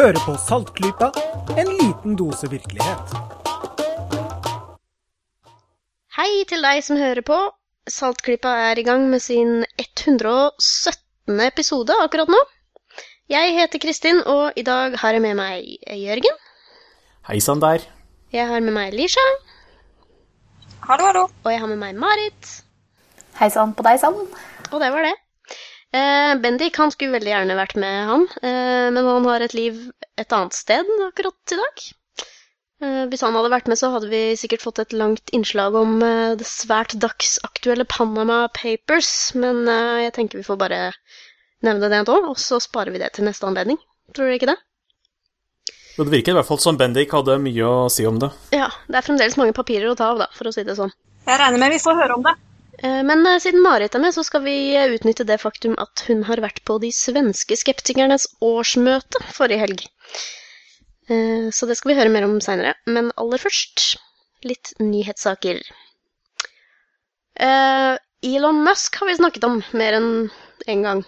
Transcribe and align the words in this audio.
Hører 0.00 0.16
på 0.24 0.32
Saltklypa, 0.40 1.10
en 1.60 1.68
liten 1.76 2.14
dose 2.16 2.48
virkelighet. 2.48 3.10
Hei 6.16 6.30
til 6.48 6.64
deg 6.64 6.80
som 6.86 6.96
hører 6.96 7.20
på. 7.20 7.36
Saltklypa 7.84 8.54
er 8.70 8.80
i 8.80 8.86
gang 8.86 9.04
med 9.12 9.20
sin 9.20 9.66
117. 9.76 11.44
episode 11.50 11.98
akkurat 12.00 12.32
nå. 12.32 12.40
Jeg 13.28 13.52
heter 13.58 13.84
Kristin, 13.84 14.24
og 14.24 14.56
i 14.56 14.64
dag 14.64 14.96
har 15.02 15.18
jeg 15.18 15.26
med 15.26 15.36
meg 15.36 15.68
Jørgen. 15.92 16.40
Hei 17.28 17.36
sann 17.44 17.60
der. 17.60 17.84
Jeg 18.32 18.48
har 18.48 18.64
med 18.64 18.72
meg 18.72 18.96
Lisha. 18.96 19.26
Hallo, 20.88 21.10
hallo. 21.10 21.28
Og 21.44 21.52
jeg 21.52 21.60
har 21.60 21.68
med 21.74 21.82
meg 21.84 22.00
Marit. 22.00 22.54
Hei 23.36 23.52
sann 23.52 23.76
på 23.76 23.84
deg 23.84 24.00
sann. 24.00 24.16
Og 24.70 24.80
det 24.80 24.94
var 24.96 25.10
det. 25.10 25.18
Eh, 25.90 26.34
Bendik 26.38 26.76
han 26.78 26.92
skulle 26.94 27.16
veldig 27.16 27.32
gjerne 27.32 27.56
vært 27.58 27.78
med, 27.82 27.96
han. 28.10 28.26
Eh, 28.46 28.90
men 28.94 29.08
han 29.08 29.26
har 29.26 29.42
et 29.42 29.56
liv 29.56 29.80
et 30.20 30.36
annet 30.36 30.54
sted 30.54 30.86
akkurat 31.08 31.54
i 31.54 31.58
dag. 31.58 31.82
Eh, 32.80 33.02
hvis 33.10 33.24
han 33.26 33.34
hadde 33.36 33.50
vært 33.52 33.66
med, 33.68 33.76
så 33.80 33.90
hadde 33.92 34.08
vi 34.12 34.22
sikkert 34.38 34.62
fått 34.62 34.78
et 34.80 34.94
langt 34.96 35.32
innslag 35.36 35.74
om 35.76 35.98
eh, 36.06 36.36
det 36.38 36.46
svært 36.48 36.94
dagsaktuelle 37.02 37.84
Panama 37.90 38.44
Papers. 38.54 39.34
Men 39.34 39.66
eh, 39.68 40.06
jeg 40.06 40.14
tenker 40.16 40.40
vi 40.40 40.46
får 40.46 40.60
bare 40.62 40.80
nevne 41.66 41.90
det 41.92 42.04
nå, 42.06 42.20
og 42.30 42.38
så 42.40 42.60
sparer 42.62 42.94
vi 42.94 43.02
det 43.02 43.10
til 43.16 43.26
neste 43.26 43.48
anledning. 43.50 43.80
Tror 44.14 44.30
dere 44.30 44.38
ikke 44.38 44.52
det? 44.54 44.60
Det 45.98 46.06
virker 46.08 46.32
i 46.32 46.38
hvert 46.38 46.48
fall 46.48 46.60
som 46.62 46.78
Bendik 46.80 47.10
hadde 47.12 47.34
mye 47.42 47.66
å 47.66 47.90
si 47.92 48.06
om 48.08 48.22
det. 48.22 48.30
Ja, 48.56 48.70
det 48.88 48.96
er 48.96 49.04
fremdeles 49.04 49.36
mange 49.36 49.52
papirer 49.58 49.90
å 49.90 49.98
ta 49.98 50.14
av, 50.14 50.22
da, 50.22 50.30
for 50.38 50.48
å 50.48 50.54
si 50.54 50.64
det 50.64 50.78
sånn. 50.78 50.94
Jeg 51.26 51.42
regner 51.42 51.60
med 51.60 51.74
vi 51.74 51.82
får 51.82 51.98
høre 51.98 52.16
om 52.16 52.24
det. 52.24 52.32
Eh, 52.82 53.02
Men 53.04 53.26
eh, 53.26 53.38
siden 53.42 53.62
Marit 53.62 53.94
er 53.94 54.02
med, 54.02 54.14
så 54.16 54.24
skal 54.24 54.44
vi 54.46 54.56
utnytte 54.96 55.26
det 55.28 55.40
faktum 55.42 55.76
at 55.82 56.04
hun 56.08 56.22
har 56.28 56.40
vært 56.40 56.62
på 56.68 56.78
de 56.82 56.92
svenske 56.94 57.58
skeptikernes 57.60 58.26
årsmøte 58.44 59.20
forrige 59.36 59.60
helg. 59.64 59.84
Eh, 61.10 61.50
Så 61.52 61.68
det 61.68 61.76
skal 61.78 61.92
vi 61.92 61.98
høre 62.00 62.12
mer 62.14 62.28
om 62.28 62.38
seinere. 62.44 62.74
Men 62.86 63.12
aller 63.20 63.42
først 63.42 63.96
litt 64.46 64.72
nyhetssaker. 64.80 65.60
Elon 67.40 68.58
Musk 68.64 68.96
har 69.00 69.08
vi 69.08 69.16
snakket 69.16 69.44
om 69.48 69.60
mer 69.72 69.96
enn 69.96 70.08
én 70.68 70.82
gang 70.84 70.98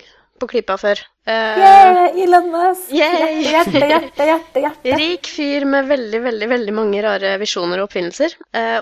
på 0.41 0.49
Klypa 0.49 0.79
før. 0.81 1.01
Yeah, 1.29 2.09
Elon 2.19 2.49
Musk! 2.51 2.89
Yay! 2.93 3.43
Hjerte, 3.45 3.83
hjerte, 3.85 4.27
hjerte, 4.31 4.63
hjerte. 4.65 4.97
Rik 5.01 5.29
fyr 5.29 5.67
med 5.69 5.91
veldig, 5.91 6.21
veldig, 6.25 6.49
veldig 6.55 6.75
mange 6.77 7.03
rare 7.05 7.35
visjoner 7.43 7.83
og 7.83 7.91
oppfinnelser. 7.91 8.35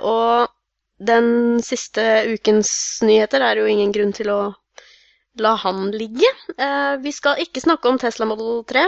Og 0.07 0.47
den 1.01 1.61
siste 1.65 2.03
ukens 2.35 2.71
nyheter 3.07 3.43
er 3.45 3.61
jo 3.61 3.69
ingen 3.71 3.93
grunn 3.95 4.13
til 4.17 4.29
å 4.33 4.41
la 5.41 5.55
han 5.63 5.89
ligge. 5.95 6.29
Eh, 6.57 6.97
vi 7.01 7.13
skal 7.15 7.41
ikke 7.41 7.63
snakke 7.65 7.89
om 7.89 7.99
Tesla 7.99 8.27
Model 8.29 8.61
3. 8.69 8.85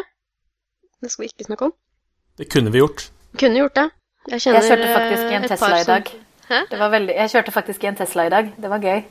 Det 1.03 1.11
skal 1.11 1.25
vi 1.25 1.31
ikke 1.33 1.49
snakke 1.49 1.71
om. 1.71 1.73
Det 2.39 2.49
kunne 2.53 2.73
vi 2.75 2.83
gjort. 2.83 3.07
Kunne 3.41 3.63
gjort 3.63 3.79
det. 3.79 3.89
Jeg, 4.29 4.43
Jeg 4.45 4.63
kjørte 4.63 4.93
faktisk 4.93 5.25
i 5.25 5.35
en 5.39 5.45
eh, 5.45 5.49
Tesla 5.49 5.81
i 5.81 5.89
dag. 5.89 6.13
Hæ? 6.49 6.61
Det 6.71 6.79
var 6.79 6.93
veldig, 6.93 7.15
jeg 7.17 7.33
kjørte 7.33 7.55
faktisk 7.55 7.85
i 7.85 7.91
en 7.91 7.97
Tesla 7.97 8.27
i 8.27 8.33
dag. 8.35 8.53
Det 8.61 8.71
var 8.71 8.85
gøy. 8.85 9.03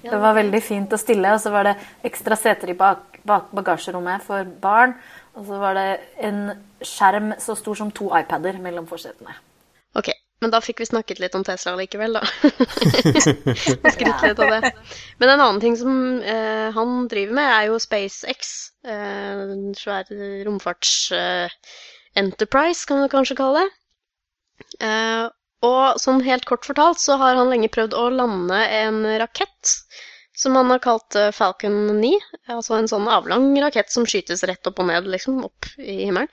Det 0.00 0.20
var 0.24 0.34
veldig 0.34 0.62
fint 0.64 0.92
og 0.96 1.00
stille, 1.02 1.34
og 1.34 1.40
så 1.42 1.52
var 1.52 1.68
det 1.68 1.74
ekstra 2.08 2.36
seter 2.40 2.72
i 2.72 2.76
bak, 2.78 3.20
bak 3.26 3.50
bagasjerommet 3.52 4.24
for 4.24 4.48
barn. 4.62 4.94
Og 5.36 5.44
så 5.46 5.60
var 5.60 5.76
det 5.76 5.88
en 6.24 6.40
skjerm 6.80 7.34
så 7.38 7.54
stor 7.58 7.76
som 7.78 7.92
to 7.94 8.08
iPader 8.16 8.58
mellom 8.62 8.88
forsetene. 8.88 9.36
Ok, 9.94 10.08
men 10.40 10.48
da 10.52 10.60
fikk 10.64 10.78
vi 10.80 10.86
snakket 10.88 11.18
litt 11.20 11.34
om 11.36 11.44
Tesla 11.44 11.74
likevel, 11.76 12.14
da. 12.16 12.22
Skrytt 13.94 14.22
litt 14.24 14.40
av 14.40 14.48
det. 14.54 14.62
Men 15.20 15.28
en 15.28 15.44
annen 15.44 15.62
ting 15.62 15.76
som 15.76 15.92
eh, 16.22 16.68
han 16.76 17.08
driver 17.12 17.34
med, 17.36 17.48
er 17.56 17.64
jo 17.68 17.82
SpaceX. 17.82 18.40
Eh, 18.86 19.36
svære 19.76 20.04
svær 20.08 20.44
romfarts-enterprise, 20.48 22.82
kan 22.88 22.98
du 23.04 23.08
kanskje 23.12 23.38
kalle 23.42 23.60
det. 23.60 23.70
Eh, 24.86 25.26
og 25.66 25.82
sånn 26.00 26.22
helt 26.24 26.46
kort 26.48 26.64
fortalt 26.64 27.00
så 27.02 27.12
har 27.20 27.36
han 27.36 27.50
lenge 27.52 27.68
prøvd 27.72 27.92
å 27.96 28.10
lande 28.14 28.58
en 28.80 28.98
rakett 29.20 29.64
som 30.40 30.56
han 30.56 30.70
har 30.72 30.80
kalt 30.80 31.16
eh, 31.18 31.32
Falcon 31.36 32.00
9. 32.00 32.16
Altså 32.54 32.78
en 32.78 32.88
sånn 32.88 33.08
avlang 33.12 33.50
rakett 33.60 33.92
som 33.92 34.06
skytes 34.08 34.44
rett 34.48 34.66
opp 34.70 34.80
og 34.80 34.88
ned, 34.88 35.04
liksom, 35.12 35.44
opp 35.44 35.68
i 35.76 36.06
himmelen. 36.06 36.30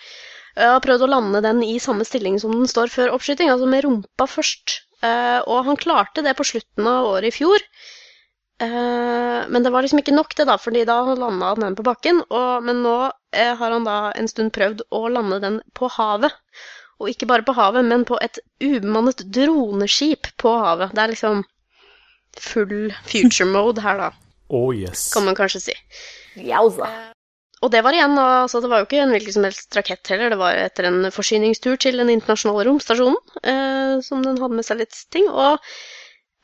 Jeg 0.58 0.74
har 0.74 0.82
prøvd 0.82 1.06
å 1.06 1.12
lande 1.12 1.42
den 1.46 1.62
i 1.66 1.78
samme 1.82 2.06
stilling 2.08 2.40
som 2.42 2.56
den 2.56 2.70
står 2.70 2.90
før 2.90 3.14
oppskyting, 3.14 3.52
altså 3.54 3.70
med 3.70 3.86
rumpa 3.86 4.26
først. 4.30 4.80
Eh, 5.06 5.40
og 5.46 5.68
han 5.68 5.78
klarte 5.78 6.24
det 6.26 6.34
på 6.38 6.46
slutten 6.50 6.88
av 6.90 7.10
året 7.12 7.30
i 7.30 7.36
fjor. 7.36 7.62
Eh, 8.60 9.42
men 9.54 9.64
det 9.64 9.70
var 9.74 9.86
liksom 9.86 10.02
ikke 10.02 10.16
nok, 10.16 10.34
det, 10.38 10.48
da, 10.50 10.58
fordi 10.58 10.82
da 10.90 10.98
landa 11.14 11.52
han 11.54 11.66
den 11.68 11.78
på 11.78 11.86
bakken. 11.86 12.24
Og, 12.28 12.66
men 12.66 12.82
nå 12.86 12.96
eh, 13.36 13.54
har 13.60 13.76
han 13.76 13.86
da 13.86 14.00
en 14.18 14.30
stund 14.32 14.54
prøvd 14.58 14.88
å 14.90 15.04
lande 15.14 15.38
den 15.44 15.60
på 15.78 15.92
havet. 15.94 16.34
Og 16.98 17.12
ikke 17.12 17.30
bare 17.30 17.46
på 17.46 17.54
havet, 17.54 17.86
men 17.86 18.08
på 18.10 18.18
et 18.26 18.40
ubemannet 18.64 19.22
droneskip 19.34 20.32
på 20.42 20.56
havet. 20.58 20.96
Det 20.98 21.04
er 21.04 21.14
liksom 21.14 21.44
full 22.38 22.90
future 23.06 23.50
mode 23.50 23.82
her, 23.86 24.02
da, 24.02 24.10
Oh 24.50 24.72
yes. 24.74 25.12
kan 25.14 25.26
man 25.26 25.38
kanskje 25.38 25.62
si. 25.70 25.78
Jauza. 26.48 26.90
Og 27.66 27.72
det 27.74 27.82
var 27.82 27.96
igjen, 27.96 28.14
altså 28.22 28.62
det 28.62 28.70
var 28.70 28.84
jo 28.84 28.86
ikke 28.86 29.00
en 29.02 29.14
hvilken 29.16 29.34
som 29.34 29.46
helst 29.48 29.78
rakett 29.78 30.12
heller, 30.14 30.30
det 30.30 30.38
var 30.38 30.60
etter 30.62 30.90
en 30.90 31.08
forsyningstur 31.14 31.80
til 31.82 31.98
den 31.98 32.12
internasjonale 32.14 32.68
romstasjonen, 32.68 33.18
eh, 33.42 33.94
som 34.06 34.22
den 34.26 34.38
hadde 34.38 34.60
med 34.60 34.68
seg 34.68 34.84
litt 34.84 34.98
ting, 35.14 35.26
og 35.32 35.58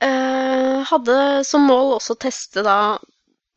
eh, 0.02 0.80
hadde 0.90 1.18
som 1.46 1.68
mål 1.70 2.00
også 2.00 2.16
å 2.16 2.22
teste 2.26 2.66
da 2.66 2.78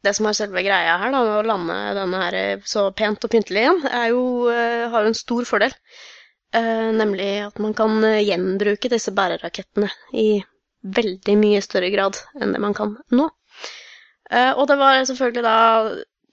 det 0.05 0.13
som 0.15 0.29
er 0.29 0.37
selve 0.37 0.63
greia 0.63 0.99
her, 1.01 1.15
da, 1.15 1.23
med 1.25 1.39
å 1.41 1.47
lande 1.49 1.79
denne 1.97 2.21
her 2.21 2.67
så 2.69 2.91
pent 2.95 3.25
og 3.25 3.33
pyntelig 3.33 3.65
igjen, 3.65 3.81
er 3.89 4.11
jo, 4.13 4.21
eh, 4.53 4.85
har 4.93 5.07
jo 5.07 5.15
en 5.15 5.19
stor 5.19 5.49
fordel. 5.49 5.75
Eh, 6.55 6.91
nemlig 6.95 7.31
at 7.49 7.59
man 7.59 7.75
kan 7.77 7.99
eh, 8.07 8.23
gjenbruke 8.25 8.93
disse 8.93 9.13
bærerakettene 9.17 9.89
i 10.15 10.29
veldig 10.97 11.35
mye 11.41 11.65
større 11.65 11.91
grad 11.91 12.21
enn 12.39 12.55
det 12.55 12.63
man 12.63 12.77
kan 12.77 12.95
nå. 13.11 13.27
Eh, 14.31 14.53
og 14.53 14.69
det 14.71 14.79
var 14.79 15.01
selvfølgelig 15.09 15.43
da 15.45 15.57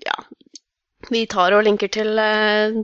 ja, 0.05 0.15
vi 1.13 1.25
tar 1.29 1.55
og 1.55 1.63
linker 1.67 1.91
til 1.93 2.19
eh, 2.19 2.79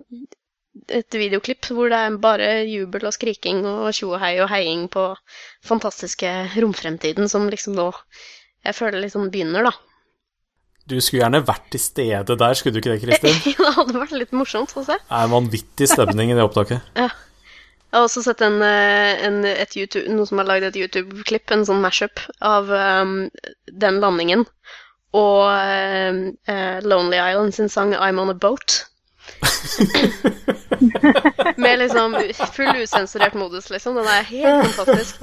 et 0.96 1.18
videoklipp 1.18 1.70
hvor 1.74 1.92
det 1.92 2.00
er 2.00 2.18
bare 2.22 2.50
jubel 2.70 3.08
og 3.10 3.16
skriking 3.16 3.64
og 3.68 3.92
tjo 3.96 4.14
og 4.14 4.22
hei 4.24 4.36
og 4.40 4.50
heiing 4.52 4.88
på 4.94 5.12
fantastiske 5.66 6.32
romfremtiden 6.56 7.30
som 7.32 7.50
liksom 7.52 7.78
nå 7.78 7.92
jeg 8.66 8.76
føler 8.76 9.00
liksom 9.06 9.30
begynner, 9.32 9.70
da. 9.70 9.72
Du 10.90 10.98
skulle 11.00 11.22
gjerne 11.22 11.40
vært 11.46 11.70
til 11.72 11.82
stede 11.84 12.36
der, 12.42 12.58
skulle 12.58 12.76
du 12.76 12.82
ikke 12.82 12.96
det, 12.96 13.02
Kristin? 13.04 13.40
det 13.60 13.74
hadde 13.78 14.02
vært 14.02 14.16
litt 14.18 14.36
morsomt 14.36 14.74
å 14.76 14.84
se. 14.84 14.98
Det 14.98 15.16
er 15.16 15.28
en 15.28 15.36
vanvittig 15.36 15.88
stemning 15.92 16.34
i 16.34 16.38
det 16.38 16.46
opptaket. 16.46 16.86
Jeg 17.90 17.98
har 17.98 18.06
også 18.06 18.22
sett 18.22 18.42
en, 18.46 18.60
eh, 18.62 19.24
en, 19.26 19.40
YouTube, 19.74 20.04
noen 20.14 20.28
som 20.30 20.42
har 20.42 20.46
lagd 20.46 20.68
et 20.68 20.76
YouTube-klipp, 20.78 21.50
en 21.56 21.64
sånn 21.66 21.80
mashup 21.82 22.22
av 22.46 22.70
um, 22.70 23.16
den 23.66 23.98
landingen 24.04 24.44
og 25.18 25.50
eh, 25.50 26.78
Lonely 26.86 27.18
Island 27.18 27.56
sin 27.56 27.70
sang 27.70 27.96
I'm 27.96 28.22
On 28.22 28.30
A 28.30 28.38
Boat. 28.38 28.86
Med 31.58 31.80
liksom 31.80 32.16
full 32.54 32.82
usensurert 32.84 33.34
modus, 33.34 33.70
liksom. 33.70 33.96
Den 33.96 34.08
er 34.08 34.30
helt 34.30 34.76
fantastisk. 34.76 35.22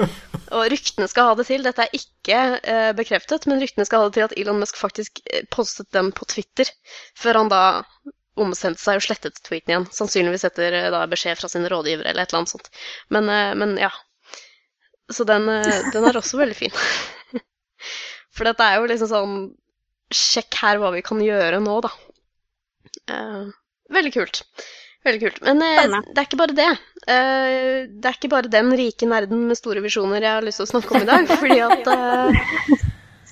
Og 0.54 0.68
ryktene 0.70 1.08
skal 1.10 1.30
ha 1.30 1.36
det 1.38 1.46
til, 1.48 1.64
dette 1.66 1.86
er 1.86 1.96
ikke 1.96 2.40
uh, 2.60 2.92
bekreftet, 2.98 3.48
men 3.50 3.62
ryktene 3.62 3.86
skal 3.88 4.04
ha 4.04 4.08
det 4.08 4.18
til 4.18 4.26
at 4.28 4.36
Elon 4.38 4.60
Musk 4.62 4.78
faktisk 4.78 5.22
postet 5.54 5.88
den 5.96 6.12
på 6.14 6.28
Twitter, 6.30 6.70
før 7.18 7.42
han 7.42 7.50
da 7.50 7.62
omsendte 8.36 8.82
seg 8.82 9.00
og 9.00 9.06
slettet 9.06 9.40
tweeten 9.42 9.72
igjen. 9.72 9.88
Sannsynligvis 9.96 10.46
etter 10.46 10.76
uh, 10.76 10.90
da 10.94 11.04
beskjed 11.10 11.40
fra 11.40 11.50
sine 11.50 11.70
rådgivere 11.72 12.12
eller 12.12 12.26
et 12.26 12.30
eller 12.30 12.44
annet 12.44 12.54
sånt. 12.54 12.70
Men, 13.14 13.30
uh, 13.32 13.52
men 13.58 13.74
ja. 13.80 13.90
Så 15.12 15.26
den, 15.26 15.46
den 15.94 16.08
er 16.08 16.18
også 16.18 16.38
veldig 16.40 16.56
fin. 16.58 16.74
For 18.34 18.48
dette 18.48 18.66
er 18.66 18.80
jo 18.80 18.88
liksom 18.90 19.10
sånn 19.10 19.36
Sjekk 20.14 20.58
her 20.62 20.78
hva 20.78 20.92
vi 20.94 21.02
kan 21.06 21.20
gjøre 21.22 21.58
nå, 21.62 21.78
da. 21.84 21.90
Uh, 23.10 23.48
veldig 23.94 24.12
kult. 24.14 24.42
Veldig 25.06 25.22
kult. 25.22 25.40
Men 25.46 25.62
uh, 25.62 25.96
det 26.06 26.20
er 26.20 26.28
ikke 26.28 26.38
bare 26.40 26.56
det. 26.58 26.68
Uh, 27.06 27.86
det 27.90 28.10
er 28.10 28.18
ikke 28.18 28.30
bare 28.30 28.52
den 28.52 28.70
rike 28.78 29.08
nerden 29.10 29.46
med 29.48 29.58
store 29.58 29.82
visjoner 29.84 30.22
jeg 30.22 30.38
har 30.38 30.46
lyst 30.46 30.62
til 30.62 30.68
å 30.68 30.72
snakke 30.74 30.94
om 30.94 31.02
i 31.02 31.10
dag. 31.10 31.26
fordi 31.42 31.58
at 31.66 31.90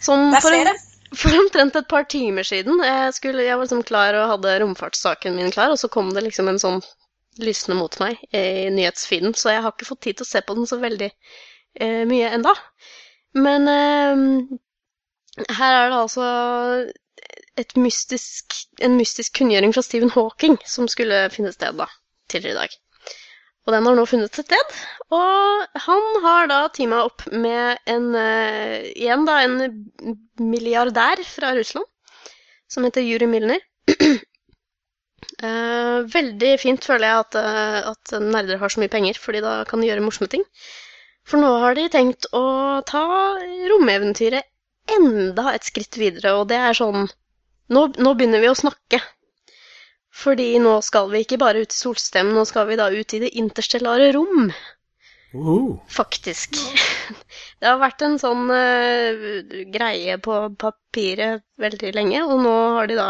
som 0.04 0.26
for, 0.42 0.58
en, 0.58 0.82
for 1.14 1.38
omtrent 1.38 1.78
et 1.78 1.88
par 1.90 2.06
timer 2.10 2.46
siden 2.46 2.82
jeg, 2.82 3.14
skulle, 3.16 3.46
jeg 3.46 3.56
var 3.56 3.66
liksom 3.66 3.86
klar 3.86 4.18
og 4.18 4.34
hadde 4.34 4.58
romfartssaken 4.64 5.38
min 5.38 5.54
klar, 5.54 5.72
og 5.72 5.80
så 5.80 5.90
kom 5.90 6.12
det 6.14 6.26
liksom 6.26 6.50
en 6.50 6.60
sånn 6.60 6.82
lysende 7.42 7.78
mot 7.78 7.96
meg 8.02 8.20
i 8.34 8.68
nyhetsfeeden, 8.70 9.32
så 9.34 9.54
jeg 9.54 9.64
har 9.64 9.72
ikke 9.74 9.88
fått 9.88 10.04
tid 10.06 10.18
til 10.18 10.26
å 10.26 10.28
se 10.28 10.42
på 10.46 10.54
den 10.54 10.68
så 10.70 10.78
veldig 10.78 11.08
mye 12.06 12.28
enda. 12.36 12.52
Men 13.34 13.66
her 15.34 15.74
er 15.74 15.90
det 15.90 15.98
altså 15.98 16.26
et 17.58 17.76
mystisk, 17.78 18.54
en 18.82 18.96
mystisk 18.98 19.38
kunngjøring 19.38 19.74
fra 19.74 19.82
Stephen 19.82 20.12
Hawking 20.14 20.56
som 20.66 20.88
skulle 20.90 21.26
finne 21.34 21.52
sted 21.54 21.78
da, 21.78 21.88
tidligere 22.30 22.54
i 22.54 22.60
dag. 22.62 22.76
Og 23.64 23.72
den 23.72 23.86
har 23.88 23.96
nå 23.96 24.04
funnet 24.04 24.36
sted, 24.36 24.74
og 25.16 25.80
han 25.86 26.08
har 26.24 26.50
da 26.50 26.60
teama 26.74 27.00
opp 27.06 27.24
med 27.32 27.80
en 27.88 28.10
uh, 28.12 28.82
igjen 28.92 29.24
da, 29.24 29.38
en 29.46 29.54
milliardær 30.36 31.22
fra 31.24 31.54
Russland 31.56 31.88
som 32.68 32.84
heter 32.84 33.06
Juri 33.06 33.28
Milner. 33.30 33.62
Uh, 35.40 36.04
veldig 36.16 36.52
fint 36.60 36.84
føler 36.84 37.08
jeg 37.08 37.24
at, 37.24 37.38
uh, 37.40 37.92
at 37.94 38.16
nerder 38.20 38.60
har 38.60 38.74
så 38.74 38.82
mye 38.82 38.92
penger, 38.92 39.16
fordi 39.20 39.40
da 39.44 39.62
kan 39.68 39.80
de 39.80 39.88
gjøre 39.88 40.04
morsomme 40.04 40.28
ting. 40.34 40.44
For 41.24 41.40
nå 41.40 41.54
har 41.62 41.78
de 41.78 41.88
tenkt 41.88 42.28
å 42.36 42.44
ta 42.84 43.06
romeventyret 43.72 44.44
enda 44.90 45.52
et 45.54 45.66
skritt 45.66 45.98
videre, 46.00 46.34
og 46.38 46.48
det 46.52 46.60
er 46.60 46.76
sånn 46.76 47.06
Nå, 47.72 47.80
nå 47.96 48.10
begynner 48.12 48.42
vi 48.42 48.50
å 48.50 48.56
snakke. 48.58 48.98
Fordi 50.14 50.50
nå 50.60 50.74
skal 50.84 51.08
vi 51.10 51.22
ikke 51.24 51.38
bare 51.40 51.62
ut 51.64 51.72
i 51.72 51.78
solstemmen, 51.78 52.36
nå 52.36 52.44
skal 52.44 52.68
vi 52.68 52.76
da 52.76 52.90
ut 52.92 53.14
i 53.16 53.22
det 53.22 53.30
interstellare 53.40 54.10
rom. 54.12 54.50
Uh, 55.34 55.80
Faktisk. 55.90 56.60
Det 57.58 57.66
har 57.66 57.80
vært 57.80 58.04
en 58.04 58.18
sånn 58.20 58.50
uh, 58.52 59.24
greie 59.72 60.18
på 60.22 60.36
papiret 60.60 61.42
veldig 61.58 61.90
lenge, 61.96 62.20
og 62.28 62.44
nå 62.44 62.54
har 62.76 62.90
de 62.90 62.98
da 63.00 63.08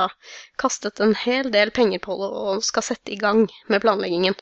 kastet 0.61 1.03
en 1.03 1.13
hel 1.19 1.51
del 1.53 1.75
penger 1.75 2.01
på 2.05 2.17
det 2.21 2.31
og 2.31 2.65
skal 2.65 2.87
sette 2.87 3.13
i 3.13 3.19
gang 3.21 3.45
med 3.69 3.83
planleggingen. 3.83 4.39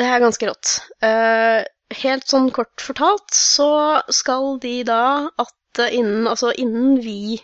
Det 0.00 0.06
er 0.08 0.22
ganske 0.22 0.48
rått. 0.48 0.78
Uh, 1.04 1.60
helt 2.00 2.28
sånn 2.30 2.48
kort 2.54 2.80
fortalt 2.80 3.34
så 3.36 4.00
skal 4.14 4.54
de 4.62 4.80
da 4.88 5.28
at 5.42 5.82
innen, 5.90 6.24
altså 6.30 6.54
innen 6.56 6.96
vi 7.04 7.36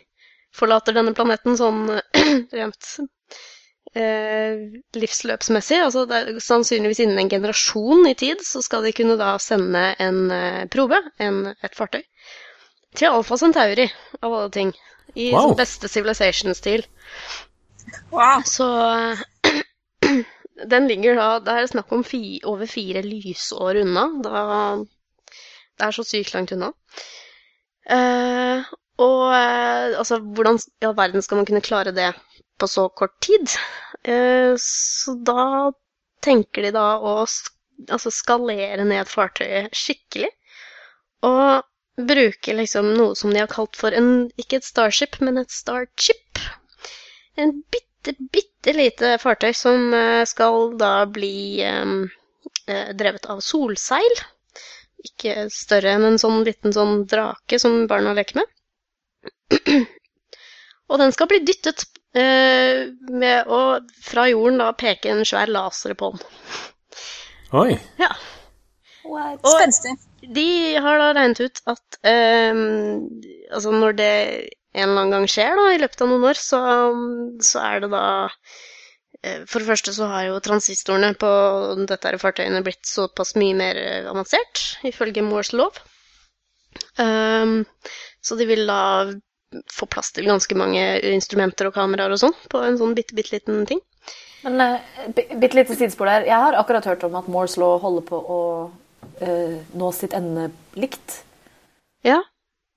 forlater 0.56 0.97
denne 0.97 1.12
planeten 1.17 1.58
sånn 1.58 1.85
rent 2.58 2.88
uh, 3.97 4.55
livsløpsmessig, 4.97 5.82
altså 5.85 6.06
det 6.08 6.19
er 6.23 6.41
sannsynligvis 6.43 7.03
innen 7.05 7.20
en 7.23 7.32
generasjon 7.32 8.08
i 8.08 8.17
tid, 8.19 8.43
så 8.44 8.64
skal 8.64 8.87
de 8.87 8.94
kunne 8.97 9.19
da 9.20 9.35
sende 9.43 9.91
en 10.03 10.23
uh, 10.32 10.64
probe, 10.73 11.00
en, 11.23 11.43
et 11.61 11.76
fartøy, 11.76 12.03
til 12.97 13.12
Alfa 13.12 13.37
Centauri, 13.41 13.91
av 14.23 14.32
alle 14.32 14.53
ting. 14.55 14.73
I 15.17 15.31
Wow. 15.32 15.55
beste 15.56 15.88
Civilization-stil. 15.88 16.82
Wow. 18.11 18.43
Så 18.44 18.67
den 20.64 20.88
ligger 20.88 21.19
da 21.19 21.29
Det 21.44 21.55
er 21.55 21.69
snakk 21.70 21.93
om 21.93 22.05
fi, 22.06 22.41
over 22.44 22.69
fire 22.70 23.03
lysår 23.05 23.82
unna. 23.82 24.06
Da, 24.25 24.41
det 25.76 25.88
er 25.88 25.97
så 25.97 26.05
sykt 26.06 26.35
langt 26.35 26.55
unna. 26.56 26.73
Eh, 27.87 28.64
og 29.05 29.23
eh, 29.37 29.99
altså, 29.99 30.19
hvordan 30.20 30.58
i 30.81 30.88
all 30.88 30.97
verden 30.97 31.23
skal 31.23 31.41
man 31.41 31.49
kunne 31.49 31.64
klare 31.64 31.93
det 31.94 32.12
på 32.58 32.69
så 32.70 32.88
kort 32.88 33.19
tid? 33.20 33.53
Eh, 34.03 34.56
så 34.61 35.17
da 35.20 35.70
tenker 36.25 36.67
de 36.67 36.73
da 36.75 36.88
å 36.99 37.19
altså 37.20 38.11
skalere 38.14 38.85
ned 38.88 39.11
fartøyet 39.11 39.76
skikkelig. 39.76 40.32
Og 41.26 41.67
bruke 41.97 42.55
liksom 42.56 42.93
noe 42.97 43.17
som 43.17 43.32
de 43.32 43.41
har 43.41 43.53
kalt 43.53 43.76
for 43.79 43.94
en, 43.97 44.29
ikke 44.41 44.61
et 44.61 44.69
starship, 44.69 45.20
men 45.20 45.41
et 45.41 45.53
starchip. 45.53 46.41
En 47.37 47.53
bitte, 47.73 47.85
bitte 48.14 48.73
lite 48.76 49.17
fartøy 49.23 49.53
som 49.56 49.93
eh, 49.94 50.23
skal 50.29 50.76
da 50.79 50.93
bli 51.11 51.62
eh, 51.64 51.93
eh, 52.67 52.88
drevet 52.99 53.26
av 53.32 53.43
solseil. 53.44 54.23
Ikke 55.06 55.47
større 55.53 55.97
enn 55.97 56.06
en 56.08 56.19
sånn 56.19 56.43
liten 56.47 56.75
sånn 56.75 57.05
drake 57.11 57.58
som 57.62 57.85
barna 57.91 58.14
leker 58.17 58.41
med. 58.41 58.49
Og 60.91 61.00
den 61.03 61.12
skal 61.14 61.29
bli 61.31 61.43
dyttet 61.47 61.85
eh, 62.14 62.87
med 63.11 63.50
å 63.50 63.61
fra 64.06 64.29
jorden 64.31 64.62
da 64.62 64.70
peke 64.79 65.12
en 65.12 65.25
svær 65.26 65.50
laser 65.50 65.94
på 65.99 66.12
den. 66.14 66.26
oi. 67.53 67.70
Ja. 68.00 68.12
What? 69.06 69.38
Og 69.44 69.53
Spenstig. 69.55 69.93
de 70.35 70.49
har 70.82 70.99
da 70.99 71.12
regnet 71.14 71.41
ut 71.44 71.61
at 71.70 71.99
ehm, 72.11 73.06
altså 73.55 73.75
når 73.75 73.99
det 74.00 74.14
en 74.76 74.90
eller 74.90 75.02
annen 75.02 75.14
gang 75.14 75.28
skjer 75.31 75.56
da, 75.56 75.67
i 75.73 75.81
løpet 75.81 76.02
av 76.05 76.11
noen 76.11 76.28
år, 76.31 76.40
så, 76.40 76.61
så 77.44 77.62
er 77.64 77.84
det 77.84 77.90
da 77.94 78.05
eh, 79.23 79.44
For 79.49 79.62
det 79.62 79.70
første 79.70 79.94
så 79.96 80.08
har 80.11 80.26
jo 80.28 80.40
transistorene 80.44 81.14
på 81.19 81.31
dette 81.88 82.11
her 82.11 82.19
fartøyene 82.20 82.64
blitt 82.67 82.84
såpass 82.88 83.34
mye 83.40 83.56
mer 83.56 83.81
eh, 83.81 84.08
avansert, 84.11 84.64
ifølge 84.88 85.25
Moores 85.25 85.55
lov. 85.56 85.81
Um, 87.00 87.62
så 88.20 88.37
de 88.37 88.44
vil 88.49 88.67
da 88.69 88.81
få 89.73 89.88
plass 89.88 90.11
til 90.12 90.28
ganske 90.28 90.58
mange 90.58 90.82
instrumenter 91.08 91.70
og 91.70 91.76
kameraer 91.76 92.12
og 92.12 92.20
sånn 92.20 92.34
på 92.52 92.61
en 92.61 92.76
sånn 92.76 92.93
bitte, 92.96 93.17
bitte 93.17 93.38
liten 93.38 93.64
ting. 93.69 93.81
Men 94.44 94.61
uh, 94.61 95.11
bitte 95.17 95.56
lite 95.56 95.72
sidespor 95.72 96.11
der. 96.11 96.29
Jeg 96.29 96.37
har 96.43 96.58
akkurat 96.61 96.84
hørt 96.93 97.08
om 97.08 97.17
at 97.17 97.32
Moores 97.32 97.56
law 97.61 97.79
holder 97.81 98.05
på 98.12 98.20
å 98.20 98.40
uh, 98.69 99.56
nå 99.72 99.93
sitt 99.96 100.17
endelikt. 100.17 101.22
Ja, 102.05 102.20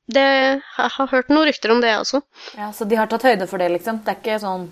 det, 0.10 0.26
jeg 0.26 0.92
har 0.96 1.10
hørt 1.12 1.28
noen 1.30 1.48
rykter 1.50 1.74
om 1.74 1.82
det, 1.84 1.92
jeg 1.92 2.04
også. 2.04 2.22
Ja, 2.58 2.70
så 2.74 2.88
de 2.90 2.98
har 2.98 3.10
tatt 3.12 3.26
høyde 3.28 3.48
for 3.50 3.62
det, 3.62 3.68
liksom. 3.76 4.00
Det 4.06 4.16
er 4.16 4.22
ikke 4.22 4.38
sånn 4.42 4.70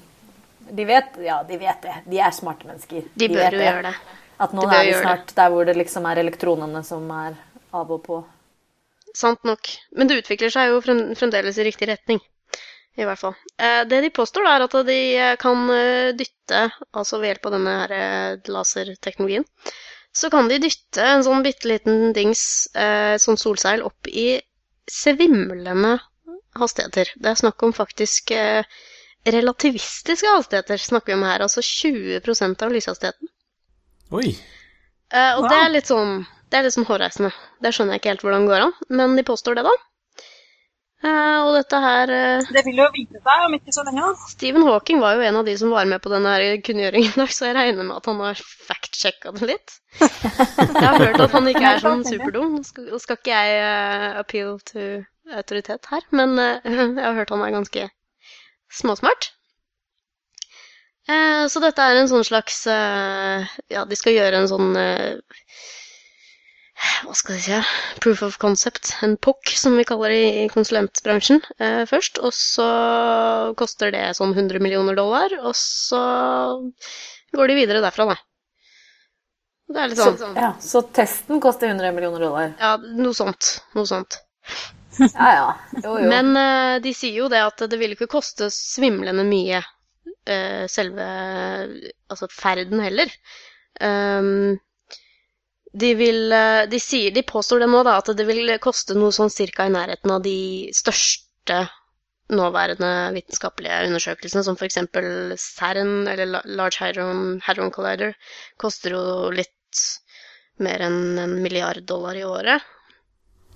De 0.77 0.85
vet 0.87 1.19
Ja, 1.23 1.41
de 1.47 1.59
vet 1.61 1.83
det. 1.85 1.97
De 2.09 2.21
er 2.21 2.33
smarte 2.35 2.67
mennesker. 2.67 3.05
De 3.13 3.27
bør 3.31 3.43
vet 3.45 3.57
jo 3.57 3.61
gjøre 3.61 3.83
det. 3.91 3.93
At 4.43 4.53
nå 4.53 4.65
De 4.65 4.77
er 4.77 4.87
vi 4.89 4.95
snart 4.97 5.33
der 5.37 5.53
hvor 5.53 5.69
det 5.69 5.77
liksom 5.77 6.05
er 6.09 6.21
elektronene 6.23 6.81
som 6.85 7.05
er 7.13 7.37
av 7.77 7.93
og 7.93 8.01
på. 8.05 8.17
Sant 9.17 9.45
nok. 9.47 9.69
Men 9.97 10.09
det 10.09 10.19
utvikler 10.23 10.53
seg 10.53 10.73
jo 10.73 10.81
fremdeles 10.81 11.57
i 11.57 11.65
riktig 11.69 11.89
retning. 11.89 12.21
I 12.97 13.05
hvert 13.05 13.21
fall. 13.21 13.35
Eh, 13.61 13.83
det 13.85 14.01
de 14.01 14.09
påstår, 14.13 14.45
er 14.49 14.65
at 14.65 14.75
de 14.87 14.99
eh, 15.21 15.35
kan 15.37 15.69
eh, 15.69 16.15
dytte, 16.17 16.63
altså 16.97 17.19
ved 17.21 17.35
hjelp 17.35 17.45
av 17.45 17.53
denne 17.53 17.75
her 17.83 18.39
laserteknologien, 18.49 19.45
så 20.17 20.31
kan 20.33 20.49
de 20.49 20.57
dytte 20.61 21.03
en 21.05 21.21
sånn 21.25 21.43
bitte 21.45 21.69
liten 21.69 22.09
dings, 22.17 22.41
eh, 22.73 23.15
sånn 23.21 23.37
solseil, 23.37 23.83
opp 23.85 24.09
i 24.09 24.39
svimlende 24.91 25.97
hastigheter. 26.57 27.11
Det 27.15 27.31
er 27.31 27.39
snakk 27.39 27.63
om 27.63 27.73
faktisk 27.75 28.31
eh, 28.31 28.63
relativistiske 29.27 30.27
hastigheter, 30.35 30.77
snakker 30.77 31.13
vi 31.13 31.17
om 31.19 31.25
her. 31.27 31.43
Altså 31.45 31.61
20% 31.61 32.63
av 32.63 32.71
lyshastigheten. 32.73 33.29
Oi. 34.11 34.31
Eh, 35.13 35.33
og 35.37 35.43
Wow. 35.43 35.49
det 35.51 35.57
er 35.63 35.69
litt 35.73 35.87
sånn 35.91 36.25
Det 36.47 36.57
er 36.57 36.63
litt 36.63 36.73
sånn 36.77 36.87
hårreisende. 36.87 37.33
Det 37.59 37.73
skjønner 37.75 37.97
jeg 37.97 37.99
ikke 38.01 38.11
helt 38.13 38.21
hvordan 38.23 38.45
det 38.45 38.51
går 38.53 38.63
an, 38.69 38.73
men 38.89 39.15
de 39.19 39.23
påstår 39.27 39.57
det, 39.59 39.63
da. 39.67 39.73
Eh, 41.05 41.39
og 41.45 41.51
dette 41.53 41.77
her 41.77 42.09
eh, 42.09 42.47
Det 42.55 42.63
vil 42.65 42.79
jo 42.81 42.87
vise 42.95 43.19
seg 43.21 43.43
om 43.45 43.53
ikke 43.53 43.73
så 43.75 43.83
lenge. 43.85 44.07
Stephen 44.31 44.65
Hawking 44.65 45.01
var 45.03 45.19
jo 45.19 45.27
en 45.27 45.35
av 45.37 45.45
de 45.45 45.53
som 45.59 45.73
var 45.75 45.85
med 45.89 46.01
på 46.01 46.09
denne 46.09 46.31
kunngjøringen 46.65 47.13
i 47.13 47.21
dag, 47.21 47.33
så 47.33 47.49
jeg 47.49 47.57
regner 47.57 47.85
med 47.85 47.99
at 47.99 48.09
han 48.09 48.23
har 48.25 48.41
fact-sjekka 48.41 49.35
det 49.37 49.51
litt. 49.51 49.75
Jeg 49.99 50.87
har 50.87 50.97
hørt 51.03 51.21
at 51.21 51.35
han 51.37 51.49
ikke 51.51 51.69
er 51.69 51.83
sånn 51.83 52.01
superdum. 52.07 52.57
Nå 52.57 52.65
skal, 52.65 52.89
skal 53.03 53.19
ikke 53.19 53.35
jeg 53.35 53.61
uh, 53.61 54.17
appeal 54.23 54.57
to 54.65 54.87
autoritet 55.37 55.89
her, 55.91 56.05
men 56.17 56.33
uh, 56.41 56.65
jeg 56.65 56.97
har 57.03 57.17
hørt 57.19 57.33
han 57.35 57.45
er 57.45 57.55
ganske 57.59 57.87
småsmart. 58.73 59.31
Uh, 61.07 61.45
så 61.45 61.61
dette 61.61 61.85
er 61.85 62.01
en 62.01 62.09
sånn 62.09 62.25
slags 62.27 62.63
Ja, 62.67 63.85
de 63.85 63.95
skal 63.99 64.17
gjøre 64.17 64.41
en 64.41 64.49
sånn 64.49 64.73
hva 66.77 67.15
skal 67.17 67.37
jeg 67.37 67.43
si, 67.47 67.57
proof 68.03 68.21
of 68.25 68.37
concept, 68.41 68.91
en 69.05 69.15
POC, 69.21 69.53
som 69.57 69.77
vi 69.79 69.85
kaller 69.87 70.13
det 70.13 70.21
i 70.43 70.45
konsulentbransjen, 70.51 71.41
eh, 71.57 71.83
først. 71.89 72.19
Og 72.21 72.33
så 72.35 72.67
koster 73.57 73.93
det 73.95 74.03
sånn 74.17 74.35
100 74.35 74.61
millioner 74.63 74.97
dollar, 74.97 75.33
og 75.41 75.55
så 75.57 76.01
går 77.33 77.51
de 77.51 77.57
videre 77.57 77.83
derfra, 77.85 78.11
da. 78.13 78.17
Det 79.67 79.81
er 79.83 79.89
litt 79.91 79.99
sånn 79.99 80.37
Ja, 80.39 80.53
Så 80.63 80.81
testen 80.95 81.41
koster 81.43 81.67
100 81.67 81.91
millioner 81.95 82.23
dollar. 82.23 82.53
Ja, 82.59 82.77
noe 82.77 83.15
sånt. 83.17 83.57
Noe 83.75 83.89
sånt. 83.89 84.21
Ja 85.13 85.27
ja. 85.29 85.49
Jo, 85.83 85.97
jo. 86.01 86.07
Men 86.09 86.31
eh, 86.39 86.75
de 86.81 86.93
sier 86.97 87.19
jo 87.19 87.27
det 87.29 87.43
at 87.45 87.59
det 87.69 87.77
vil 87.77 87.91
ikke 87.93 88.07
koste 88.09 88.47
svimlende 88.49 89.21
mye 89.27 89.59
eh, 90.25 90.63
selve 90.71 91.05
altså 92.09 92.29
ferden 92.33 92.81
heller. 92.81 93.11
Um, 93.77 94.57
de 95.73 95.89
vil 95.99 96.31
eh, 96.31 96.65
De 96.71 96.79
sier 96.79 97.11
De 97.11 97.23
påstår 97.27 97.59
det 97.63 97.67
nå, 97.71 97.81
da, 97.83 97.97
at 98.01 98.11
det 98.17 98.25
vil 98.27 98.53
koste 98.63 98.95
noe 98.97 99.11
sånn 99.15 99.31
cirka 99.33 99.67
i 99.67 99.73
nærheten 99.73 100.11
av 100.13 100.23
de 100.25 100.69
største 100.75 101.65
nåværende 102.27 102.89
vitenskapelige 103.15 103.85
undersøkelsene, 103.87 104.43
som 104.43 104.57
f.eks. 104.59 104.79
CERN, 105.39 106.07
eller 106.11 106.41
Large 106.45 106.81
Hadron, 106.81 107.37
Hadron 107.45 107.71
Collider, 107.71 108.15
koster 108.59 108.91
jo 108.97 109.03
litt 109.31 109.53
mer 110.59 110.83
enn 110.87 111.17
en 111.21 111.37
milliard 111.43 111.79
dollar 111.87 112.17
i 112.19 112.25
året. 112.27 112.65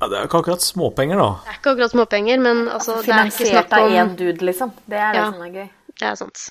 Ja, 0.01 0.07
det 0.09 0.17
er 0.17 0.29
ikke 0.29 0.39
akkurat 0.41 0.63
småpenger, 0.63 1.19
da. 1.19 1.27
Det 1.43 1.51
er 1.51 1.59
ikke 1.59 1.73
akkurat 1.75 1.93
småpenger, 1.93 2.39
men 2.41 2.63
altså, 2.71 2.95
det 3.03 3.11
er 3.11 3.27
ikke 3.27 3.37
Finansiert 3.43 3.75
av 3.75 3.89
om 3.89 3.97
én 4.01 4.15
dude, 4.17 4.45
liksom. 4.47 4.71
Det 4.89 4.97
er 4.97 5.11
det 5.13 5.19
Ja. 5.21 5.27
som 5.33 5.43
er 5.45 5.51
gøy. 5.59 5.67
Det 5.99 6.07
er 6.07 6.15
sant. 6.15 6.47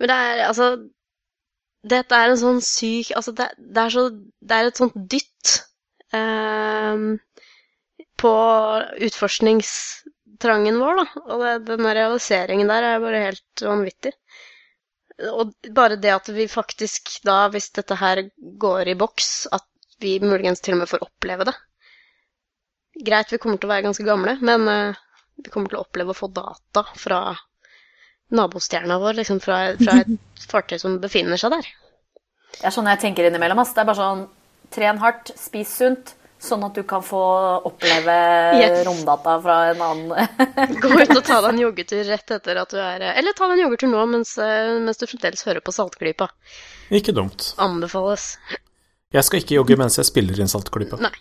Men 0.00 0.08
det 0.10 0.16
er 0.16 0.42
altså 0.48 0.70
Dette 1.82 2.14
er 2.14 2.30
en 2.30 2.38
sånn 2.38 2.60
syk 2.62 3.10
Altså, 3.18 3.34
det, 3.34 3.48
det 3.58 3.82
er 3.82 3.94
så 3.94 4.06
Det 4.14 4.56
er 4.56 4.68
et 4.70 4.78
sånt 4.78 4.96
dytt 5.10 5.54
ehm, 6.14 7.16
på 8.22 8.32
utforskningstrangen 9.08 10.78
vår, 10.78 11.00
da. 11.00 11.06
Og 11.26 11.42
det, 11.42 11.52
den 11.72 11.88
realiseringen 11.88 12.70
der 12.70 12.86
er 12.86 13.02
bare 13.02 13.24
helt 13.24 13.64
vanvittig. 13.66 14.12
Og 15.32 15.52
bare 15.74 15.98
det 16.00 16.12
at 16.14 16.30
vi 16.34 16.46
faktisk 16.50 17.16
da, 17.26 17.48
hvis 17.52 17.72
dette 17.74 17.98
her 17.98 18.22
går 18.62 18.92
i 18.92 18.98
boks, 18.98 19.32
at 19.50 19.66
vi 20.02 20.16
muligens 20.22 20.62
til 20.62 20.76
og 20.76 20.82
med 20.82 20.90
får 20.90 21.04
oppleve 21.06 21.46
det. 21.50 21.56
Greit, 23.06 23.32
vi 23.32 23.40
kommer 23.42 23.58
til 23.58 23.70
å 23.70 23.72
være 23.72 23.86
ganske 23.88 24.06
gamle, 24.06 24.36
men 24.44 24.68
eh, 24.70 25.02
vi 25.42 25.50
kommer 25.50 25.72
til 25.72 25.80
å 25.80 25.84
oppleve 25.86 26.14
å 26.14 26.18
få 26.18 26.28
data 26.34 26.84
fra 26.98 27.22
nabostjerna 28.32 28.96
vår 29.02 29.20
liksom 29.20 29.40
fra, 29.44 29.60
fra 29.80 30.00
et 30.02 30.12
fartøy 30.52 30.78
som 30.80 30.98
befinner 31.02 31.40
seg 31.40 31.52
der. 31.54 31.68
Det 32.58 32.66
er 32.68 32.74
sånn 32.74 32.88
jeg 32.90 33.00
tenker 33.04 33.28
innimellom. 33.28 33.60
ass. 33.62 33.72
Det 33.76 33.80
er 33.84 33.88
bare 33.92 34.00
sånn 34.00 34.26
tren 34.72 34.98
hardt, 35.02 35.32
spis 35.40 35.70
sunt, 35.82 36.14
sånn 36.42 36.64
at 36.66 36.74
du 36.74 36.82
kan 36.88 37.04
få 37.06 37.20
oppleve 37.68 38.14
Yes. 38.58 38.80
romdata 38.88 39.36
fra 39.44 39.56
en 39.70 39.82
annen 39.84 40.28
Gå 40.82 40.88
ut 40.98 41.12
og 41.14 41.22
ta 41.24 41.38
deg 41.44 41.52
en 41.52 41.60
joggetur 41.66 42.02
rett 42.08 42.32
etter 42.34 42.58
at 42.60 42.72
du 42.74 42.80
er 42.82 43.04
Eller 43.12 43.36
ta 43.38 43.46
deg 43.46 43.60
en 43.60 43.64
joggetur 43.68 43.92
nå 43.92 44.02
mens, 44.10 44.32
eh, 44.42 44.72
mens 44.82 44.98
du 45.00 45.06
fremdeles 45.06 45.44
hører 45.46 45.62
på 45.64 45.72
Saltklypa. 45.76 46.28
Ikke 46.92 47.14
dumt. 47.16 47.52
Anbefales. 47.62 48.32
Jeg 49.14 49.24
skal 49.28 49.42
ikke 49.44 49.58
jogge 49.60 49.76
mens 49.78 50.00
jeg 50.00 50.08
spiller 50.08 50.40
inn 50.42 50.50
Saltklypa. 50.50 50.98
Nei. 51.04 51.12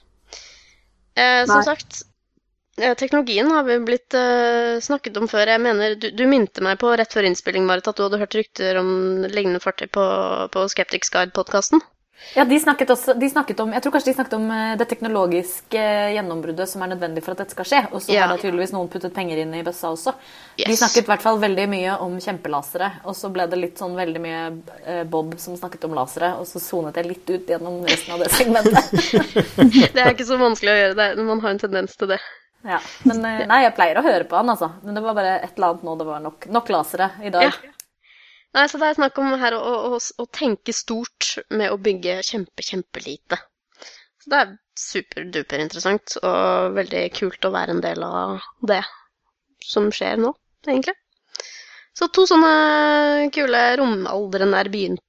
Eh, 1.16 1.44
som 1.46 1.58
Nei. 1.60 1.66
sagt, 1.70 2.02
teknologien 2.98 3.50
har 3.52 3.64
vi 3.68 3.78
blitt 3.86 4.16
uh, 4.18 4.80
snakket 4.84 5.18
om 5.22 5.30
før. 5.32 5.54
Jeg 5.54 5.62
mener, 5.64 5.96
du, 5.96 6.10
du 6.16 6.26
minte 6.30 6.64
meg 6.66 6.80
på 6.82 6.92
rett 6.98 7.14
før 7.14 7.28
innspilling, 7.30 7.66
Marit, 7.70 7.88
at 7.92 7.98
du 8.00 8.06
hadde 8.06 8.22
hørt 8.22 8.38
rykter 8.38 8.80
om 8.82 8.92
lignende 9.30 9.64
fartøy 9.64 9.88
på, 9.92 10.06
på 10.54 10.68
Skeptics 10.74 11.14
Guide-podkasten. 11.14 11.84
Ja, 12.36 12.46
de 12.46 12.60
snakket 12.60 12.90
også 12.94 13.14
de 13.20 13.28
snakket 13.30 13.60
om, 13.60 13.72
Jeg 13.74 13.82
tror 13.84 13.94
kanskje 13.96 14.12
de 14.12 14.16
snakket 14.16 14.36
om 14.38 14.46
eh, 14.54 14.76
det 14.80 14.88
teknologiske 14.88 15.80
eh, 15.80 16.12
gjennombruddet 16.16 16.70
som 16.70 16.84
er 16.86 16.92
nødvendig 16.94 17.24
for 17.26 17.34
at 17.34 17.42
dette 17.44 17.56
skal 17.56 17.68
skje. 17.68 17.82
Og 17.92 18.04
så 18.04 18.14
Ja. 18.14 18.22
har 18.28 18.36
da 18.36 18.42
tydeligvis 18.42 18.74
noen 18.76 18.90
puttet 18.94 19.14
penger 19.16 19.42
inn 19.42 19.54
i 19.58 19.64
bøssa 19.66 19.92
også. 19.92 20.14
De 20.62 20.78
snakket 20.78 21.04
i 21.04 21.10
hvert 21.10 21.26
fall 21.26 21.40
veldig 21.42 21.68
mye 21.72 21.98
om 22.06 22.20
kjempelasere. 22.22 22.92
Og 23.10 23.18
så 23.18 23.32
ble 23.34 23.48
det 23.52 23.60
litt 23.60 23.82
sånn 23.82 23.98
veldig 23.98 24.22
mye 24.22 24.44
eh, 24.86 25.04
Bob 25.04 25.34
som 25.42 25.58
snakket 25.58 25.90
om 25.90 25.98
lasere, 25.98 26.36
og 26.40 26.48
så 26.48 26.62
sonet 26.62 26.96
jeg 27.02 27.10
litt 27.10 27.34
ut 27.34 27.50
gjennom 27.56 27.82
resten 27.90 28.14
av 28.16 28.24
det 28.24 28.30
segmentet. 28.32 28.94
Det 29.96 30.00
er 30.00 30.14
ikke 30.14 30.30
så 30.30 30.38
vanskelig 30.40 30.72
å 30.72 30.80
gjøre 30.80 31.00
det, 31.02 31.10
men 31.18 31.26
man 31.34 31.42
har 31.44 31.56
en 31.56 31.66
tendens 31.66 31.98
til 31.98 32.14
det. 32.14 32.22
Ja, 32.68 32.80
Men 33.10 33.24
eh, 33.26 33.44
nei, 33.50 33.62
jeg 33.66 33.76
pleier 33.78 33.98
å 33.98 34.06
høre 34.06 34.26
på 34.30 34.38
han, 34.38 34.52
altså. 34.54 34.72
Men 34.86 34.98
det 34.98 35.04
var 35.06 35.18
bare 35.18 35.38
et 35.40 35.56
eller 35.56 35.72
annet 35.72 35.86
nå. 35.88 35.96
Det 36.00 36.08
var 36.08 36.24
nok, 36.26 36.48
nok 36.58 36.74
lasere 36.74 37.12
i 37.26 37.34
dag. 37.34 37.48
Ja. 37.50 37.78
Nei, 38.58 38.66
så 38.68 38.82
det 38.82 38.90
er 38.90 38.98
snakk 39.00 39.18
om 39.22 39.32
her 39.40 39.56
å, 39.56 39.62
å, 39.96 40.00
å 40.00 40.26
tenke 40.36 40.76
stort 40.76 41.38
med 41.56 41.72
å 41.72 41.80
bygge 41.80 42.20
kjempe, 42.28 42.66
kjempelite. 42.68 43.40
Så 44.22 44.34
det 44.34 44.42
er 44.42 44.52
superduper 44.78 45.64
interessant 45.64 46.18
og 46.22 46.76
veldig 46.76 47.06
kult 47.16 47.48
å 47.48 47.54
være 47.54 47.78
en 47.78 47.84
del 47.84 48.04
av 48.06 48.44
det 48.70 48.82
som 49.66 49.88
skjer 49.94 50.20
nå, 50.22 50.34
egentlig. 50.68 50.94
Så 51.98 52.08
to 52.14 52.26
sånne 52.28 53.30
kule 53.36 53.62
romalderen 53.80 54.54
er 54.58 54.70
begynt 54.72 55.04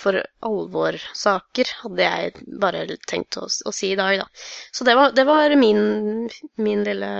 for 0.00 0.16
alvor-saker, 0.46 1.70
hadde 1.82 2.06
jeg 2.06 2.44
bare 2.62 2.84
tenkt 3.10 3.38
å, 3.40 3.46
å 3.46 3.72
si 3.74 3.92
i 3.92 3.98
dag, 3.98 4.22
da. 4.22 4.26
Så 4.72 4.86
det 4.88 4.96
var, 4.98 5.12
det 5.16 5.24
var 5.28 5.54
min, 5.60 6.28
min 6.60 6.84
lille 6.86 7.10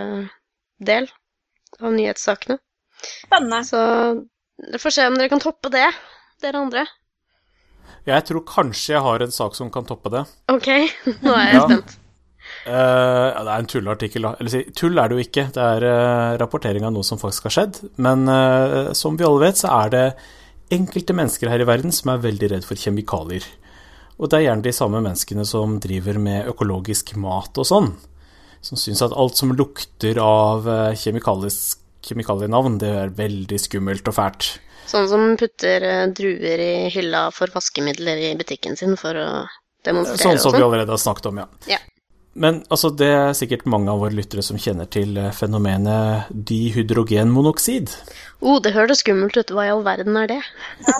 del 0.80 1.08
av 1.80 1.92
nyhetssakene. 1.96 2.58
Spennende. 3.00 3.62
Så 3.68 3.80
dere 4.60 4.80
får 4.82 4.96
se 4.96 5.06
om 5.08 5.16
dere 5.18 5.32
kan 5.32 5.40
toppe 5.42 5.72
det, 5.72 5.86
dere 6.44 6.60
andre. 6.64 6.86
Jeg 8.08 8.24
tror 8.28 8.44
kanskje 8.48 8.94
jeg 8.96 9.04
har 9.04 9.22
en 9.24 9.32
sak 9.34 9.56
som 9.58 9.70
kan 9.72 9.86
toppe 9.88 10.12
det. 10.12 10.24
Ok, 10.52 10.68
nå 11.24 11.34
er 11.36 11.46
jeg 11.50 11.58
Ja. 11.60 11.66
spent. 11.68 11.96
Eh, 12.66 12.72
ja, 12.72 13.42
det 13.44 13.52
er 13.52 13.60
en 13.62 13.68
tulleartikkel, 13.70 14.24
da. 14.26 14.30
Eller 14.40 14.50
si, 14.52 14.60
tull 14.76 14.98
er 14.98 15.08
det 15.12 15.16
jo 15.18 15.24
ikke. 15.26 15.44
Det 15.54 15.64
er 15.76 15.84
uh, 15.86 16.38
rapportering 16.40 16.84
av 16.88 16.92
noe 16.96 17.06
som 17.06 17.20
faktisk 17.20 17.46
har 17.46 17.54
skjedd. 17.54 17.78
Men 18.02 18.24
uh, 18.28 18.90
som 18.96 19.16
vi 19.20 19.26
alle 19.28 19.44
vet, 19.44 19.60
så 19.60 19.70
er 19.76 19.92
det 19.92 20.04
enkelte 20.72 21.14
mennesker 21.16 21.50
her 21.50 21.62
i 21.62 21.68
verden 21.68 21.92
som 21.94 22.12
er 22.14 22.22
veldig 22.24 22.50
redd 22.54 22.66
for 22.68 22.78
kjemikalier. 22.78 23.44
Og 24.20 24.28
det 24.28 24.38
er 24.38 24.46
gjerne 24.50 24.66
de 24.66 24.72
samme 24.76 25.00
menneskene 25.00 25.46
som 25.48 25.78
driver 25.80 26.18
med 26.20 26.48
økologisk 26.52 27.14
mat 27.20 27.56
og 27.58 27.66
sånn. 27.68 27.92
Som 28.60 28.76
syns 28.76 29.00
at 29.06 29.14
alt 29.16 29.38
som 29.40 29.54
lukter 29.56 30.18
av 30.20 30.66
eh, 30.68 30.98
kjemikalienavn, 31.00 32.76
det 32.82 32.90
er 33.04 33.14
veldig 33.16 33.60
skummelt 33.62 34.10
og 34.10 34.16
fælt. 34.18 34.50
Sånn 34.90 35.08
som 35.08 35.24
putter 35.40 35.86
eh, 35.86 36.06
druer 36.12 36.60
i 36.60 36.72
hylla 36.92 37.30
for 37.32 37.52
vaskemidler 37.54 38.20
i 38.28 38.34
butikken 38.36 38.76
sin 38.76 38.96
for 39.00 39.16
å 39.16 39.28
demonstrere 39.86 40.20
Sånn 40.20 40.42
som 40.42 40.52
vi 40.52 40.60
sånn. 40.60 40.66
allerede 40.68 40.92
har 40.92 41.00
snakket 41.00 41.30
om, 41.30 41.40
ja. 41.40 41.48
Ja. 41.70 41.80
Men 42.34 42.60
altså, 42.70 42.92
det 42.94 43.08
er 43.10 43.32
sikkert 43.34 43.64
mange 43.66 43.90
av 43.90 43.98
våre 44.04 44.14
lyttere 44.14 44.42
som 44.46 44.58
kjenner 44.60 44.86
til 44.86 45.16
eh, 45.18 45.32
fenomenet 45.34 46.28
dihydrogenmonoksid. 46.30 47.90
Oh, 48.40 48.60
det 48.62 48.72
høres 48.76 49.02
skummelt 49.02 49.36
ut. 49.36 49.50
Hva 49.50 49.66
i 49.66 49.72
all 49.72 49.82
verden 49.84 50.16
er 50.16 50.30
det? 50.30 50.38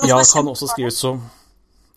Ja, 0.08 0.18
kan 0.32 0.50
også 0.50 0.72
skrives 0.72 0.99
som 1.00 1.22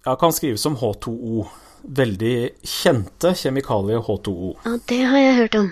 Ja, 0.06 0.16
kan 0.20 0.36
skrives 0.36 0.62
som 0.62 0.78
H2O. 0.78 1.48
Veldig 1.84 2.36
kjente 2.63 3.34
kjemikalie 3.36 4.00
H2O. 4.06 4.54
Ja, 4.63 4.78
det 4.92 5.02
har 5.10 5.20
jeg 5.20 5.36
hørt 5.42 5.58
om. 5.60 5.70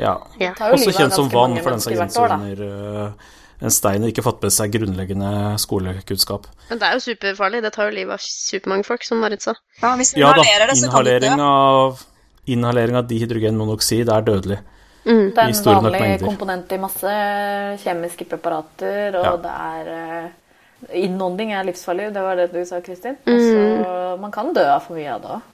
Ja. 0.00 0.16
Ja. 0.40 0.54
Også 0.72 0.90
kjent 0.96 1.14
som 1.14 1.28
vann, 1.30 1.54
for 1.62 1.74
den 1.74 1.82
som 1.84 1.94
gjenser 1.94 2.34
under 2.34 2.64
eh, 2.66 3.28
en 3.64 3.70
stein 3.74 4.02
og 4.02 4.10
ikke 4.10 4.24
fått 4.26 4.42
med 4.42 4.54
seg 4.54 4.72
grunnleggende 4.74 5.30
skolekunnskap. 5.62 6.48
Men 6.72 6.80
det 6.80 6.88
er 6.88 6.98
jo 6.98 7.04
superfarlig. 7.04 7.62
Det 7.62 7.70
tar 7.76 7.90
jo 7.90 7.94
livet 8.00 8.16
av 8.16 8.24
supermange 8.24 8.88
folk, 8.88 9.06
som 9.06 9.22
Marit 9.22 9.44
sa. 9.46 9.54
Ja, 9.82 9.94
hvis 10.00 10.14
du 10.16 10.20
Ja 10.24 10.32
da, 10.34 10.42
det, 10.42 10.80
så 10.80 10.90
kan 10.90 11.04
du 11.06 11.10
dø. 11.12 11.16
inhalering 11.20 11.44
av, 11.46 12.02
inhalering 12.46 12.96
av 12.96 13.06
dihydrogenmonoksid 13.08 14.08
er 14.12 14.24
dødelig. 14.26 14.58
Det 15.04 15.36
er 15.36 15.50
en 15.50 15.56
store 15.56 15.82
vanlig 15.84 16.20
komponent 16.24 16.70
i 16.72 16.78
masse 16.80 17.14
kjemiske 17.82 18.24
preparater, 18.30 19.18
og 19.20 19.24
Ja. 19.24 19.36
det 19.36 19.54
er 19.66 19.92
eh, 19.94 20.30
Innånding 21.00 21.52
er 21.56 21.64
livsfarlig, 21.64 22.10
det 22.12 22.20
var 22.20 22.36
det 22.36 22.50
du 22.52 22.58
sa, 22.68 22.80
Kristin. 22.84 23.16
Mm. 23.24 23.32
Altså, 23.32 24.20
man 24.20 24.32
kan 24.32 24.50
dø 24.52 24.64
av 24.68 24.82
for 24.84 24.96
mye 24.98 25.14
av 25.14 25.22
det 25.22 25.30
òg. 25.32 25.50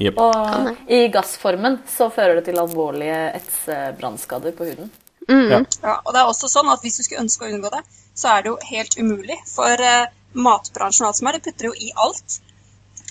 Yep. 0.00 0.18
Og 0.18 0.78
i 0.88 1.00
gassformen 1.12 1.76
så 1.86 2.08
fører 2.10 2.38
det 2.40 2.46
til 2.46 2.58
alvorlige 2.58 3.18
etsebrannskader 3.36 4.54
på 4.56 4.64
huden. 4.70 4.88
Ja. 5.28 5.60
Ja, 5.82 5.98
og 6.04 6.14
det 6.14 6.22
er 6.22 6.30
også 6.30 6.48
sånn 6.50 6.70
at 6.72 6.80
hvis 6.82 6.96
du 6.96 7.04
skulle 7.04 7.22
ønske 7.26 7.44
å 7.44 7.52
unngå 7.52 7.70
det, 7.74 7.82
så 8.14 8.32
er 8.32 8.42
det 8.42 8.50
jo 8.50 8.56
helt 8.70 8.96
umulig. 8.98 9.36
For 9.52 9.84
uh, 9.84 10.08
matbransjen 10.32 11.04
og 11.06 11.12
alt 11.12 11.20
som 11.20 11.28
er, 11.30 11.38
de 11.38 11.44
putter 11.50 11.68
jo 11.68 11.74
i 11.76 11.92
alt. 12.06 12.38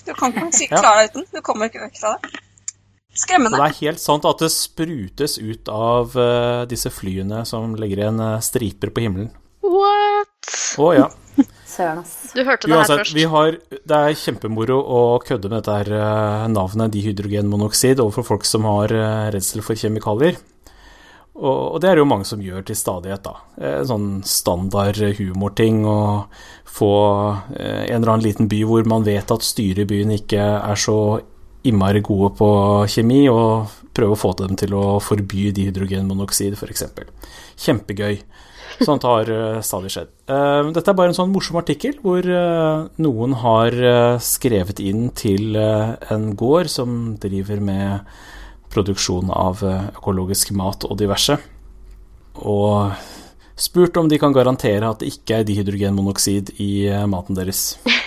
Du 0.04 0.12
kan 0.18 0.34
ikke 0.42 0.68
klare 0.82 1.06
deg 1.06 1.14
uten. 1.14 1.28
Du 1.32 1.40
kommer 1.46 1.70
ikke 1.70 1.86
vekk 1.86 2.02
fra 2.02 2.16
det. 2.18 2.42
Så 3.12 3.26
Skremmende. 3.26 3.58
det 3.60 3.68
er 3.68 3.80
helt 3.82 4.00
sant 4.00 4.24
at 4.24 4.40
det 4.40 4.48
sprutes 4.54 5.36
ut 5.36 5.68
av 5.68 6.14
uh, 6.16 6.64
disse 6.68 6.88
flyene 6.88 7.42
som 7.48 7.74
legger 7.76 8.00
igjen 8.00 8.20
eh, 8.24 8.38
striper 8.40 8.88
på 8.88 9.04
himmelen. 9.04 9.28
What? 9.60 10.54
Å 10.80 10.86
ja. 10.96 11.10
Søren, 11.72 12.00
ass. 12.00 12.32
Du 12.32 12.40
hørte 12.44 12.68
det 12.68 12.78
her 12.78 12.88
først. 12.88 13.14
vi 13.16 13.26
har, 13.28 13.58
det 13.72 13.98
er 13.98 14.16
kjempemoro 14.16 14.78
å 14.80 15.02
kødde 15.24 15.50
med 15.50 15.60
dette 15.60 15.76
her 15.82 15.92
eh, 15.98 16.46
navnet 16.52 16.92
dihydrogenmonoksid 16.96 18.00
overfor 18.00 18.26
folk 18.32 18.48
som 18.48 18.64
har 18.68 18.96
uh, 18.96 19.28
redsel 19.32 19.64
for 19.64 19.76
kjemikalier. 19.76 20.40
Og, 21.32 21.74
og 21.74 21.78
det 21.80 21.88
er 21.88 21.96
det 21.96 22.02
jo 22.02 22.08
mange 22.10 22.28
som 22.28 22.42
gjør 22.44 22.64
til 22.68 22.76
stadighet, 22.76 23.24
da. 23.24 23.38
Eh, 23.56 23.78
sånn 23.88 24.20
standard 24.28 24.98
humorting 25.16 25.80
å 25.88 25.98
få 26.68 26.92
eh, 27.56 27.88
en 27.88 28.02
eller 28.02 28.14
annen 28.14 28.26
liten 28.26 28.50
by 28.52 28.60
hvor 28.68 28.88
man 28.88 29.06
vet 29.06 29.32
at 29.32 29.46
styret 29.46 29.86
i 29.86 29.88
byen 29.94 30.12
ikke 30.18 30.42
er 30.42 30.80
så 30.80 30.96
innmari 31.68 32.02
gode 32.04 32.32
på 32.38 32.48
kjemi, 32.90 33.24
og 33.30 33.70
prøve 33.94 34.16
å 34.16 34.20
få 34.20 34.32
dem 34.40 34.56
til 34.58 34.74
å 34.76 34.98
forby 35.02 35.50
dihydrogenmonoksid, 35.56 36.56
f.eks. 36.58 36.86
Kjempegøy. 37.62 38.22
Sånt 38.82 39.04
har 39.06 39.28
eh, 39.30 39.60
stadig 39.64 39.92
skjedd. 39.92 40.10
Eh, 40.32 40.70
dette 40.74 40.90
er 40.90 40.98
bare 40.98 41.12
en 41.12 41.16
sånn 41.16 41.32
morsom 41.32 41.58
artikkel 41.60 41.98
hvor 42.02 42.24
eh, 42.24 42.84
noen 43.04 43.36
har 43.42 43.76
skrevet 44.22 44.80
inn 44.82 45.10
til 45.16 45.56
en 45.58 46.30
gård 46.38 46.70
som 46.72 47.14
driver 47.20 47.62
med 47.62 48.14
produksjon 48.72 49.28
av 49.36 49.60
økologisk 49.66 50.54
mat 50.56 50.86
og 50.88 50.96
diverse, 50.96 51.36
og 52.40 52.94
spurt 53.60 53.98
om 54.00 54.08
de 54.08 54.16
kan 54.18 54.32
garantere 54.32 54.88
at 54.88 55.02
det 55.02 55.10
ikke 55.12 55.42
er 55.42 55.48
dihydrogenmonoksid 55.50 56.54
i 56.64 56.72
maten 57.04 57.36
deres. 57.36 57.76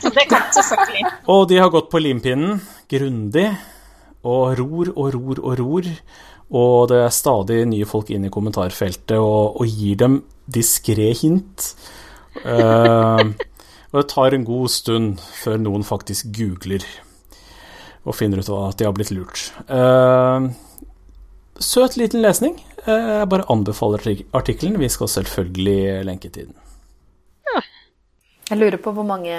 Det 0.00 0.22
kan 0.30 0.46
selvfølgelig. 0.48 1.10
Og 1.28 1.42
de 1.50 1.58
har 1.60 1.72
gått 1.72 1.90
på 1.92 2.00
limpinnen 2.00 2.60
grundig, 2.90 3.46
og 4.26 4.58
ror 4.58 4.90
og 4.96 5.14
ror 5.14 5.40
og 5.40 5.58
ror. 5.60 5.88
Og 6.50 6.88
det 6.90 6.98
er 7.04 7.14
stadig 7.14 7.60
nye 7.70 7.86
folk 7.86 8.10
inn 8.10 8.26
i 8.26 8.32
kommentarfeltet 8.32 9.16
og, 9.18 9.60
og 9.62 9.66
gir 9.70 10.00
dem 10.00 10.16
diskré 10.50 11.12
hint. 11.14 11.70
Uh, 12.42 13.30
og 13.90 14.00
det 14.00 14.08
tar 14.10 14.34
en 14.34 14.46
god 14.46 14.70
stund 14.70 15.22
før 15.42 15.60
noen 15.62 15.86
faktisk 15.86 16.30
googler 16.34 16.84
og 18.06 18.16
finner 18.16 18.40
ut 18.40 18.48
at 18.54 18.80
de 18.80 18.86
har 18.88 18.94
blitt 18.96 19.12
lurt. 19.14 19.50
Uh, 19.68 20.50
søt 21.60 21.98
liten 22.00 22.22
lesning. 22.24 22.56
Uh, 22.86 23.20
jeg 23.20 23.30
bare 23.30 23.46
anbefaler 23.52 24.02
artik- 24.02 24.26
artikkelen. 24.34 24.80
Vi 24.80 24.90
skal 24.90 25.12
selvfølgelig 25.12 26.04
lenke 26.08 26.32
til 26.34 26.50
den. 26.50 26.58
Jeg 28.50 28.58
lurer 28.58 28.80
på 28.82 28.90
hvor 28.90 29.06
mange 29.06 29.34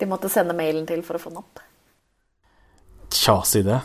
de 0.00 0.06
måtte 0.10 0.26
sende 0.32 0.56
mailen 0.58 0.88
til 0.88 1.04
for 1.06 1.14
å 1.14 1.22
få 1.22 1.30
den 1.30 1.44
opp. 1.44 1.62
Tja, 3.12 3.40
si 3.46 3.62
det. 3.66 3.80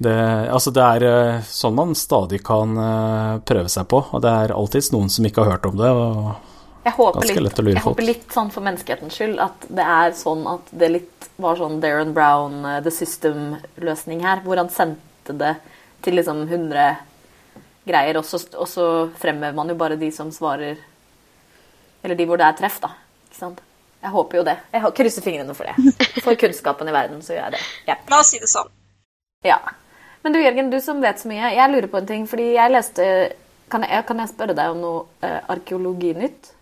Det, 0.00 0.14
altså 0.50 0.72
det 0.72 0.82
er 0.82 1.04
eh, 1.04 1.40
sånn 1.44 1.76
man 1.76 1.94
stadig 1.98 2.40
kan 2.46 2.76
eh, 2.80 3.32
prøve 3.46 3.70
seg 3.72 3.88
på, 3.90 4.00
og 4.08 4.22
det 4.24 4.32
er 4.32 4.54
alltids 4.56 4.90
noen 4.94 5.10
som 5.12 5.26
ikke 5.28 5.44
har 5.44 5.56
hørt 5.56 5.68
om 5.68 5.76
det. 5.78 5.90
Og 5.92 6.86
Jeg 6.86 6.94
håper, 6.96 7.28
litt, 7.28 7.60
jeg 7.60 7.84
håper 7.84 8.06
litt 8.06 8.32
sånn 8.32 8.52
for 8.54 8.64
menneskehetens 8.66 9.18
skyld 9.18 9.42
at 9.42 9.68
det 9.68 9.84
er 9.84 10.16
sånn 10.16 10.46
at 10.48 10.72
det 10.72 10.90
litt 10.94 11.28
var 11.42 11.58
sånn 11.60 11.80
Darren 11.82 12.14
Brown, 12.16 12.62
eh, 12.64 12.80
The 12.86 12.94
System-løsning 12.94 14.24
her, 14.24 14.42
hvor 14.46 14.60
han 14.60 14.72
sendte 14.72 15.36
det 15.36 15.56
til 16.06 16.16
liksom 16.16 16.46
100 16.46 16.88
greier, 17.86 18.18
og 18.18 18.26
så, 18.26 18.40
og 18.56 18.68
så 18.70 18.86
fremhever 19.20 19.56
man 19.56 19.70
jo 19.70 19.78
bare 19.78 19.98
de 20.00 20.08
som 20.14 20.32
svarer 20.34 20.80
Eller 22.02 22.18
de 22.18 22.26
hvor 22.28 22.38
det 22.38 22.46
er 22.46 22.56
treff, 22.58 22.80
da. 22.82 22.92
Ikke 23.26 23.38
sant? 23.38 23.62
Jeg 24.02 24.12
håper 24.12 24.38
jo 24.38 24.44
det. 24.46 24.56
Jeg 24.74 24.92
krysser 24.98 25.24
fingrene 25.24 25.54
for 25.56 25.66
det. 25.66 25.96
For 26.24 26.38
kunnskapen 26.38 26.88
i 26.88 26.94
verden, 26.94 27.22
så 27.24 27.34
gjør 27.34 27.46
jeg 27.48 27.56
det. 27.56 27.62
Ja. 27.88 27.96
La 28.12 28.20
oss 28.22 28.30
si 28.34 28.40
det 28.42 28.50
sånn. 28.52 28.70
ja. 29.46 29.58
Men 30.22 30.34
du 30.34 30.40
Jørgen, 30.42 30.70
du 30.72 30.80
som 30.82 30.98
vet 31.02 31.20
så 31.22 31.28
mye. 31.30 31.52
Jeg 31.54 31.70
lurer 31.70 31.86
på 31.90 32.00
en 32.00 32.06
ting, 32.08 32.24
fordi 32.26 32.48
jeg 32.56 32.72
leste 32.74 33.04
Kan 33.70 33.82
jeg, 33.82 34.02
kan 34.06 34.18
jeg 34.22 34.30
spørre 34.30 34.54
deg 34.54 34.70
om 34.74 34.78
noe 34.78 34.98
eh, 35.26 35.40
arkeologinytt? 35.50 36.52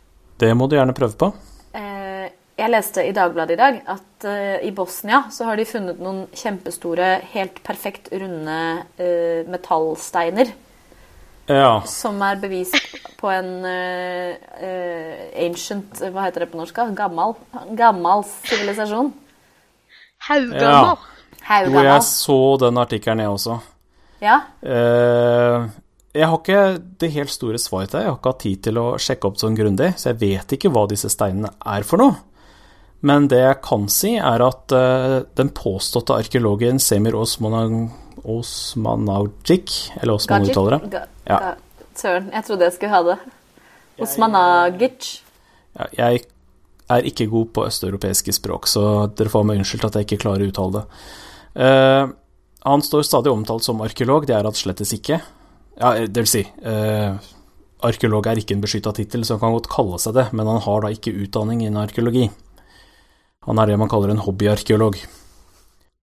Det 0.40 0.48
må 0.56 0.64
du 0.68 0.76
gjerne 0.78 0.94
prøve 0.96 1.16
på. 1.20 1.28
Eh, 1.76 2.30
jeg 2.56 2.70
leste 2.70 3.02
i 3.04 3.12
Dagbladet 3.12 3.56
i 3.56 3.60
dag 3.60 3.80
at 3.92 4.24
eh, 4.30 4.62
i 4.64 4.70
Bosnia 4.72 5.24
så 5.34 5.44
har 5.48 5.60
de 5.60 5.66
funnet 5.68 6.00
noen 6.00 6.22
kjempestore, 6.32 7.18
helt 7.34 7.58
perfekt 7.66 8.08
runde 8.14 8.56
eh, 8.96 9.44
metallsteiner. 9.52 10.54
Ja. 11.50 11.82
Som 11.88 12.22
er 12.24 12.38
bevis 12.40 12.72
på 13.20 13.28
en 13.28 13.66
eh, 13.68 14.36
eh, 14.64 15.24
ancient 15.44 16.00
Hva 16.00 16.24
heter 16.24 16.44
det 16.44 16.50
på 16.52 16.60
norsk? 16.60 16.78
Gammal 16.96 17.36
Gammal 17.76 18.24
sivilisasjon. 18.24 19.12
Haugammal. 20.24 20.96
Jo, 20.96 21.40
Haugammal. 21.44 21.88
jeg 21.90 22.04
så 22.08 22.38
den 22.62 22.80
artikkelen, 22.80 23.20
jeg 23.20 23.32
også. 23.34 23.58
Ja. 24.24 24.38
Uh, 24.64 25.66
jeg 26.14 26.30
har 26.30 26.38
ikke 26.38 26.60
det 27.02 27.10
helt 27.12 27.32
store 27.34 27.60
svaret 27.60 27.90
til 27.92 27.98
deg. 27.98 28.06
Jeg 28.06 28.12
har 28.12 28.20
ikke 28.20 28.32
hatt 28.32 28.44
tid 28.46 28.62
til 28.64 28.80
å 28.80 28.86
sjekke 29.02 29.28
opp 29.28 29.42
sånn 29.42 29.58
grundig, 29.58 29.90
så 30.00 30.12
jeg 30.12 30.20
vet 30.22 30.54
ikke 30.56 30.70
hva 30.72 30.86
disse 30.88 31.10
steinene 31.12 31.50
er 31.60 31.84
for 31.84 32.00
noe. 32.00 32.16
Men 33.04 33.28
det 33.28 33.42
jeg 33.42 33.60
kan 33.66 33.84
si, 33.92 34.14
er 34.16 34.46
at 34.46 34.72
uh, 34.72 35.18
den 35.36 35.52
påståtte 35.52 36.16
arkeologen 36.22 36.80
Semir 36.80 37.18
Osman 37.20 37.90
Osmanagic, 38.24 39.90
eller 40.00 40.16
hvordan 40.16 40.30
man 40.30 40.42
Gajic. 40.42 40.56
uttaler 40.56 40.90
det 40.90 41.02
Ja. 41.28 41.54
søren, 41.94 42.30
jeg 42.32 42.44
trodde 42.44 42.64
jeg 42.64 42.72
skulle 42.72 42.90
ha 42.90 43.02
det. 43.02 43.18
Osmanagic. 44.00 45.20
ja, 45.78 45.86
Jeg 45.96 46.24
er 46.90 47.02
ikke 47.08 47.26
god 47.30 47.52
på 47.52 47.66
østeuropeiske 47.66 48.32
språk, 48.32 48.66
så 48.66 49.06
dere 49.14 49.28
får 49.28 49.44
meg 49.44 49.58
unnskyldt 49.58 49.84
at 49.84 49.94
jeg 49.94 50.06
ikke 50.06 50.22
klarer 50.26 50.44
å 50.44 50.50
uttale 50.52 50.72
det. 50.72 50.84
Uh, 51.56 52.12
han 52.64 52.82
står 52.82 53.04
stadig 53.04 53.32
omtalt 53.32 53.64
som 53.64 53.80
arkeolog, 53.80 54.26
det 54.26 54.36
er 54.36 54.44
han 54.44 54.52
slettes 54.52 54.92
ikke. 54.92 55.20
Ja, 55.80 55.94
det 56.06 56.14
vil 56.14 56.26
si, 56.26 56.42
uh, 56.66 57.16
arkeolog 57.84 58.26
er 58.26 58.36
ikke 58.36 58.54
en 58.54 58.60
beskytta 58.64 58.92
tittel, 58.94 59.24
så 59.24 59.34
han 59.38 59.40
kan 59.40 59.56
godt 59.56 59.70
kalle 59.72 59.98
seg 59.98 60.14
det, 60.14 60.32
men 60.32 60.46
han 60.46 60.60
har 60.60 60.80
da 60.84 60.88
ikke 60.88 61.14
utdanning 61.24 61.62
innen 61.64 61.80
arkeologi. 61.82 62.30
Han 63.46 63.58
er 63.58 63.66
det 63.66 63.78
man 63.78 63.88
kaller 63.88 64.10
en 64.10 64.22
hobbyarkeolog. 64.24 64.96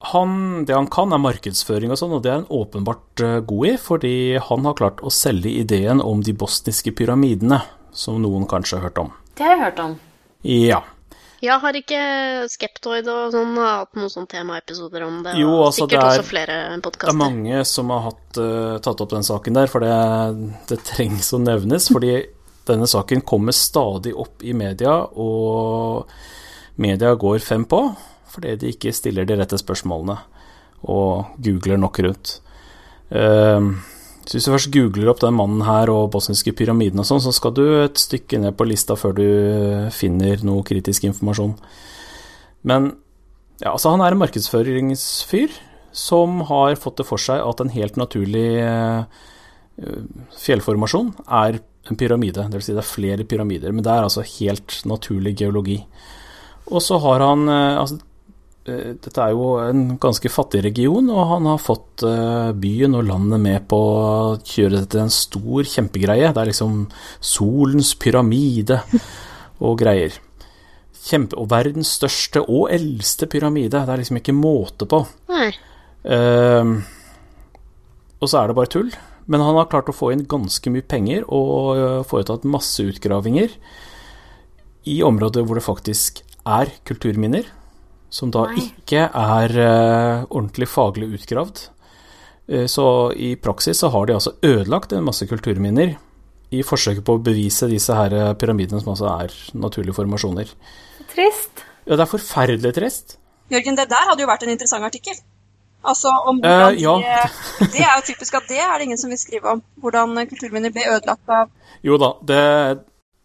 Han, 0.00 0.64
det 0.64 0.73
han 0.75 0.87
kan, 0.88 1.12
er 1.12 1.21
markedsføring 1.21 1.92
og 1.92 1.99
sånn, 2.00 2.14
og 2.16 2.23
det 2.25 2.30
er 2.33 2.38
han 2.38 2.47
åpenbart 2.49 3.21
eh, 3.21 3.40
god 3.45 3.66
i, 3.69 3.75
fordi 3.76 4.14
han 4.40 4.64
har 4.64 4.78
klart 4.78 5.02
å 5.04 5.12
selge 5.12 5.52
ideen 5.61 6.00
om 6.00 6.23
de 6.25 6.33
bosniske 6.33 6.95
pyramidene, 6.97 7.59
som 7.92 8.16
noen 8.23 8.47
kanskje 8.49 8.78
har 8.78 8.88
hørt 8.88 9.02
om. 9.02 9.12
Det 9.37 9.45
har 9.45 9.57
jeg 9.59 9.64
hørt 9.66 9.83
om. 9.85 9.99
Ja. 10.49 10.80
Ja, 11.40 11.57
har 11.61 11.76
ikke 11.76 12.00
Skeptoid 12.52 13.07
og 13.09 13.30
sånn 13.33 13.54
hatt 13.57 13.95
noen 13.97 14.11
sånne 14.12 14.28
temaepisoder 14.28 15.04
om 15.07 15.23
det? 15.25 15.38
Jo, 15.40 15.54
altså, 15.66 15.87
sikkert 15.87 15.90
det 15.90 16.00
er- 16.00 16.21
også 16.21 16.28
flere 16.28 16.57
Det 16.83 17.09
er 17.09 17.16
mange 17.16 17.64
som 17.64 17.88
har 17.90 18.00
hatt, 18.11 18.37
uh, 18.37 18.78
tatt 18.78 19.00
opp 19.00 19.11
den 19.11 19.25
saken 19.25 19.57
der, 19.57 19.66
for 19.66 19.80
det, 19.80 20.59
det 20.69 20.83
trengs 20.85 21.33
å 21.33 21.40
nevnes. 21.40 21.88
Fordi 21.88 22.26
denne 22.69 22.87
saken 22.88 23.25
kommer 23.25 23.52
stadig 23.57 24.12
opp 24.14 24.45
i 24.45 24.52
media, 24.52 24.99
og 25.16 26.07
media 26.76 27.14
går 27.16 27.40
fem 27.40 27.64
på 27.64 27.96
fordi 28.31 28.57
de 28.61 28.75
ikke 28.75 28.95
stiller 28.95 29.27
de 29.29 29.38
rette 29.40 29.59
spørsmålene 29.61 30.19
og 30.90 31.37
googler 31.43 31.81
nok 31.81 32.01
rundt. 32.07 32.37
Eh, 33.11 33.71
så 34.31 34.37
hvis 34.37 34.47
du 34.47 34.53
først 34.53 34.73
googler 34.75 35.11
opp 35.11 35.23
den 35.23 35.35
mannen 35.35 35.64
her 35.66 35.90
og 35.90 36.12
bosniske 36.14 36.53
pyramiden 36.55 37.03
og 37.03 37.09
sånn, 37.09 37.23
så 37.25 37.33
skal 37.35 37.55
du 37.57 37.64
et 37.81 37.99
stykke 37.99 38.38
ned 38.38 38.55
på 38.55 38.66
lista 38.69 38.95
før 38.99 39.16
du 39.16 39.27
finner 39.95 40.45
noe 40.47 40.62
kritisk 40.66 41.09
informasjon. 41.09 41.57
Men 42.69 42.93
ja, 43.61 43.73
altså 43.73 43.93
han 43.93 44.05
er 44.05 44.14
en 44.14 44.23
markedsføringsfyr 44.23 45.57
som 45.97 46.45
har 46.47 46.79
fått 46.79 47.01
det 47.01 47.09
for 47.09 47.21
seg 47.21 47.43
at 47.43 47.61
en 47.61 47.73
helt 47.75 47.99
naturlig 47.99 48.47
eh, 48.62 49.21
fjellformasjon 50.38 51.11
er 51.27 51.59
en 51.90 51.99
pyramide. 51.99 52.47
Vil 52.53 52.64
si 52.64 52.77
det 52.77 52.85
er 52.85 52.88
flere 52.88 53.27
pyramider, 53.29 53.75
men 53.75 53.85
det 53.85 53.93
er 53.93 54.07
altså 54.07 54.25
helt 54.38 54.79
naturlig 54.88 55.35
geologi. 55.40 55.81
Og 56.71 56.85
så 56.85 57.01
har 57.03 57.25
han 57.25 57.49
eh, 57.51 57.81
altså, 57.81 57.99
eh, 57.99 58.10
Dette 59.00 59.22
er 59.24 59.35
jo 59.35 59.52
en 59.62 59.96
ganske 60.00 60.30
fattig 60.33 60.62
region, 60.64 61.09
og 61.12 61.28
han 61.35 61.48
har 61.50 61.61
fått 61.62 62.04
eh, 62.06 62.50
byen 62.56 62.96
og 62.98 63.06
landet 63.09 63.42
med 63.42 63.66
på 63.70 63.78
å 63.78 64.38
kjøre 64.38 64.78
dette 64.78 64.94
til 64.94 65.04
en 65.04 65.14
stor 65.14 65.68
kjempegreie. 65.72 66.30
Det 66.33 66.42
er 66.42 66.50
liksom 66.52 66.80
solens 67.33 67.92
pyramide 68.00 68.80
og 69.66 69.76
greier. 69.83 70.16
Kjempe, 71.00 71.38
og 71.40 71.50
verdens 71.52 71.92
største 71.98 72.44
og 72.44 72.70
eldste 72.74 73.28
pyramide. 73.30 73.74
Det 73.74 73.94
er 73.94 74.02
liksom 74.02 74.20
ikke 74.20 74.37
måte 74.37 74.88
på. 74.88 75.04
Ehm, 76.04 76.74
og 78.20 78.28
så 78.28 78.42
er 78.42 78.50
det 78.50 78.59
bare 78.59 78.72
tull. 78.72 78.90
Men 79.30 79.44
han 79.44 79.56
har 79.56 79.68
klart 79.70 79.88
å 79.90 79.94
få 79.94 80.11
inn 80.14 80.26
ganske 80.28 80.72
mye 80.72 80.85
penger 80.85 81.22
og 81.30 82.04
foretatt 82.11 82.48
masse 82.48 82.83
utgravinger 82.83 83.52
i 84.90 85.00
områder 85.06 85.44
hvor 85.44 85.59
det 85.59 85.66
faktisk 85.66 86.22
er 86.48 86.72
kulturminner, 86.88 87.44
som 88.11 88.33
da 88.35 88.49
Nei. 88.51 88.66
ikke 88.68 89.07
er 89.07 89.57
uh, 89.57 90.29
ordentlig 90.29 90.68
faglig 90.70 91.11
utgravd. 91.18 91.64
Uh, 92.51 92.66
Så 92.66 92.87
i 93.14 93.37
praksis 93.38 93.79
så 93.79 93.90
har 93.94 94.07
de 94.07 94.16
altså 94.18 94.35
ødelagt 94.42 94.92
en 94.92 95.07
masse 95.07 95.27
kulturminner 95.31 95.96
i 96.51 96.62
forsøket 96.66 97.05
på 97.07 97.14
å 97.16 97.23
bevise 97.23 97.68
disse 97.70 97.94
her 97.94 98.14
øh, 98.16 98.31
pyramidene 98.38 98.81
som 98.83 98.92
altså 98.94 99.07
er 99.12 99.35
naturlige 99.55 99.94
formasjoner. 99.94 100.49
Trist. 101.12 101.62
Ja, 101.87 101.94
det 101.94 102.03
er 102.03 102.11
forferdelig 102.11 102.73
trist. 102.75 103.14
Jørgen, 103.51 103.79
det 103.79 103.87
der 103.90 104.09
hadde 104.09 104.25
jo 104.25 104.31
vært 104.31 104.42
en 104.46 104.53
interessant 104.55 104.87
artikkel. 104.87 105.14
Altså 105.81 106.11
om 106.29 106.42
hvordan 106.42 106.75
uh, 106.75 106.83
ja. 106.83 106.96
de, 107.01 107.68
Det 107.73 107.81
er 107.87 107.94
jo 107.94 108.03
typisk 108.11 108.35
at 108.37 108.51
det 108.51 108.59
er 108.61 108.75
det 108.77 108.88
ingen 108.88 109.01
som 109.01 109.14
vil 109.14 109.20
skrive 109.20 109.55
om. 109.55 109.62
Hvordan 109.81 110.18
kulturminner 110.29 110.75
ble 110.75 110.85
ødelagt 110.90 111.33
av 111.33 111.49
Jo 111.87 111.96
da, 112.03 112.11
det, 112.29 112.42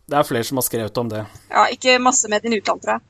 det 0.08 0.22
er 0.22 0.30
flere 0.30 0.48
som 0.48 0.62
har 0.62 0.68
skrevet 0.70 1.02
om 1.02 1.12
det. 1.12 1.26
Ja, 1.50 1.66
ikke 1.74 1.98
massemedier 2.00 2.54
i 2.54 2.62
utlandet, 2.62 2.86
tror 2.86 2.96
jeg. 2.96 3.06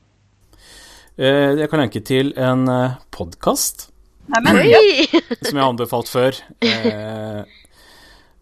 Eh, 1.16 1.52
Jeg 1.60 1.70
kan 1.72 1.80
lenke 1.80 2.02
til 2.04 2.32
en 2.36 2.66
podkast 3.14 3.88
Nei, 4.26 4.42
som 5.46 5.54
jeg 5.54 5.62
har 5.62 5.68
anbefalt 5.70 6.08
før. 6.10 6.34
Eh, 6.66 7.44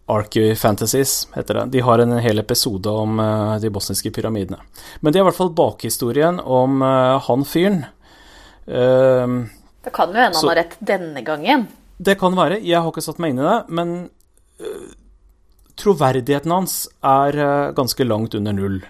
Archy 0.09 0.47
Fantasies 0.57 1.27
heter 1.35 1.59
det. 1.59 1.65
De 1.75 1.83
har 1.85 2.01
en 2.01 2.15
hel 2.25 2.41
episode 2.41 2.89
om 2.89 3.19
eh, 3.21 3.51
de 3.61 3.69
bosniske 3.73 4.09
pyramidene. 4.15 4.57
Men 5.05 5.13
det 5.13 5.19
er 5.21 5.23
i 5.23 5.27
hvert 5.29 5.37
fall 5.37 5.53
bakhistorien 5.53 6.39
om 6.41 6.81
eh, 6.81 7.19
han 7.27 7.45
fyren. 7.45 7.83
Eh, 8.65 9.37
Det 9.85 9.93
kan 9.93 10.09
jo 10.09 10.17
hende 10.25 10.41
han 10.41 10.49
har 10.49 10.59
rett 10.63 10.75
denne 10.81 11.21
gangen. 11.25 11.67
det 12.01 12.17
kan 12.19 12.33
være, 12.35 12.57
jeg 12.65 12.81
har 12.81 12.89
ikke 12.91 13.05
satt 13.05 13.21
meg 13.21 13.35
inn 13.35 13.43
i 13.43 13.45
det, 13.45 13.59
men 13.69 13.93
eh, 14.57 14.89
troverdigheten 15.77 16.49
hans 16.51 16.79
er 17.05 17.37
eh, 17.45 17.71
ganske 17.77 18.09
langt 18.09 18.33
under 18.41 18.57
null. 18.57 18.81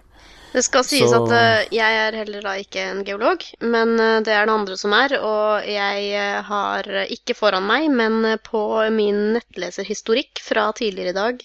Det 0.56 0.64
skal 0.64 0.86
sies 0.88 1.12
Så- 1.12 1.18
at 1.26 1.32
eh, 1.36 1.68
jeg 1.76 1.96
er 2.00 2.16
heller 2.16 2.42
da 2.46 2.54
ikke 2.56 2.80
en 2.80 3.04
geolog, 3.04 3.42
men 3.60 4.00
eh, 4.00 4.22
det 4.24 4.32
er 4.32 4.46
det 4.48 4.54
andre 4.54 4.78
som 4.80 4.94
er. 4.96 5.18
Og 5.20 5.68
jeg 5.68 6.06
eh, 6.16 6.42
har 6.48 6.88
ikke 7.12 7.36
foran 7.36 7.68
meg, 7.68 7.90
men 7.92 8.38
på 8.40 8.62
min 8.96 9.34
nettleserhistorikk 9.36 10.40
fra 10.40 10.70
tidligere 10.72 11.12
i 11.12 11.18
dag, 11.20 11.44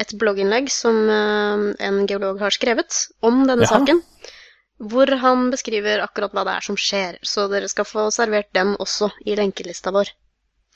et 0.00 0.16
blogginnlegg 0.18 0.70
som 0.72 0.96
en 1.12 2.06
geolog 2.08 2.40
har 2.40 2.54
skrevet 2.56 3.02
om 3.20 3.42
denne 3.44 3.68
ja. 3.68 3.74
saken. 3.74 4.00
Hvor 4.80 5.12
han 5.20 5.50
beskriver 5.52 6.00
akkurat 6.00 6.32
hva 6.32 6.46
det 6.48 6.54
er 6.56 6.64
som 6.64 6.78
skjer. 6.80 7.18
Så 7.20 7.44
dere 7.52 7.68
skal 7.68 7.84
få 7.84 8.06
servert 8.10 8.48
den 8.56 8.72
også 8.80 9.10
i 9.28 9.36
lenkelista 9.36 9.92
vår. 9.92 10.08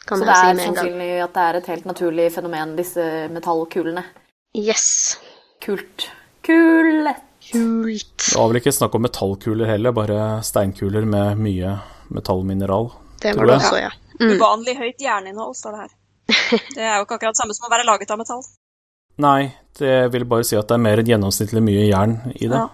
Kan 0.04 0.20
Så 0.20 0.28
det 0.28 0.34
er 0.36 0.58
si 0.58 0.66
sannsynlig 0.68 1.12
at 1.24 1.32
det 1.32 1.46
er 1.48 1.58
et 1.62 1.70
helt 1.72 1.88
naturlig 1.88 2.28
fenomen, 2.36 2.76
disse 2.76 3.06
metallkulene. 3.32 4.04
Yes. 4.52 5.16
Kult. 5.64 6.10
Kult. 6.44 7.24
Kult. 7.50 8.16
Det 8.24 8.38
var 8.38 8.50
vel 8.50 8.60
ikke 8.60 8.74
snakk 8.74 8.94
om 8.96 9.04
metallkuler 9.04 9.68
heller, 9.68 9.94
bare 9.96 10.20
steinkuler 10.46 11.06
med 11.08 11.40
mye 11.40 11.76
metallmineral. 12.14 12.90
Det 13.22 13.34
var 13.36 13.48
det 13.48 13.58
også, 13.60 13.78
ja. 13.80 13.92
Mm. 14.20 14.36
uvanlig 14.36 14.76
høyt 14.78 15.00
jerninnhold, 15.02 15.56
står 15.58 15.74
det 15.74 15.82
her. 15.84 15.94
Det 16.76 16.84
er 16.84 16.96
jo 16.96 17.04
ikke 17.04 17.18
akkurat 17.18 17.34
det 17.34 17.40
samme 17.40 17.56
som 17.56 17.66
å 17.66 17.72
være 17.72 17.86
laget 17.88 18.12
av 18.14 18.20
metall. 18.20 18.44
Nei, 19.20 19.52
det 19.78 19.94
vil 20.14 20.24
bare 20.26 20.46
si 20.46 20.56
at 20.58 20.66
det 20.70 20.76
er 20.78 20.82
mer 20.82 21.02
enn 21.02 21.10
gjennomsnittlig 21.12 21.62
mye 21.62 21.84
jern 21.86 22.16
i 22.34 22.48
det. 22.48 22.58
Ja. 22.58 22.68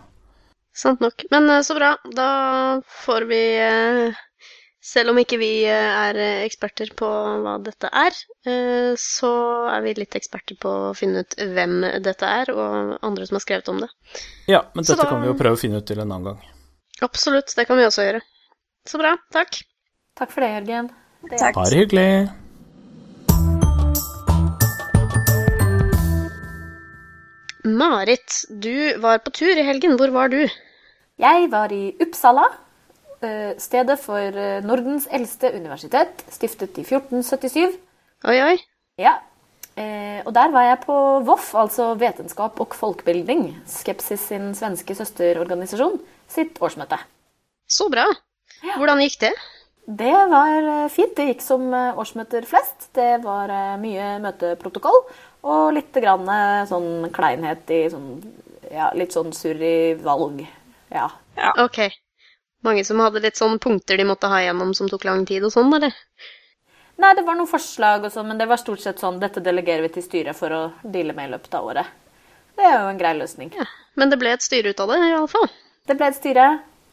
Sant 0.77 1.03
nok. 1.03 1.25
Men 1.33 1.51
eh, 1.51 1.63
så 1.67 1.75
bra. 1.77 1.95
Da 2.17 2.29
får 3.05 3.27
vi 3.29 3.41
eh, 3.61 4.21
Selv 4.81 5.13
om 5.13 5.19
ikke 5.21 5.37
vi 5.37 5.49
eh, 5.69 5.89
er 6.09 6.17
eh, 6.17 6.43
eksperter 6.47 6.89
på 6.97 7.09
hva 7.45 7.59
dette 7.61 7.91
er, 7.93 8.17
eh, 8.49 8.95
så 8.97 9.33
er 9.69 9.83
vi 9.85 9.93
litt 9.99 10.17
eksperter 10.17 10.57
på 10.63 10.73
å 10.89 10.95
finne 10.97 11.21
ut 11.27 11.37
hvem 11.37 11.75
dette 12.01 12.25
er, 12.41 12.49
og 12.55 12.95
andre 13.05 13.29
som 13.29 13.37
har 13.37 13.45
skrevet 13.45 13.69
om 13.75 13.83
det. 13.85 13.91
Ja, 14.49 14.63
men 14.73 14.87
dette 14.89 14.97
da- 15.03 15.11
kan 15.13 15.21
vi 15.21 15.29
jo 15.29 15.37
prøve 15.37 15.59
å 15.59 15.61
finne 15.61 15.83
ut 15.83 15.87
til 15.91 16.01
en 16.01 16.09
annen 16.09 16.31
gang. 16.33 16.41
Absolutt, 17.05 17.53
det 17.57 17.67
kan 17.69 17.77
vi 17.81 17.85
også 17.91 18.09
gjøre. 18.09 18.23
Så 18.89 19.01
bra. 19.01 19.13
Takk. 19.37 19.61
Takk 20.17 20.33
for 20.33 20.41
det, 20.47 20.51
Jørgen. 20.57 20.89
Det- 21.29 21.39
Takk. 21.45 21.55
Bare 21.61 21.77
hyggelig. 21.85 22.11
Marit, 27.65 28.45
du 28.49 28.97
var 28.99 29.19
på 29.19 29.31
tur 29.37 29.59
i 29.59 29.63
helgen. 29.67 29.97
Hvor 30.01 30.13
var 30.15 30.29
du? 30.33 30.41
Jeg 31.21 31.49
var 31.53 31.73
i 31.73 31.93
Uppsala, 32.01 32.47
stedet 33.61 33.99
for 34.01 34.41
eh, 34.41 34.63
Nordens 34.65 35.09
eldste 35.13 35.53
universitet, 35.57 36.25
stiftet 36.33 36.79
i 36.81 36.85
1477. 36.87 37.77
Oi, 38.31 38.39
oi. 38.45 38.57
Ja, 39.01 39.19
eh, 39.77 40.21
og 40.25 40.33
der 40.37 40.53
var 40.55 40.67
jeg 40.69 40.81
på 40.87 40.97
VOF, 41.29 41.53
altså 41.59 41.93
Vetenskap 42.01 42.61
og 42.61 42.77
folkebildning, 42.77 43.55
Skepsis 43.69 44.27
sin 44.33 44.51
svenske 44.59 44.97
søsterorganisasjon, 44.99 46.01
sitt 46.31 46.61
årsmøte. 46.61 47.01
Så 47.71 47.89
bra. 47.93 48.09
Hvordan 48.77 49.01
gikk 49.05 49.21
det? 49.23 49.33
Det 49.91 50.13
var 50.31 50.57
eh, 50.61 50.89
fint. 50.93 51.17
Det 51.17 51.27
gikk 51.31 51.43
som 51.43 51.65
eh, 51.75 51.99
årsmøter 51.99 52.47
flest. 52.47 52.91
Det 52.95 53.23
var 53.25 53.51
eh, 53.51 53.79
mye 53.81 54.19
møteprotokoll 54.23 55.01
og 55.51 55.73
litt 55.75 55.97
grann 55.97 56.29
eh, 56.31 56.67
sånn 56.71 57.09
kleinhet 57.15 57.75
i 57.75 57.83
sånn 57.93 58.13
Ja, 58.71 58.93
litt 58.95 59.11
sånn 59.17 59.33
surr 59.35 59.59
i 59.67 59.97
valg. 59.99 60.45
Ja. 60.95 61.09
Ok. 61.59 61.81
Mange 62.67 62.85
som 62.85 63.01
hadde 63.01 63.23
litt 63.25 63.41
sånn 63.41 63.59
punkter 63.63 63.97
de 63.97 64.05
måtte 64.05 64.29
ha 64.29 64.43
igjennom 64.43 64.75
som 64.77 64.89
tok 64.91 65.07
lang 65.09 65.25
tid 65.29 65.45
og 65.47 65.53
sånn, 65.55 65.73
eller? 65.73 65.95
Nei, 67.01 67.15
det 67.17 67.25
var 67.25 67.39
noen 67.39 67.49
forslag 67.49 68.05
og 68.05 68.13
sånn, 68.13 68.29
men 68.29 68.41
det 68.41 68.49
var 68.51 68.61
stort 68.61 68.83
sett 68.83 69.01
sånn 69.01 69.21
Dette 69.23 69.41
delegerer 69.41 69.87
vi 69.87 69.95
til 69.95 70.05
styret 70.05 70.37
for 70.37 70.53
å 70.53 70.61
deale 70.85 71.17
med 71.17 71.31
i 71.31 71.33
løpet 71.33 71.57
av 71.57 71.71
året. 71.71 71.97
Det 72.59 72.67
er 72.67 72.77
jo 72.83 72.91
en 72.91 73.01
grei 73.01 73.15
løsning. 73.17 73.55
Ja. 73.57 73.65
Men 73.97 74.13
det 74.13 74.19
ble 74.21 74.35
et 74.37 74.45
styre 74.45 74.75
ut 74.75 74.83
av 74.85 74.93
det, 74.93 74.99
i 75.01 75.15
alle 75.17 75.31
fall. 75.33 75.49
Det 75.89 75.97
ble 75.97 76.11
et 76.11 76.19
styre, 76.19 76.47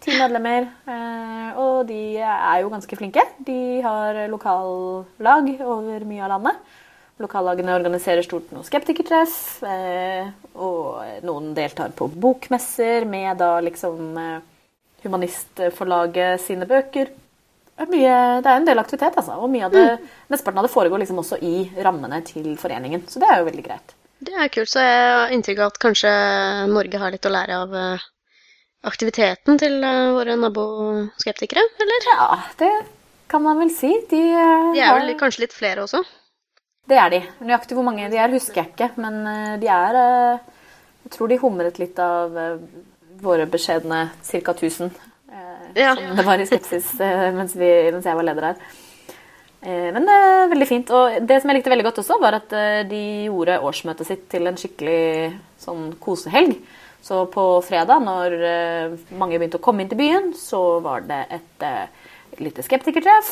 ti 0.03 0.15
medlemmer, 0.15 0.69
eh, 0.87 1.59
og 1.59 1.89
de 1.89 2.01
er 2.23 2.63
jo 2.63 2.71
ganske 2.71 2.99
flinke. 2.99 3.25
De 3.43 3.59
har 3.83 4.23
lokallag 4.31 5.51
over 5.59 6.07
mye 6.07 6.23
av 6.23 6.37
landet. 6.37 6.75
Lokallagene 7.19 7.75
organiserer 7.75 8.23
stort 8.23 8.51
noe 8.53 8.63
skeptikertreff, 8.63 9.37
eh, 9.67 10.29
og 10.55 11.23
noen 11.27 11.51
deltar 11.57 11.91
på 11.97 12.07
bokmesser 12.13 13.07
med 13.09 13.41
da 13.41 13.57
liksom 13.65 14.19
eh, 14.21 14.37
Humanistforlaget 15.03 16.41
sine 16.41 16.65
bøker. 16.69 17.11
Er, 17.77 17.85
mye, 17.91 18.13
det 18.41 18.49
er 18.49 18.57
en 18.57 18.65
del 18.65 18.79
aktivitet, 18.81 19.17
altså. 19.21 19.35
Og 19.37 19.51
mye 19.53 19.67
av 19.67 19.73
det, 19.75 19.83
mesteparten 20.33 20.57
av 20.63 20.65
det 20.65 20.73
foregår 20.73 21.03
liksom 21.03 21.19
også 21.21 21.37
i 21.45 21.67
rammene 21.85 22.23
til 22.25 22.55
foreningen. 22.57 23.03
Så 23.09 23.21
det 23.21 23.29
er 23.29 23.41
jo 23.43 23.47
veldig 23.51 23.65
greit. 23.67 23.93
Det 24.25 24.33
er 24.33 24.49
kult, 24.49 24.71
så 24.71 24.81
jeg 24.81 25.01
har 25.13 25.33
inntrykk 25.35 25.59
av 25.61 25.69
at 25.75 25.77
kanskje 25.83 26.13
Norge 26.73 26.97
har 27.03 27.13
litt 27.13 27.27
å 27.29 27.33
lære 27.35 27.59
av 27.61 27.75
eh, 27.77 28.05
aktiviteten 28.89 29.59
til 29.61 29.77
eh, 29.85 30.07
våre 30.15 30.33
naboskeptikere, 30.41 31.67
eller? 31.85 32.07
Ja, 32.15 32.27
det 32.57 32.71
kan 33.29 33.45
man 33.45 33.61
vel 33.61 33.69
si. 33.77 33.91
De, 34.09 34.23
eh, 34.33 34.71
De 34.73 34.81
er 34.81 34.89
har- 34.95 35.13
kanskje 35.21 35.45
litt 35.45 35.53
flere 35.53 35.85
også? 35.85 36.01
Det 36.89 36.97
er 36.97 37.13
de. 37.13 37.21
Nøyaktig 37.45 37.77
hvor 37.77 37.85
mange 37.85 38.09
de 38.09 38.17
er, 38.17 38.33
husker 38.33 38.63
jeg 38.63 38.71
ikke. 38.73 38.89
Men 39.03 39.21
de 39.61 39.67
er 39.69 39.97
Jeg 41.07 41.11
tror 41.13 41.27
de 41.29 41.37
humret 41.39 41.77
litt 41.79 41.99
av 41.99 42.33
våre 43.21 43.45
beskjedne 43.49 44.09
ca. 44.23 44.53
1000. 44.53 44.91
eh, 45.31 45.67
Ja. 45.75 45.95
Som 45.95 46.15
det 46.17 46.25
var 46.25 46.39
i 46.39 46.45
Skepsis 46.49 46.99
eh, 46.99 47.31
mens, 47.35 47.55
vi, 47.55 47.69
mens 47.91 48.05
jeg 48.05 48.15
var 48.15 48.23
leder 48.27 48.49
her. 48.51 48.55
Eh, 49.61 49.91
Men 49.93 50.07
eh, 50.09 50.47
veldig 50.53 50.67
fint. 50.67 50.91
Og 50.91 51.27
det 51.27 51.41
som 51.41 51.49
jeg 51.51 51.59
likte 51.59 51.69
veldig 51.73 51.85
godt 51.89 52.01
også, 52.03 52.19
var 52.21 52.33
at 52.39 52.49
de 52.89 53.01
gjorde 53.27 53.59
årsmøtet 53.61 54.07
sitt 54.07 54.27
til 54.29 54.47
en 54.47 54.57
skikkelig 54.57 55.33
sånn 55.61 55.93
kosehelg. 55.99 56.57
Så 57.01 57.25
på 57.31 57.43
fredag, 57.63 58.01
når 58.03 58.33
mange 59.15 59.37
begynte 59.37 59.59
å 59.59 59.63
komme 59.63 59.83
inn 59.83 59.89
til 59.91 59.99
byen, 60.01 60.33
så 60.35 60.79
var 60.83 61.05
det 61.07 61.19
et 61.31 61.65
lite 62.41 62.65
skeptikertreff. 62.65 63.29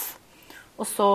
Og 0.79 0.87
så 0.87 1.07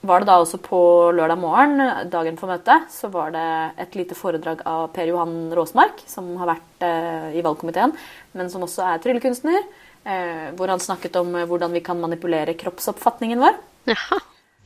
var 0.00 0.22
det 0.22 0.28
da 0.28 0.36
også 0.38 0.60
på 0.62 0.78
lørdag 1.16 1.40
morgen, 1.42 1.82
dagen 2.10 2.36
for 2.38 2.50
møtet, 2.52 2.86
så 2.94 3.10
var 3.10 3.32
det 3.34 3.48
et 3.82 3.96
lite 3.98 4.14
foredrag 4.14 4.62
av 4.68 4.88
Per 4.94 5.10
Johan 5.10 5.50
Råsmark, 5.56 6.04
som 6.06 6.30
har 6.38 6.52
vært 6.52 6.86
eh, 6.86 7.28
i 7.38 7.42
valgkomiteen, 7.42 7.94
men 8.38 8.50
som 8.52 8.62
også 8.66 8.84
er 8.86 9.02
tryllekunstner. 9.02 9.66
Eh, 10.08 10.46
hvor 10.56 10.70
han 10.70 10.80
snakket 10.80 11.18
om 11.18 11.34
eh, 11.34 11.46
hvordan 11.50 11.74
vi 11.74 11.82
kan 11.84 11.98
manipulere 12.00 12.54
kroppsoppfatningen 12.56 13.42
vår. 13.42 13.58
Jaha. 13.90 14.20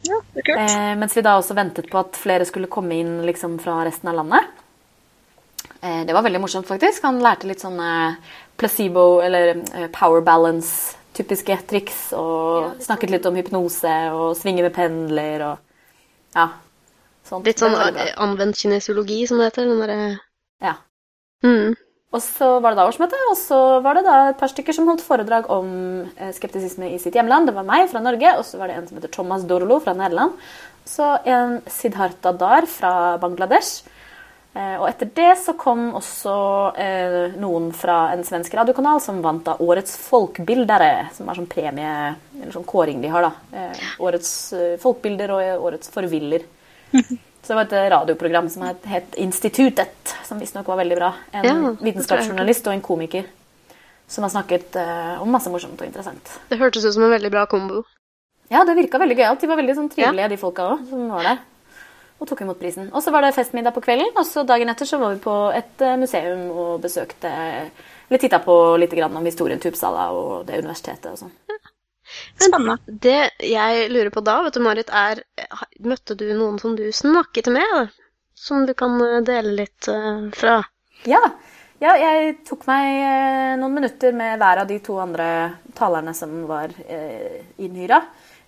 Ja, 0.05 0.19
det 0.35 0.43
er 0.43 0.49
kult. 0.51 0.61
Eh, 0.61 0.93
mens 1.01 1.17
vi 1.17 1.25
da 1.25 1.39
også 1.39 1.57
ventet 1.57 1.89
på 1.91 2.03
at 2.03 2.19
flere 2.21 2.47
skulle 2.47 2.71
komme 2.71 3.01
inn 3.01 3.23
liksom, 3.27 3.57
fra 3.63 3.81
resten 3.89 4.13
av 4.13 4.21
landet. 4.21 4.53
Eh, 5.81 6.03
det 6.07 6.13
var 6.13 6.27
veldig 6.29 6.43
morsomt, 6.45 6.69
faktisk. 6.69 7.07
Han 7.09 7.23
lærte 7.25 7.49
litt 7.49 7.65
sånne 7.65 8.19
placebo- 8.61 9.23
eller 9.25 9.65
power 9.97 10.21
power 10.21 10.27
balance-typiske 11.13 11.57
triks. 11.69 12.13
Og 12.13 12.81
snakket 12.83 13.11
litt 13.11 13.27
om 13.27 13.37
hypnose 13.37 14.13
og 14.13 14.37
svinge 14.37 14.63
med 14.63 14.75
pendler 14.75 15.43
og 15.43 15.59
ja. 16.35 16.49
Sånt. 17.25 17.47
Litt 17.47 17.61
sånn 17.61 17.77
anvendt 17.77 18.59
kinesiologi, 18.59 19.27
som 19.29 19.39
det 19.39 19.53
heter. 19.53 19.69
Den 19.69 19.81
derre 19.81 20.21
Ja. 20.61 20.75
mm. 21.45 21.77
Og 22.13 22.21
så 22.21 22.61
var 22.61 22.73
det 22.73 22.77
da 22.77 22.89
årsmøte, 22.91 23.17
og 23.31 23.37
så 23.39 23.81
var 23.81 23.95
det 23.95 24.05
da 24.05 24.29
et 24.29 24.37
par 24.37 24.49
stykker 24.49 24.75
som 24.75 24.87
holdt 24.87 25.01
foredrag 25.01 25.49
om 25.49 26.11
eh, 26.19 26.33
skeptisisme 26.33 26.91
i 26.93 26.99
sitt 26.99 27.15
hjemland. 27.15 27.47
Det 27.47 27.55
var 27.55 27.65
meg 27.65 27.89
fra 27.89 28.03
Norge, 28.05 28.37
og 28.37 28.45
så 28.45 28.59
var 28.59 28.69
det 28.69 28.77
en 28.77 28.87
som 28.87 28.99
heter 28.99 29.09
Thomas 29.09 29.45
Dorolo 29.45 29.81
fra 29.81 29.95
Nederland. 29.95 30.37
Så 30.85 31.07
en 31.25 31.63
Siddhartha 31.67 32.33
Dar 32.37 32.67
fra 32.67 33.17
Bangladesh. 33.17 33.89
Eh, 34.55 34.75
Og 34.83 34.87
etter 34.89 35.09
det 35.17 35.31
så 35.41 35.55
kom 35.57 35.95
også 35.97 36.33
eh, 36.77 37.37
noen 37.41 37.71
fra 37.73 38.13
en 38.13 38.25
svensk 38.27 38.53
radiokanal 38.59 39.01
som 39.01 39.23
vant 39.25 39.45
da 39.47 39.55
Årets 39.65 39.97
folkbildere, 39.97 41.09
som 41.17 41.29
er 41.33 41.39
sånn 41.41 41.49
premie, 41.49 41.93
eller 42.37 42.53
sånn 42.53 42.67
kåring 42.69 43.01
de 43.01 43.09
har, 43.09 43.23
da. 43.31 43.33
Eh, 43.57 43.87
årets 44.05 44.33
eh, 44.53 44.75
folkbilder 44.83 45.33
og 45.33 45.65
Årets 45.71 45.89
forviller. 45.95 46.45
Så 47.43 47.51
det 47.51 47.57
var 47.59 47.65
et 47.65 47.91
radioprogram 47.91 48.47
som 48.53 48.63
het, 48.69 48.85
het 48.87 49.17
Institutet, 49.19 50.13
som 50.29 50.39
visstnok 50.39 50.69
var 50.71 50.77
veldig 50.79 50.99
bra. 51.01 51.09
En 51.35 51.45
Ja, 51.49 51.55
vitenskapsjournalist 51.83 52.69
og 52.71 52.77
en 52.77 52.85
komiker 52.87 53.25
som 54.07 54.23
har 54.23 54.31
snakket 54.31 54.77
eh, 54.79 55.17
om 55.25 55.33
masse 55.33 55.51
morsomt 55.51 55.81
og 55.81 55.89
interessant. 55.89 56.29
Det 56.53 56.61
hørtes 56.61 56.85
ut 56.85 56.93
som 56.95 57.03
en 57.09 57.11
veldig 57.17 57.31
bra 57.33 57.47
kombo. 57.51 57.81
Ja, 58.53 58.63
det 58.69 58.77
virka 58.77 59.01
veldig 59.01 59.17
gøyalt. 59.17 59.41
De 59.41 59.49
var 59.51 59.59
veldig 59.59 59.75
sånn 59.79 59.89
trivelige, 59.91 60.29
de 60.29 60.39
folka 60.39 60.69
òg, 60.75 60.85
som 60.91 61.09
var 61.11 61.25
der. 61.31 61.41
Og 62.23 62.29
tok 62.31 62.45
imot 62.45 62.61
prisen. 62.61 62.87
Og 62.95 63.03
så 63.03 63.11
var 63.11 63.25
det 63.25 63.35
festmiddag 63.35 63.75
på 63.75 63.83
kvelden, 63.83 64.13
og 64.15 64.27
så 64.29 64.45
dagen 64.47 64.71
etter 64.71 64.87
så 64.87 65.01
var 65.01 65.17
vi 65.17 65.23
på 65.25 65.35
et 65.59 65.83
eh, 65.83 65.99
museum 65.99 66.45
og 66.53 66.83
besøkte 66.85 67.31
Eller 67.33 68.21
titta 68.21 68.39
på 68.45 68.55
litt 68.79 68.93
grann 68.95 69.17
om 69.19 69.27
historien 69.27 69.59
til 69.59 69.73
Uppsala 69.73 70.11
og 70.15 70.45
det 70.47 70.61
universitetet 70.61 71.09
og 71.11 71.19
sånn. 71.19 71.33
Spennende. 72.37 72.77
Det 72.87 73.31
jeg 73.49 73.89
lurer 73.91 74.11
på 74.13 74.23
da, 74.23 74.37
vet 74.45 74.55
du, 74.55 74.63
Marit, 74.63 74.91
er 74.93 75.23
Møtte 75.83 76.15
du 76.19 76.27
noen 76.37 76.61
som 76.63 76.77
du 76.79 76.85
snakket 76.95 77.49
med? 77.51 77.95
Som 78.39 78.67
du 78.69 78.75
kan 78.79 78.95
eh, 79.03 79.19
dele 79.27 79.57
litt 79.65 79.89
eh, 79.91 80.29
fra? 80.37 80.61
Ja. 81.09 81.23
ja, 81.83 81.97
jeg 81.99 82.37
tok 82.47 82.69
meg 82.71 83.59
noen 83.59 83.81
minutter 83.81 84.15
med 84.15 84.39
hver 84.39 84.63
av 84.63 84.71
de 84.71 84.79
to 84.85 85.01
andre 85.03 85.27
talerne 85.75 86.15
som 86.15 86.45
var 86.47 86.71
eh, 86.87 87.43
innhyra. 87.59 87.99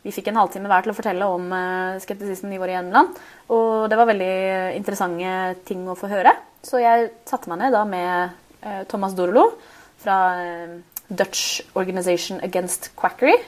Vi 0.05 0.13
fikk 0.13 0.29
en 0.29 0.37
halvtime 0.37 0.69
hver 0.69 0.85
til 0.85 0.93
å 0.93 0.97
fortelle 0.97 1.27
om 1.33 1.53
eh, 1.57 2.01
skeptisismen 2.05 2.53
i 2.53 2.59
våre 2.61 2.75
hjemland. 2.77 3.15
Og 3.57 3.87
det 3.89 3.97
var 3.97 4.11
veldig 4.11 4.35
interessante 4.77 5.31
ting 5.65 5.87
å 5.89 5.97
få 5.97 6.11
høre. 6.13 6.35
Så 6.65 6.81
jeg 6.83 7.09
satte 7.29 7.49
meg 7.49 7.63
ned 7.63 7.73
da 7.73 7.85
med 7.89 8.35
eh, 8.61 8.83
Thomas 8.91 9.17
Dorlo 9.17 9.47
fra 10.05 10.19
eh, 10.43 10.75
Dutch 11.09 11.63
Organization 11.81 12.43
Against 12.45 12.91
Quackery. 13.01 13.39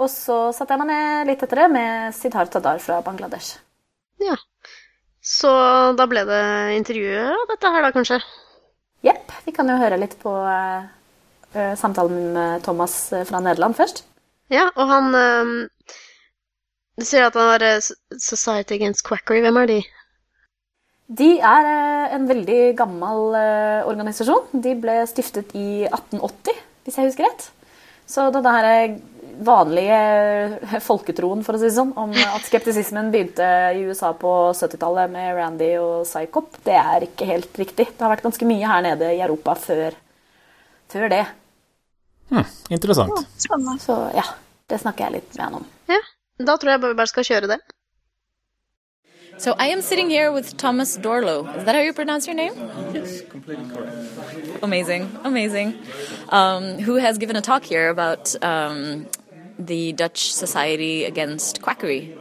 Og 0.00 0.08
så 0.08 0.46
satte 0.56 0.72
jeg 0.72 0.80
meg 0.80 0.94
ned 0.94 1.28
litt 1.28 1.44
etter 1.44 1.66
det 1.66 1.70
med 1.76 2.16
Siddhar 2.16 2.48
Tadar 2.48 2.80
fra 2.80 3.02
Bangladesh. 3.04 3.58
Ja. 4.24 4.38
Så 5.20 5.50
da 5.92 6.06
ble 6.08 6.24
det 6.24 6.44
intervjuet 6.78 7.34
av 7.36 7.48
dette 7.52 7.74
her, 7.74 7.84
da, 7.84 7.92
kanskje? 7.92 8.22
Jepp. 9.04 9.32
Vi 9.44 9.52
kan 9.52 9.68
jo 9.68 9.76
høre 9.80 10.00
litt 10.00 10.16
på 10.22 10.32
eh, 10.48 11.74
samtalen 11.76 12.30
med 12.32 12.64
Thomas 12.64 13.02
fra 13.28 13.44
Nederland 13.44 13.76
først. 13.76 14.06
Ja, 14.50 14.66
og 14.74 14.90
han 14.90 15.14
um, 15.14 15.54
Du 16.98 17.06
sier 17.06 17.28
at 17.28 17.38
han 17.38 17.52
var 17.52 17.64
eh, 17.64 17.78
Society 18.18 18.76
Against 18.76 19.06
Quackery. 19.06 19.44
Hvem 19.44 19.60
er 19.62 19.70
de? 19.70 19.78
De 21.10 21.30
er 21.38 21.68
eh, 21.70 22.16
en 22.16 22.26
veldig 22.28 22.58
gammel 22.78 23.38
eh, 23.38 23.86
organisasjon. 23.88 24.50
De 24.66 24.74
ble 24.78 25.00
stiftet 25.10 25.54
i 25.58 25.86
1880, 25.86 26.60
hvis 26.84 26.98
jeg 26.98 27.10
husker 27.10 27.26
rett. 27.30 27.48
Så 28.10 28.26
denne 28.34 28.52
her 28.56 28.98
vanlige 29.46 30.80
folketroen, 30.82 31.44
for 31.46 31.56
å 31.56 31.60
si 31.60 31.68
det 31.68 31.76
sånn, 31.76 31.92
om 31.98 32.10
at 32.10 32.44
skeptisismen 32.44 33.12
begynte 33.14 33.46
i 33.78 33.84
USA 33.86 34.10
på 34.18 34.32
70-tallet 34.58 35.12
med 35.14 35.30
Randy 35.38 35.70
og 35.80 36.02
Psycop, 36.08 36.58
det 36.66 36.76
er 36.76 37.06
ikke 37.06 37.28
helt 37.30 37.60
riktig. 37.62 37.86
Det 37.94 38.02
har 38.02 38.12
vært 38.12 38.26
ganske 38.26 38.48
mye 38.50 38.70
her 38.70 38.82
nede 38.84 39.12
i 39.14 39.22
Europa 39.22 39.54
før, 39.62 39.96
før 40.90 41.06
det. 41.14 41.22
Hm, 42.30 42.46
interessant. 42.70 43.24
Spennende. 43.38 43.78
Så 43.82 43.96
ja, 44.14 44.26
det 44.70 44.78
snakker 44.80 45.06
jeg 45.06 45.18
litt 45.18 45.36
med 45.36 45.44
han 45.44 45.58
om. 45.60 45.68
Ja, 45.90 46.00
da 46.46 46.56
tror 46.56 46.72
jeg 46.74 46.82
bare 46.82 46.94
vi 46.94 47.00
bare 47.02 47.12
skal 47.12 47.26
kjøre 47.26 47.50
det. 47.52 47.60
So 49.40 49.54
I 49.58 49.68
am 49.72 49.80
sitting 49.80 50.10
here 50.10 50.30
with 50.32 50.56
Thomas 50.58 50.96
Dorlo. 50.98 51.46
Is 51.56 51.64
that 51.64 51.74
how 51.74 51.80
you 51.80 51.94
pronounce 51.94 52.26
your 52.26 52.36
name? 52.36 52.52
Yes, 52.92 53.22
completely 53.22 53.64
correct. 53.74 54.62
Amazing, 54.62 55.08
amazing. 55.24 55.78
Um, 56.28 56.78
who 56.78 56.96
has 56.96 57.16
given 57.16 57.36
a 57.36 57.40
talk 57.40 57.64
here 57.64 57.88
about 57.88 58.34
um, 58.44 59.06
the 59.58 59.92
Dutch 59.92 60.32
Society 60.32 61.04
Against 61.04 61.62
Quackery? 61.62 62.14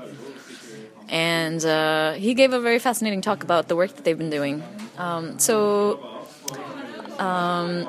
and 1.09 1.65
uh, 1.65 2.13
he 2.13 2.33
gave 2.33 2.53
a 2.53 2.59
very 2.59 2.79
fascinating 2.79 3.21
talk 3.21 3.43
about 3.43 3.67
the 3.67 3.75
work 3.75 3.95
that 3.95 4.05
they've 4.05 4.17
been 4.17 4.29
doing. 4.29 4.63
Um, 4.97 5.39
so 5.39 5.99
um, 7.17 7.87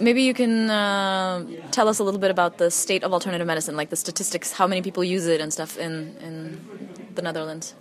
maybe 0.00 0.22
you 0.22 0.34
can 0.34 0.70
uh, 0.70 1.44
tell 1.70 1.88
us 1.88 1.98
a 1.98 2.04
little 2.04 2.20
bit 2.20 2.30
about 2.30 2.58
the 2.58 2.70
state 2.70 3.04
of 3.04 3.12
alternative 3.12 3.46
medicine, 3.46 3.76
like 3.76 3.90
the 3.90 3.96
statistics, 3.96 4.52
how 4.52 4.66
many 4.66 4.82
people 4.82 5.04
use 5.04 5.26
it 5.26 5.40
and 5.40 5.52
stuff 5.52 5.78
in 5.78 6.16
in 6.20 6.60
the 7.14 7.22
Netherlands. 7.22 7.74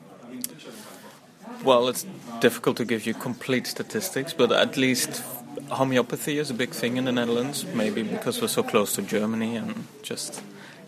Well, 1.63 1.87
it's 1.87 2.05
difficult 2.39 2.77
to 2.77 2.85
give 2.85 3.05
you 3.05 3.13
complete 3.13 3.67
statistics, 3.67 4.33
but 4.33 4.51
at 4.51 4.77
least 4.77 5.23
homeopathy 5.69 6.37
is 6.37 6.49
a 6.49 6.53
big 6.53 6.69
thing 6.69 6.97
in 6.97 7.05
the 7.05 7.11
Netherlands, 7.11 7.65
maybe 7.73 8.03
because 8.03 8.41
we're 8.41 8.47
so 8.47 8.63
close 8.63 8.93
to 8.95 9.01
Germany 9.01 9.55
and 9.55 9.87
just 10.03 10.41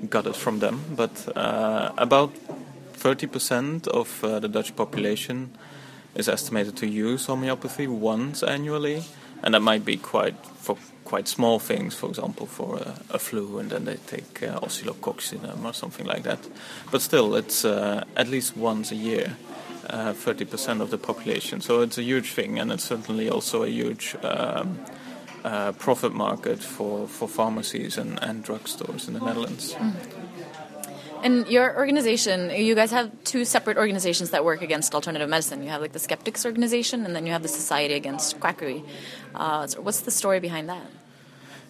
got 0.10 0.28
it 0.28 0.36
from 0.36 0.60
them. 0.60 0.82
But 0.96 1.36
uh, 1.36 1.92
about 1.98 2.32
30% 2.94 3.88
of 3.88 4.24
uh, 4.24 4.40
the 4.40 4.48
Dutch 4.48 4.76
population 4.76 5.52
is 6.16 6.30
estimated 6.30 6.76
to 6.78 6.88
use 6.88 7.26
homeopathy 7.26 7.88
once 7.88 8.44
annually, 8.44 9.04
and 9.44 9.54
that 9.54 9.62
might 9.62 9.86
be 9.86 9.98
quite 9.98 10.36
for 10.46 10.78
quite 11.10 11.28
small 11.28 11.60
things, 11.60 11.96
for 11.96 12.08
example, 12.10 12.46
for 12.46 12.78
a, 12.78 13.16
a 13.16 13.20
flu, 13.20 13.58
and 13.60 13.72
then 13.72 13.86
they 13.86 13.98
take 14.06 14.44
uh, 14.44 14.60
or 14.62 14.70
something 15.74 16.06
like 16.06 16.24
that. 16.24 16.40
But 16.92 17.02
still, 17.02 17.36
it's 17.36 17.66
uh, 17.66 18.04
at 18.16 18.28
least 18.28 18.56
once 18.56 18.92
a 18.92 18.96
year. 18.96 19.36
Uh, 19.90 20.14
30% 20.14 20.82
of 20.82 20.90
the 20.92 21.00
population. 21.00 21.62
So 21.62 21.82
it's 21.82 21.98
a 21.98 22.04
huge 22.04 22.34
thing, 22.34 22.60
and 22.60 22.72
it's 22.72 22.84
certainly 22.84 23.28
also 23.28 23.64
a 23.64 23.68
huge 23.68 24.16
um, 24.22 24.78
uh, 25.44 25.72
profit 25.72 26.14
market 26.14 26.60
for, 26.60 27.08
for 27.08 27.28
pharmacies 27.28 27.98
and, 27.98 28.22
and 28.22 28.46
drugstores 28.46 29.08
in 29.08 29.16
the 29.16 29.20
Netherlands. 29.20 29.74
Mm. 29.74 30.19
And 31.24 31.48
your 31.48 31.76
organization, 31.76 32.50
you 32.50 32.76
guys 32.76 32.92
have 32.92 33.12
two 33.24 33.44
separate 33.44 33.78
organizations 33.78 34.30
that 34.30 34.46
work 34.46 34.62
against 34.62 34.96
alternative 34.96 35.30
medicine. 35.30 35.64
You 35.64 35.70
have 35.70 35.82
like 35.82 35.92
the 35.92 36.00
Skeptics 36.00 36.46
organization, 36.46 37.06
and 37.06 37.16
then 37.16 37.26
you 37.26 37.34
have 37.34 37.44
the 37.44 37.50
Society 37.50 37.94
Against 37.94 38.40
Quackery. 38.40 38.84
Uh, 39.36 39.68
so 39.68 39.82
what's 39.82 40.02
the 40.02 40.12
story 40.12 40.40
behind 40.40 40.70
that? 40.70 40.86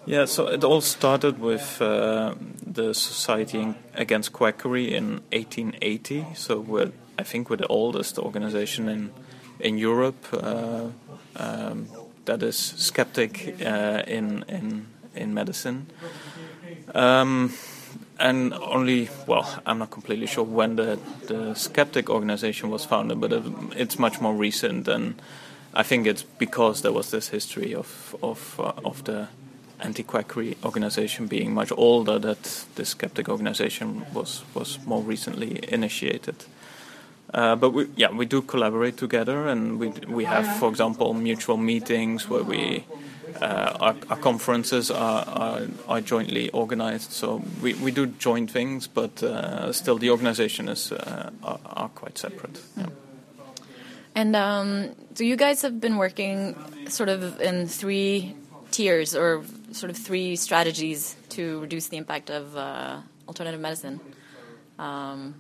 Yeah, 0.06 0.26
so 0.26 0.48
it 0.48 0.64
all 0.64 0.82
started 0.82 1.40
with 1.40 1.82
uh, 1.82 2.36
the 2.66 2.94
Society 2.94 3.76
Against 3.96 4.34
Quackery 4.34 4.94
in 4.94 5.22
1880. 5.32 6.26
So 6.36 6.60
we're 6.60 6.92
I 7.18 7.24
think 7.24 7.50
we're 7.50 7.58
the 7.58 7.68
oldest 7.68 8.18
organization 8.18 8.88
in 8.88 9.12
in 9.60 9.78
Europe 9.78 10.26
uh, 10.34 10.88
um, 11.36 11.88
that 12.26 12.42
is 12.44 12.56
skeptic 12.78 13.62
uh, 13.62 14.04
in 14.08 14.46
in 14.48 14.88
in 15.16 15.34
medicine. 15.34 15.88
Um, 16.96 17.54
and 18.20 18.54
only, 18.54 19.10
well, 19.28 19.62
I'm 19.66 19.80
not 19.80 19.92
completely 19.92 20.28
sure 20.28 20.44
when 20.44 20.76
the, 20.76 21.00
the 21.28 21.56
skeptic 21.56 22.10
organization 22.10 22.70
was 22.70 22.86
founded, 22.86 23.20
but 23.22 23.32
it's 23.76 23.98
much 23.98 24.22
more 24.22 24.34
recent, 24.34 24.88
and 24.88 25.22
I 25.74 25.84
think 25.84 26.08
it's 26.08 26.24
because 26.24 26.82
there 26.82 26.92
was 26.92 27.12
this 27.12 27.30
history 27.30 27.74
of 27.74 28.16
of 28.22 28.60
uh, 28.60 28.74
of 28.84 29.04
the 29.04 29.28
anti-quackery 29.80 30.58
organization 30.64 31.28
being 31.28 31.54
much 31.54 31.72
older 31.72 32.20
that 32.20 32.66
the 32.76 32.86
skeptic 32.86 33.30
organization 33.30 34.06
was 34.14 34.44
was 34.54 34.80
more 34.86 35.02
recently 35.02 35.60
initiated. 35.72 36.36
Uh, 37.34 37.56
but 37.56 37.70
we, 37.70 37.88
yeah, 37.96 38.12
we 38.12 38.26
do 38.26 38.42
collaborate 38.42 38.98
together, 38.98 39.48
and 39.48 39.80
we 39.80 39.90
we 40.08 40.26
have, 40.26 40.58
for 40.58 40.70
example, 40.70 41.14
mutual 41.14 41.58
meetings 41.58 42.28
where 42.30 42.44
we 42.44 42.84
uh, 43.42 43.78
our, 43.80 43.96
our, 44.10 44.18
conferences 44.18 44.92
are, 44.92 45.26
are, 45.28 45.62
are 45.88 46.02
jointly 46.02 46.50
organized. 46.50 47.12
So 47.12 47.42
we, 47.62 47.74
we 47.76 47.92
do 47.92 48.08
joint 48.08 48.52
things, 48.52 48.88
but 48.88 49.22
uh, 49.24 49.72
still 49.74 49.98
the 49.98 50.10
organization 50.10 50.70
is 50.70 50.92
uh, 50.92 51.32
are, 51.44 51.60
are, 51.66 51.90
quite 51.90 52.18
separate. 52.18 52.60
Yeah. 52.78 52.88
And 54.16 54.36
um, 54.36 54.96
so 55.16 55.24
you 55.24 55.36
guys 55.36 55.62
have 55.62 55.80
been 55.80 55.98
working 55.98 56.56
sort 56.90 57.10
of 57.10 57.40
in 57.42 57.68
three 57.68 58.36
tiers 58.72 59.16
or 59.16 59.44
sort 59.72 59.90
of 59.90 59.98
three 59.98 60.36
strategies 60.36 61.16
to 61.30 61.60
reduce 61.62 61.88
the 61.88 61.98
impact 61.98 62.30
of 62.30 62.56
uh, 62.56 63.02
alternative 63.28 63.60
medicine. 63.60 64.00
Um, 64.78 65.36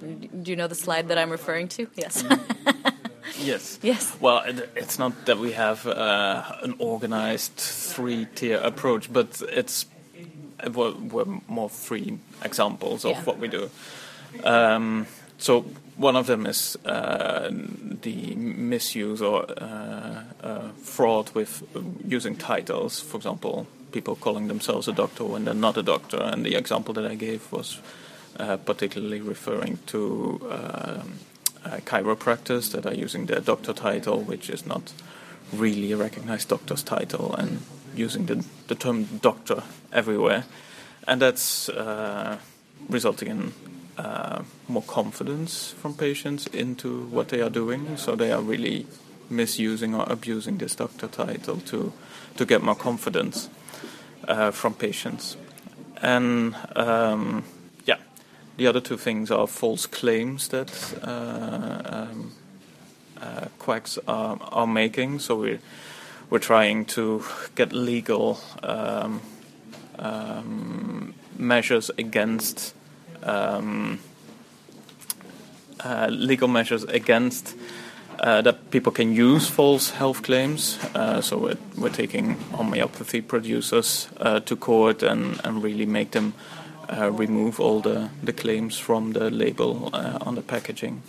do 0.00 0.50
you 0.50 0.56
know 0.56 0.66
the 0.66 0.74
slide 0.74 1.08
that 1.08 1.18
I'm 1.18 1.30
referring 1.30 1.68
to? 1.68 1.88
Yes. 1.94 2.24
yes. 3.38 3.78
Yes. 3.82 4.16
Well, 4.20 4.42
it, 4.44 4.70
it's 4.76 4.98
not 4.98 5.26
that 5.26 5.38
we 5.38 5.52
have 5.52 5.86
uh, 5.86 6.42
an 6.62 6.74
organized 6.78 7.56
three-tier 7.56 8.58
approach, 8.58 9.12
but 9.12 9.42
it's 9.48 9.86
we're, 10.72 10.92
we're 10.92 11.40
more 11.48 11.70
three 11.70 12.18
examples 12.42 13.04
of 13.04 13.12
yeah. 13.12 13.22
what 13.24 13.38
we 13.38 13.48
do. 13.48 13.70
Um, 14.44 15.06
so 15.38 15.66
one 15.96 16.16
of 16.16 16.26
them 16.26 16.46
is 16.46 16.76
uh, 16.84 17.50
the 18.02 18.34
misuse 18.34 19.22
or 19.22 19.46
uh, 19.58 20.22
uh, 20.42 20.68
fraud 20.82 21.30
with 21.34 21.62
using 22.06 22.36
titles. 22.36 23.00
For 23.00 23.16
example, 23.16 23.66
people 23.92 24.16
calling 24.16 24.48
themselves 24.48 24.88
a 24.88 24.92
doctor 24.92 25.24
when 25.24 25.44
they're 25.44 25.54
not 25.54 25.76
a 25.76 25.82
doctor. 25.82 26.18
And 26.18 26.44
the 26.44 26.54
example 26.54 26.94
that 26.94 27.06
I 27.06 27.14
gave 27.14 27.50
was 27.52 27.80
uh, 28.38 28.56
particularly 28.58 29.20
referring 29.20 29.78
to 29.86 30.40
um, 30.50 31.12
uh, 31.66 31.78
chiropractors 31.78 32.70
that 32.72 32.86
are 32.86 32.94
using 32.94 33.26
their 33.26 33.40
doctor 33.40 33.72
title, 33.72 34.20
which 34.20 34.50
is 34.50 34.66
not 34.66 34.92
really 35.52 35.92
a 35.92 35.96
recognized 35.96 36.48
doctor's 36.48 36.82
title, 36.82 37.34
and 37.34 37.60
using 37.94 38.26
the, 38.26 38.44
the 38.68 38.74
term 38.74 39.04
doctor 39.22 39.62
everywhere. 39.92 40.44
And 41.08 41.20
that's 41.20 41.68
uh, 41.68 42.38
resulting 42.88 43.28
in 43.28 43.52
uh, 43.98 44.42
more 44.68 44.82
confidence 44.82 45.72
from 45.72 45.94
patients 45.94 46.46
into 46.48 47.06
what 47.06 47.28
they 47.28 47.40
are 47.40 47.50
doing. 47.50 47.96
So 47.96 48.16
they 48.16 48.32
are 48.32 48.42
really 48.42 48.86
misusing 49.30 49.94
or 49.94 50.04
abusing 50.08 50.58
this 50.58 50.76
doctor 50.76 51.08
title 51.08 51.56
to 51.56 51.92
to 52.36 52.44
get 52.44 52.62
more 52.62 52.76
confidence 52.76 53.48
uh, 54.28 54.50
from 54.50 54.74
patients. 54.74 55.36
And 56.02 56.54
um, 56.76 57.44
the 58.56 58.66
other 58.66 58.80
two 58.80 58.96
things 58.96 59.30
are 59.30 59.46
false 59.46 59.86
claims 59.86 60.48
that 60.48 60.70
uh, 61.02 61.82
um, 61.84 62.32
uh, 63.20 63.46
quacks 63.58 63.98
are, 64.08 64.38
are, 64.52 64.66
making. 64.66 65.18
So 65.18 65.36
we're 65.36 65.60
we're 66.30 66.38
trying 66.38 66.84
to 66.86 67.24
get 67.54 67.72
legal 67.72 68.40
um, 68.62 69.20
um, 69.98 71.14
measures 71.38 71.90
against 71.98 72.74
um, 73.22 74.00
uh, 75.84 76.08
legal 76.10 76.48
measures 76.48 76.84
against 76.84 77.54
uh, 78.20 78.40
that 78.42 78.70
people 78.70 78.90
can 78.92 79.12
use 79.12 79.48
false 79.48 79.90
health 79.90 80.22
claims. 80.22 80.78
Uh, 80.94 81.20
so 81.20 81.36
we're, 81.36 81.58
we're 81.76 81.90
taking 81.90 82.32
homeopathy 82.52 83.20
producers 83.20 84.08
uh, 84.18 84.40
to 84.40 84.56
court 84.56 85.02
and, 85.02 85.40
and 85.44 85.62
really 85.62 85.86
make 85.86 86.12
them 86.12 86.32
uh, 86.88 87.10
remove 87.10 87.60
all 87.60 87.80
the, 87.80 88.10
the 88.22 88.32
claims 88.32 88.78
from 88.78 89.12
the 89.12 89.30
label 89.30 89.90
uh, 89.92 90.18
on 90.20 90.34
the 90.34 90.42
packaging. 90.42 91.02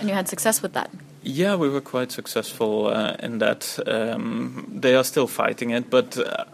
And 0.00 0.08
you 0.08 0.14
had 0.14 0.28
success 0.28 0.62
with 0.62 0.72
that? 0.74 0.90
Yeah, 1.22 1.56
we 1.56 1.68
were 1.68 1.80
quite 1.80 2.12
successful 2.12 2.86
uh, 2.86 3.16
in 3.20 3.38
that. 3.38 3.78
Um, 3.86 4.70
they 4.80 4.94
are 4.94 5.04
still 5.04 5.26
fighting 5.26 5.70
it, 5.70 5.90
but 5.90 6.16
uh, 6.16 6.44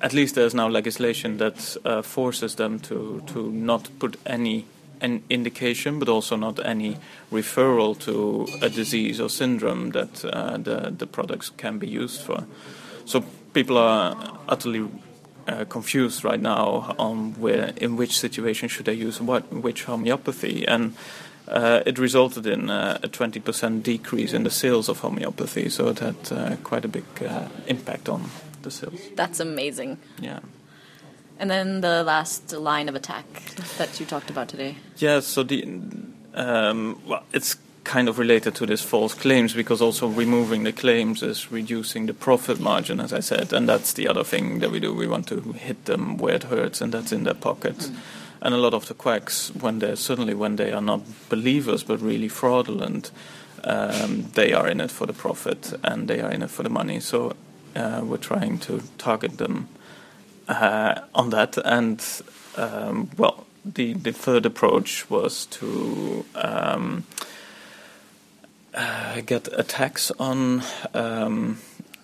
at 0.00 0.12
least 0.12 0.34
there's 0.34 0.54
now 0.54 0.68
legislation 0.68 1.38
that 1.38 1.76
uh, 1.84 2.02
forces 2.02 2.54
them 2.54 2.80
to, 2.80 3.22
to 3.26 3.50
not 3.50 3.88
put 3.98 4.16
any 4.26 4.64
an 5.00 5.22
indication, 5.30 5.98
but 5.98 6.08
also 6.08 6.36
not 6.36 6.64
any 6.66 6.96
referral 7.30 7.96
to 8.00 8.48
a 8.60 8.68
disease 8.68 9.20
or 9.20 9.28
syndrome 9.28 9.90
that 9.90 10.24
uh, 10.24 10.56
the, 10.56 10.92
the 10.96 11.06
products 11.06 11.50
can 11.50 11.78
be 11.78 11.86
used 11.86 12.20
for. 12.20 12.44
So 13.04 13.24
people 13.54 13.78
are 13.78 14.38
utterly 14.48 14.88
uh, 15.48 15.64
confused 15.64 16.24
right 16.24 16.40
now 16.40 16.94
on 16.98 17.32
where, 17.40 17.72
in 17.76 17.96
which 17.96 18.18
situation 18.18 18.68
should 18.68 18.86
they 18.86 18.94
use 18.94 19.20
what, 19.20 19.52
which 19.52 19.84
homeopathy, 19.84 20.66
and 20.66 20.94
uh, 21.48 21.82
it 21.86 21.98
resulted 21.98 22.46
in 22.46 22.70
uh, 22.70 22.98
a 23.02 23.08
20% 23.08 23.82
decrease 23.82 24.32
in 24.32 24.44
the 24.44 24.50
sales 24.50 24.88
of 24.88 25.00
homeopathy. 25.00 25.68
So 25.68 25.88
it 25.88 25.98
had 26.00 26.16
uh, 26.30 26.56
quite 26.62 26.84
a 26.84 26.88
big 26.88 27.04
uh, 27.26 27.48
impact 27.66 28.08
on 28.08 28.30
the 28.62 28.70
sales. 28.70 29.00
That's 29.14 29.40
amazing. 29.40 29.98
Yeah. 30.20 30.40
And 31.38 31.50
then 31.50 31.80
the 31.80 32.02
last 32.02 32.52
line 32.52 32.88
of 32.88 32.94
attack 32.94 33.26
that 33.78 33.98
you 34.00 34.06
talked 34.06 34.28
about 34.28 34.48
today. 34.48 34.76
Yeah. 34.96 35.20
So 35.20 35.42
the 35.42 35.64
um, 36.34 37.00
well, 37.06 37.24
it's 37.32 37.56
kind 37.88 38.08
of 38.08 38.18
related 38.18 38.54
to 38.54 38.66
this 38.66 38.82
false 38.82 39.14
claims 39.14 39.54
because 39.54 39.80
also 39.80 40.08
removing 40.08 40.64
the 40.64 40.72
claims 40.72 41.22
is 41.22 41.50
reducing 41.50 42.06
the 42.06 42.12
profit 42.12 42.60
margin, 42.60 43.00
as 43.00 43.12
I 43.14 43.20
said, 43.20 43.52
and 43.52 43.66
that's 43.66 43.94
the 43.94 44.06
other 44.06 44.24
thing 44.24 44.60
that 44.60 44.70
we 44.70 44.78
do. 44.78 44.94
We 44.94 45.08
want 45.08 45.26
to 45.28 45.40
hit 45.52 45.86
them 45.86 46.18
where 46.18 46.34
it 46.34 46.44
hurts, 46.44 46.82
and 46.82 46.92
that's 46.92 47.12
in 47.12 47.24
their 47.24 47.34
pocket. 47.34 47.78
Mm. 47.78 47.96
And 48.42 48.54
a 48.54 48.58
lot 48.58 48.74
of 48.74 48.86
the 48.86 48.94
quacks, 48.94 49.50
when 49.54 49.78
they 49.78 49.96
certainly 49.96 50.34
when 50.34 50.56
they 50.56 50.70
are 50.72 50.82
not 50.82 51.00
believers 51.28 51.82
but 51.82 52.00
really 52.00 52.28
fraudulent, 52.28 53.10
um, 53.64 54.26
they 54.34 54.52
are 54.52 54.68
in 54.68 54.80
it 54.80 54.90
for 54.90 55.06
the 55.06 55.12
profit 55.12 55.72
and 55.82 56.08
they 56.08 56.20
are 56.20 56.30
in 56.30 56.42
it 56.42 56.50
for 56.50 56.62
the 56.62 56.70
money. 56.70 57.00
So 57.00 57.32
uh, 57.74 58.02
we're 58.04 58.18
trying 58.18 58.58
to 58.58 58.82
target 58.98 59.38
them 59.38 59.68
uh, 60.46 61.00
on 61.14 61.30
that, 61.30 61.56
and 61.64 62.04
um, 62.56 63.10
well, 63.16 63.46
the 63.64 63.94
the 63.94 64.12
third 64.12 64.46
approach 64.46 65.08
was 65.10 65.46
to 65.46 66.24
um, 66.34 67.04
uh, 68.78 69.20
get 69.26 69.48
a 69.52 69.62
tax 69.62 70.10
on 70.18 70.62
um, 70.94 71.58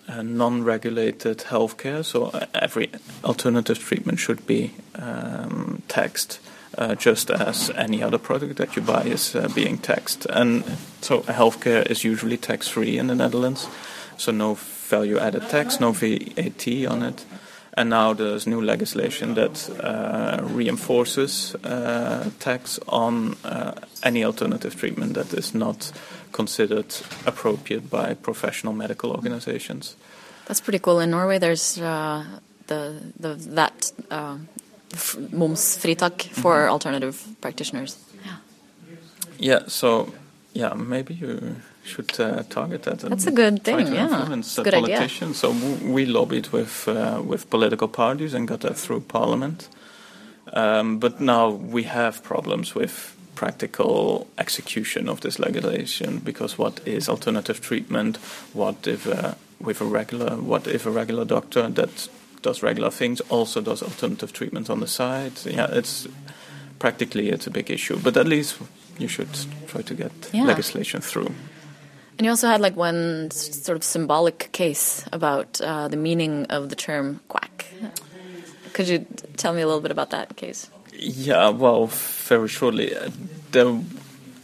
non-regulated 0.07 1.37
healthcare. 1.49 2.03
So 2.03 2.31
every 2.53 2.91
alternative 3.23 3.79
treatment 3.79 4.19
should 4.19 4.45
be 4.45 4.73
um, 4.95 5.81
taxed. 5.87 6.39
Uh, 6.77 6.93
just 6.93 7.31
as 7.31 7.69
any 7.77 8.03
other 8.03 8.17
product 8.17 8.57
that 8.57 8.75
you 8.75 8.81
buy 8.81 9.03
is 9.03 9.33
uh, 9.33 9.47
being 9.55 9.77
taxed. 9.77 10.25
And 10.25 10.65
so 10.99 11.21
healthcare 11.21 11.89
is 11.89 12.03
usually 12.03 12.35
tax 12.35 12.67
free 12.67 12.97
in 12.97 13.07
the 13.07 13.15
Netherlands, 13.15 13.65
so 14.17 14.33
no 14.33 14.55
value 14.89 15.17
added 15.17 15.47
tax, 15.47 15.79
no 15.79 15.93
VAT 15.93 16.67
on 16.85 17.01
it. 17.01 17.23
And 17.77 17.89
now 17.89 18.13
there's 18.13 18.45
new 18.45 18.61
legislation 18.61 19.35
that 19.35 19.69
uh, 19.81 20.39
reinforces 20.43 21.55
uh, 21.63 22.29
tax 22.39 22.79
on 22.89 23.35
uh, 23.45 23.73
any 24.03 24.25
alternative 24.25 24.75
treatment 24.75 25.13
that 25.13 25.33
is 25.33 25.53
not 25.53 25.93
considered 26.35 26.93
appropriate 27.25 27.89
by 27.89 28.13
professional 28.13 28.73
medical 28.73 29.09
organizations. 29.11 29.95
That's 30.47 30.61
pretty 30.61 30.79
cool. 30.79 30.99
In 30.99 31.09
Norway, 31.09 31.39
there's 31.39 31.77
uh, 31.77 32.23
the, 32.67 33.01
the 33.19 33.35
that 33.55 33.91
momsfritak 35.31 36.21
for 36.41 36.55
mm 36.55 36.65
-hmm. 36.65 36.71
alternative 36.71 37.17
practitioners. 37.39 37.97
Yeah. 38.25 38.37
Yeah. 39.37 39.67
So, 39.67 40.13
yeah, 40.53 40.77
maybe 40.77 41.13
you 41.13 41.39
should 41.83 42.19
uh, 42.19 42.43
target 42.47 42.83
that. 42.83 42.99
That's 42.99 43.27
a 43.27 43.31
good 43.31 43.63
thing. 43.63 43.93
yeah, 43.93 44.19
influence 44.19 44.61
good 44.61 44.73
politicians. 44.73 45.43
Idea. 45.43 45.53
So 45.53 45.93
we 45.93 46.05
lobbied 46.05 46.47
with 46.51 46.87
uh, 46.87 47.21
with 47.29 47.49
political 47.49 47.87
parties 47.87 48.33
and 48.33 48.47
got 48.47 48.59
that 48.59 48.77
through 48.77 49.03
parliament. 49.07 49.69
Um, 50.53 50.99
but 50.99 51.19
now 51.19 51.49
we 51.71 51.83
have 51.83 52.21
problems 52.21 52.75
with 52.75 53.14
practical 53.35 54.27
execution 54.37 55.09
of 55.09 55.21
this 55.21 55.37
legislation 55.39 56.19
because 56.19 56.57
what 56.57 56.79
is 56.85 57.09
alternative 57.09 57.61
treatment? 57.61 58.17
What 58.53 58.87
if 58.87 59.07
uh, 59.07 59.35
with 59.59 59.81
a 59.81 59.85
regular? 59.85 60.37
What 60.37 60.67
if 60.67 60.85
a 60.85 60.91
regular 60.91 61.25
doctor 61.25 61.69
that 61.69 62.09
does 62.45 62.61
regular 62.61 62.91
things, 62.91 63.21
also 63.29 63.59
does 63.59 63.81
alternative 63.81 64.31
treatments 64.31 64.69
on 64.69 64.79
the 64.79 64.87
side. 64.87 65.33
Yeah, 65.45 65.67
it's 65.71 66.07
practically 66.77 67.29
it's 67.29 67.47
a 67.47 67.51
big 67.51 67.71
issue, 67.71 67.97
but 67.97 68.15
at 68.17 68.27
least 68.27 68.59
you 68.99 69.07
should 69.07 69.33
try 69.67 69.81
to 69.81 69.93
get 69.95 70.11
yeah. 70.31 70.43
legislation 70.43 71.01
through. 71.01 71.31
And 72.17 72.25
you 72.25 72.29
also 72.29 72.47
had 72.47 72.61
like 72.61 72.77
one 72.77 73.31
sort 73.31 73.75
of 73.75 73.83
symbolic 73.83 74.49
case 74.51 75.05
about 75.11 75.59
uh, 75.59 75.87
the 75.87 75.97
meaning 75.97 76.45
of 76.49 76.69
the 76.69 76.75
term 76.75 77.19
quack. 77.27 77.65
Could 78.73 78.87
you 78.87 79.05
tell 79.37 79.53
me 79.53 79.61
a 79.61 79.65
little 79.65 79.81
bit 79.81 79.91
about 79.91 80.11
that 80.11 80.35
case? 80.35 80.69
Yeah, 80.97 81.49
well, 81.49 81.87
very 81.87 82.47
shortly. 82.47 82.95
Uh, 82.95 83.09
there, 83.51 83.79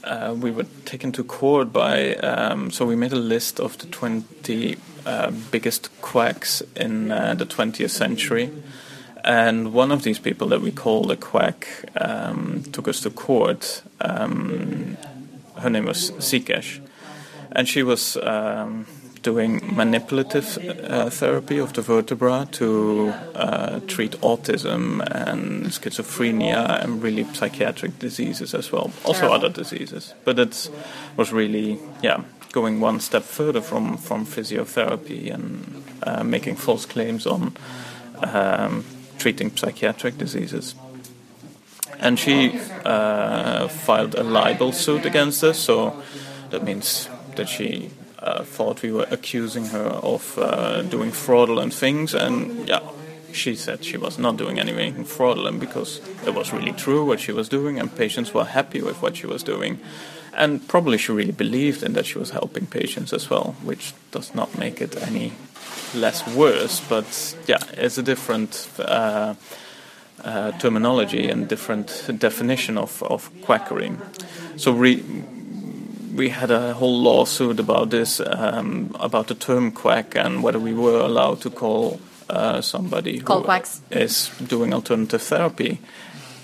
uh, 0.04 0.36
we 0.38 0.52
were 0.52 0.66
taken 0.86 1.12
to 1.14 1.24
court 1.24 1.72
by, 1.72 2.16
um, 2.16 2.72
so 2.72 2.86
we 2.86 2.96
made 2.96 3.14
a 3.14 3.20
list 3.20 3.60
of 3.60 3.78
the 3.78 3.88
20 3.88 4.78
uh, 5.06 5.32
biggest 5.52 5.90
quacks 6.02 6.62
in 6.76 7.12
uh, 7.12 7.34
the 7.36 7.46
20th 7.46 7.90
century. 7.90 8.52
And 9.24 9.74
one 9.74 9.92
of 9.92 10.04
these 10.04 10.20
people 10.20 10.48
that 10.50 10.62
we 10.62 10.72
called 10.72 11.12
a 11.12 11.16
quack 11.16 11.68
um, 11.96 12.64
took 12.72 12.88
us 12.88 13.02
to 13.02 13.12
court. 13.12 13.84
Um, 14.02 14.98
her 15.58 15.70
name 15.70 15.86
was 15.86 16.12
Sikesh. 16.12 16.80
And 17.52 17.68
she 17.68 17.84
was 17.84 18.18
um, 18.18 18.88
doing 19.22 19.62
manipulative 19.76 20.58
uh, 20.84 21.10
therapy 21.10 21.60
of 21.60 21.74
the 21.74 21.82
vertebra 21.82 22.48
to 22.52 23.14
uh, 23.36 23.80
treat 23.88 24.14
autism 24.22 25.02
and 25.12 25.68
schizophrenia 25.68 26.84
and 26.84 27.04
really 27.04 27.24
psychiatric 27.34 28.00
diseases 28.00 28.54
as 28.54 28.72
well. 28.72 28.92
Also 29.06 29.32
other 29.32 29.50
diseases. 29.50 30.14
But 30.24 30.40
it 30.40 30.70
was 31.18 31.32
really, 31.32 31.80
yeah, 32.02 32.24
going 32.52 32.80
one 32.80 33.00
step 33.00 33.24
further 33.24 33.62
from, 33.62 33.98
from 33.98 34.26
physiotherapy 34.26 35.32
and 35.34 35.84
uh, 36.04 36.24
making 36.24 36.56
false 36.56 36.86
claims 36.86 37.28
on 37.28 37.56
um, 38.24 38.84
treating 39.18 39.56
psychiatric 39.56 40.18
diseases. 40.18 40.76
And 42.00 42.18
she 42.18 42.60
uh, 42.84 43.68
filed 43.68 44.16
a 44.16 44.24
libel 44.24 44.72
suit 44.72 45.06
against 45.06 45.44
us, 45.44 45.60
so 45.60 46.02
that 46.50 46.64
means 46.64 47.08
that 47.36 47.48
she 47.48 47.92
uh, 48.22 48.44
thought 48.44 48.82
we 48.82 48.92
were 48.92 49.08
accusing 49.10 49.68
her 49.68 49.88
of 49.88 50.38
uh, 50.38 50.82
doing 50.84 51.12
fraudulent 51.12 51.74
things, 51.74 52.14
and 52.14 52.68
yeah, 52.68 52.82
she 53.34 53.56
said 53.56 53.84
she 53.84 53.98
was 53.98 54.18
not 54.20 54.38
doing 54.38 54.60
anything 54.60 55.06
fraudulent 55.06 55.60
because 55.60 56.02
it 56.26 56.34
was 56.34 56.54
really 56.54 56.74
true 56.74 57.06
what 57.06 57.20
she 57.20 57.32
was 57.32 57.50
doing, 57.50 57.80
and 57.80 57.96
patients 57.96 58.34
were 58.34 58.46
happy 58.46 58.82
with 58.82 59.02
what 59.02 59.16
she 59.16 59.28
was 59.28 59.44
doing. 59.44 59.80
And 60.34 60.66
probably 60.68 60.98
she 60.98 61.12
really 61.12 61.34
believed 61.34 61.84
in 61.84 61.94
that 61.94 62.06
she 62.06 62.18
was 62.18 62.30
helping 62.30 62.66
patients 62.66 63.12
as 63.12 63.30
well, 63.30 63.56
which 63.64 63.94
does 64.12 64.34
not 64.34 64.58
make 64.58 64.82
it 64.82 64.96
any 65.02 65.34
less 65.94 66.26
worse. 66.36 66.80
But 66.80 67.36
yeah, 67.48 67.60
it's 67.74 67.98
a 67.98 68.04
different 68.04 68.70
uh, 68.80 69.36
uh, 70.24 70.52
terminology 70.54 71.28
and 71.28 71.50
different 71.50 72.10
definition 72.18 72.78
of, 72.78 73.04
of 73.04 73.30
quackery. 73.42 73.92
So 74.56 74.72
re- 74.72 75.04
we 76.14 76.30
had 76.30 76.52
a 76.52 76.74
whole 76.74 77.02
lawsuit 77.02 77.60
about 77.60 77.90
this, 77.90 78.20
um, 78.20 78.96
about 79.00 79.28
the 79.28 79.36
term 79.36 79.72
quack 79.72 80.16
and 80.16 80.44
whether 80.44 80.60
we 80.60 80.74
were 80.74 81.00
allowed 81.00 81.42
to 81.42 81.50
call 81.50 82.00
uh, 82.30 82.62
somebody 82.62 83.20
call 83.20 83.40
who 83.40 83.46
quacks. 83.46 83.82
is 83.92 84.30
doing 84.48 84.74
alternative 84.74 85.22
therapy. 85.22 85.80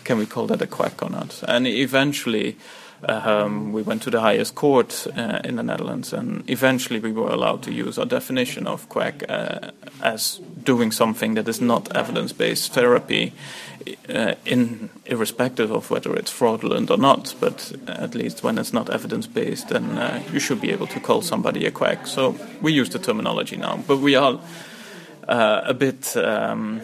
Can 0.04 0.18
we 0.18 0.26
call 0.26 0.48
that 0.48 0.62
a 0.62 0.68
quack 0.68 1.02
or 1.02 1.10
not? 1.10 1.44
And 1.48 1.68
eventually, 1.68 2.58
um, 3.04 3.74
we 3.74 3.82
went 3.82 4.02
to 4.04 4.10
the 4.10 4.22
highest 4.22 4.56
court 4.56 5.08
uh, 5.16 5.40
in 5.44 5.58
the 5.58 5.64
Netherlands, 5.64 6.14
and 6.14 6.50
eventually 6.50 7.00
we 7.00 7.12
were 7.12 7.30
allowed 7.30 7.62
to 7.64 7.72
use 7.72 7.98
our 7.98 8.06
definition 8.06 8.68
of 8.68 8.90
quack 8.90 9.24
uh, 9.30 9.72
as 10.02 10.40
doing 10.64 10.92
something 10.92 11.36
that 11.36 11.48
is 11.48 11.62
not 11.62 11.96
evidence-based 11.96 12.74
therapy, 12.74 13.34
uh, 14.10 14.36
in 14.46 14.90
irrespective 15.06 15.72
of 15.72 15.90
whether 15.90 16.16
it's 16.16 16.32
fraudulent 16.32 16.90
or 16.90 16.98
not. 16.98 17.36
But 17.40 17.74
at 17.88 18.16
least 18.16 18.44
when 18.44 18.58
it's 18.58 18.74
not 18.74 18.90
evidence-based, 18.90 19.70
then 19.70 19.98
uh, 19.98 20.24
you 20.32 20.40
should 20.40 20.62
be 20.62 20.72
able 20.72 20.88
to 20.88 21.00
call 21.00 21.22
somebody 21.22 21.66
a 21.66 21.72
quack. 21.72 22.08
So 22.08 22.36
we 22.62 22.74
use 22.74 22.90
the 22.90 23.00
terminology 23.00 23.58
now, 23.58 23.84
but 23.88 24.00
we 24.00 24.16
are 24.16 24.40
uh, 25.28 25.62
a 25.66 25.74
bit. 25.74 26.16
Um, 26.18 26.82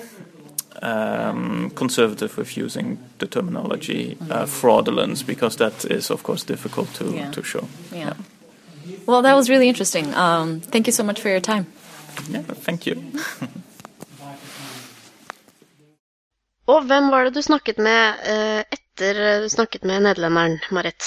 um, 0.82 1.70
conservative 1.76 2.38
with 2.38 2.58
using 2.58 2.98
the 3.20 3.26
terminology 3.26 4.18
uh, 4.30 4.46
fraudulence 4.46 5.24
because 5.24 5.56
that 5.56 5.86
is, 5.86 6.12
of 6.12 6.24
course, 6.24 6.44
difficult 6.44 6.94
to, 6.96 7.06
yeah. 7.06 7.32
to 7.32 7.42
show. 7.42 7.68
Yeah. 7.92 8.14
yeah. 8.86 8.98
Well, 9.06 9.22
that 9.22 9.34
was 9.34 9.50
really 9.50 9.70
interesting. 9.70 10.14
Um, 10.14 10.60
thank 10.60 10.88
you 10.88 10.92
so 10.94 11.04
much 11.04 11.22
for 11.22 11.30
your 11.30 11.40
time. 11.40 11.68
Yeah, 12.30 12.42
thank 12.42 12.86
you. 12.86 13.02
Og 16.72 16.86
hvem 16.88 17.10
var 17.12 17.28
det 17.28 17.36
du 17.36 17.44
snakket 17.44 17.80
med 17.84 18.24
uh, 18.24 18.64
etter 18.72 19.20
du 19.44 19.50
snakket 19.52 19.84
med 19.84 20.06
nederlenderen, 20.06 20.62
Marit? 20.72 21.04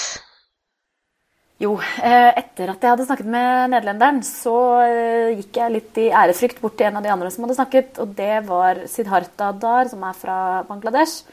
Jo, 1.57 1.71
eh, 2.05 2.35
etter 2.37 2.69
at 2.69 2.83
jeg 2.83 2.91
hadde 2.91 3.05
snakket 3.07 3.29
med 3.33 3.71
nederlenderen, 3.71 4.19
så 4.21 4.53
eh, 4.85 5.39
gikk 5.39 5.57
jeg 5.57 5.73
litt 5.73 5.95
i 5.97 6.11
ærefrykt 6.13 6.59
bort 6.61 6.75
til 6.77 6.85
en 6.85 6.99
av 6.99 7.07
de 7.07 7.09
andre 7.09 7.31
som 7.33 7.47
hadde 7.47 7.55
snakket, 7.57 7.97
og 8.03 8.11
det 8.13 8.43
var 8.45 8.83
Siddhartha 8.85 9.47
Dar, 9.57 9.89
som 9.89 10.03
er 10.05 10.19
fra 10.19 10.35
Bangladesh. 10.67 11.25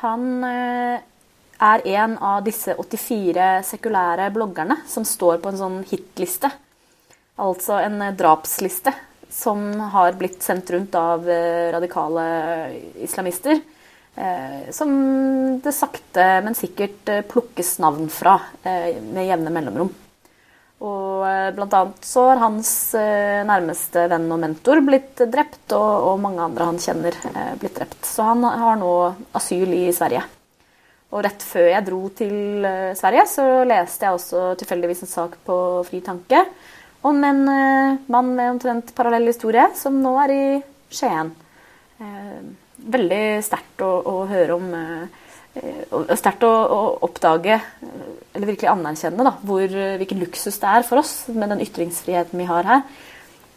Han 0.00 0.42
eh, 0.48 0.96
er 1.62 1.86
en 1.92 2.18
av 2.18 2.42
disse 2.42 2.74
84 2.74 3.46
sekulære 3.68 4.32
bloggerne 4.34 4.80
som 4.90 5.06
står 5.06 5.38
på 5.44 5.52
en 5.52 5.62
sånn 5.62 5.78
hitliste. 5.92 6.50
Altså 7.38 7.78
en 7.84 8.02
drapsliste 8.18 8.90
som 9.32 9.64
har 9.94 10.12
blitt 10.20 10.42
sendt 10.44 10.70
rundt 10.74 10.94
av 10.98 11.24
radikale 11.72 12.24
islamister. 13.00 13.62
Eh, 14.14 14.70
som 14.70 15.60
det 15.64 15.72
sakte, 15.72 16.24
men 16.44 16.54
sikkert 16.54 17.08
eh, 17.08 17.22
plukkes 17.24 17.78
navn 17.80 18.10
fra 18.12 18.34
eh, 18.62 18.98
med 19.00 19.24
jevne 19.26 19.52
mellomrom. 19.54 19.92
Og 20.82 21.22
blant 21.54 21.74
annet 21.78 22.04
så 22.04 22.24
har 22.26 22.40
hans 22.42 22.68
nærmeste 23.46 24.02
venn 24.10 24.24
og 24.34 24.40
mentor 24.42 24.80
blitt 24.82 25.20
drept, 25.30 25.70
og, 25.76 26.08
og 26.08 26.16
mange 26.24 26.42
andre 26.42 26.66
han 26.66 26.80
kjenner, 26.82 27.14
blitt 27.60 27.76
drept. 27.76 28.00
Så 28.02 28.26
han 28.26 28.42
har 28.42 28.80
nå 28.80 28.90
asyl 29.38 29.76
i 29.76 29.84
Sverige. 29.94 30.24
Og 31.14 31.22
rett 31.22 31.46
før 31.46 31.68
jeg 31.70 31.86
dro 31.86 32.00
til 32.18 32.66
Sverige, 32.98 33.28
så 33.30 33.46
leste 33.62 34.08
jeg 34.08 34.18
også 34.18 34.42
tilfeldigvis 34.58 35.04
en 35.06 35.12
sak 35.12 35.38
på 35.46 35.56
Fri 35.86 36.02
Tanke 36.02 36.42
om 37.02 37.24
en 37.26 37.40
mann 38.06 38.34
med 38.36 38.50
omtrent 38.54 38.92
parallell 38.94 39.26
historie, 39.30 39.64
som 39.78 39.96
nå 40.02 40.12
er 40.22 40.34
i 40.34 40.44
Skien 40.92 41.32
veldig 42.82 43.42
sterkt 43.44 43.82
å, 43.84 43.90
å, 43.90 44.14
høre 44.30 44.56
om 44.56 44.72
eh, 44.76 46.16
sterkt 46.18 46.44
å, 46.46 46.50
å, 46.50 46.80
oppdage, 47.06 47.58
eller 48.32 48.48
virkelig 48.48 48.70
anerkjenne, 48.72 49.26
da, 49.26 49.34
hvor, 49.46 49.76
hvilken 50.00 50.22
luksus 50.22 50.58
det 50.62 50.72
er 50.72 50.88
for 50.88 51.02
oss 51.02 51.14
med 51.32 51.52
den 51.52 51.62
ytringsfriheten 51.64 52.42
vi 52.42 52.48
har 52.48 52.68
her. 52.68 52.84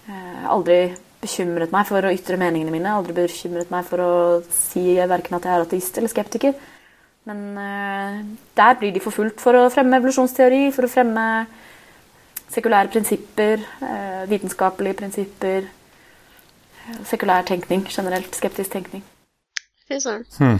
Eh, 0.10 0.46
aldri 0.52 0.80
bekymret 1.24 1.74
meg 1.74 1.88
for 1.90 2.06
å 2.06 2.14
ytre 2.14 2.38
meningene 2.38 2.74
mine, 2.74 2.94
aldri 2.94 3.16
bekymret 3.18 3.72
meg 3.74 3.86
for 3.88 4.04
å 4.04 4.14
si 4.54 4.94
verken 5.00 5.38
at 5.38 5.48
jeg 5.48 5.56
er 5.56 5.68
ateist 5.68 6.02
eller 6.02 6.12
skeptiker. 6.12 6.58
Men 7.26 7.56
der 8.54 8.76
blir 8.78 8.92
de 8.94 9.02
forfulgt 9.02 9.40
for 9.42 9.58
å 9.58 9.70
fremme 9.74 9.98
evolusjonsteori, 9.98 10.68
for 10.76 10.86
å 10.86 10.92
fremme 10.92 11.24
sekulære 12.54 12.92
prinsipper, 12.94 13.66
uh, 13.82 14.24
vitenskapelige 14.30 14.98
prinsipper, 15.02 15.70
sekulær 17.10 17.46
tenkning 17.48 17.86
generelt. 17.90 18.36
Skeptisk 18.36 18.72
tenkning. 18.72 19.04
Fy 19.88 20.00
søren. 20.00 20.26
Hmm. 20.40 20.60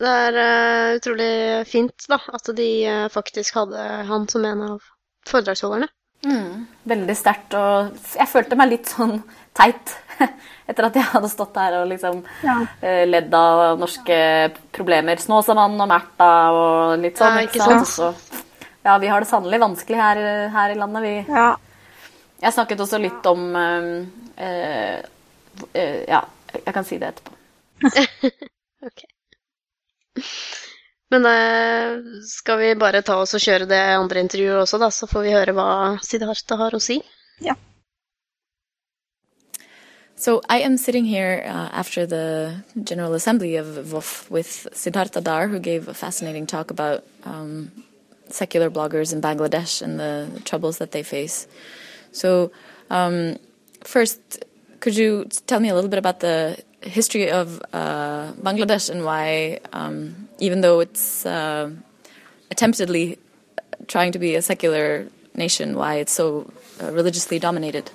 Det 0.00 0.14
er 0.28 0.40
uh, 0.40 0.96
utrolig 0.96 1.66
fint 1.70 2.08
da, 2.10 2.18
at 2.34 2.50
de 2.56 2.70
faktisk 3.12 3.54
hadde 3.60 3.90
han 4.10 4.28
som 4.28 4.44
en 4.44 4.66
av 4.72 4.90
foredragsholderne. 5.28 5.88
Mm, 6.24 6.66
veldig 6.88 7.16
sterkt. 7.16 7.54
Og 7.58 7.94
jeg 8.16 8.30
følte 8.30 8.56
meg 8.58 8.72
litt 8.72 8.90
sånn 8.90 9.18
teit 9.56 9.92
etter 10.68 10.88
at 10.88 10.96
jeg 10.96 11.06
hadde 11.10 11.30
stått 11.30 11.58
her 11.60 11.78
og 11.82 11.88
liksom 11.90 12.22
ja. 12.44 12.56
uh, 12.64 13.04
ledd 13.08 13.34
av 13.36 13.78
norske 13.80 14.18
problemer. 14.74 15.20
Snåsamannen 15.20 15.84
og 15.84 15.90
Märtha 15.90 16.30
og 16.54 17.02
litt 17.02 17.20
sånn. 17.20 17.40
Ja, 17.40 17.48
ikke 17.48 17.64
sant? 17.64 17.90
Så, 17.90 18.10
ja, 18.84 18.98
vi 19.00 19.08
har 19.08 19.24
det 19.24 19.30
sannelig 19.30 19.60
vanskelig 19.62 19.98
her, 20.00 20.22
her, 20.52 20.74
i 20.74 20.78
landet, 20.78 21.02
vi. 21.02 21.14
Ja. 21.28 21.48
Jeg 22.44 22.52
snakket 22.52 22.82
også 22.84 23.00
litt 23.00 23.26
om 23.30 23.46
uh, 23.56 24.04
uh, 24.36 26.00
Ja, 26.10 26.24
jeg 26.54 26.74
kan 26.74 26.84
si 26.84 26.98
det 27.00 27.14
etterpå. 27.14 27.36
ok. 28.88 29.04
Men 31.14 31.26
eh, 31.26 32.22
skal 32.26 32.58
vi 32.58 32.74
bare 32.74 33.02
ta 33.06 33.20
oss 33.22 33.36
og 33.36 33.42
kjøre 33.42 33.68
det 33.70 33.82
andre 33.94 34.22
intervjuet 34.24 34.64
også, 34.64 34.80
da, 34.82 34.88
så 34.90 35.06
får 35.06 35.22
vi 35.26 35.34
høre 35.34 35.54
hva 35.54 35.68
Siddhartha 36.02 36.58
har 36.58 36.74
å 36.74 36.82
si? 36.82 36.98
Ja. 37.44 37.54
So 40.16 40.40
I 40.48 40.62
am 40.62 40.76
sitting 40.78 41.04
here 41.04 41.42
uh, 41.46 41.68
after 41.72 42.06
the 42.06 42.62
General 42.74 43.14
Assembly 43.14 43.56
of 43.56 43.66
VOF 43.66 44.30
with 44.30 44.66
Siddhartha 44.72 45.20
Dar, 45.20 45.48
who 45.48 45.58
gave 45.58 45.88
a 45.88 45.94
fascinating 45.94 46.46
talk 46.46 46.70
about 46.70 47.04
um, 47.24 47.70
secular 48.28 48.70
bloggers 48.70 49.12
in 49.12 49.20
Bangladesh 49.20 49.82
and 49.82 49.98
the, 49.98 50.40
troubles 50.44 50.78
that 50.78 50.92
they 50.92 51.02
face. 51.02 51.46
So 52.12 52.52
um, 52.90 53.36
first, 53.82 54.44
could 54.80 54.96
you 54.96 55.26
tell 55.46 55.60
me 55.60 55.68
a 55.68 55.74
little 55.74 55.90
bit 55.90 55.98
about 55.98 56.20
the 56.20 56.58
history 56.82 57.30
of 57.30 57.62
uh, 57.72 58.32
Bangladesh 58.32 58.90
and 58.90 59.04
why, 59.04 59.60
um, 59.72 60.28
even 60.38 60.60
though 60.60 60.80
it's 60.80 61.24
uh, 61.24 61.70
attemptedly 62.50 63.18
trying 63.86 64.12
to 64.12 64.18
be 64.18 64.34
a 64.34 64.42
secular 64.42 65.06
nation, 65.34 65.76
why 65.76 65.96
it's 65.96 66.12
so 66.12 66.50
uh, 66.82 66.90
religiously 66.92 67.38
dominated. 67.38 67.90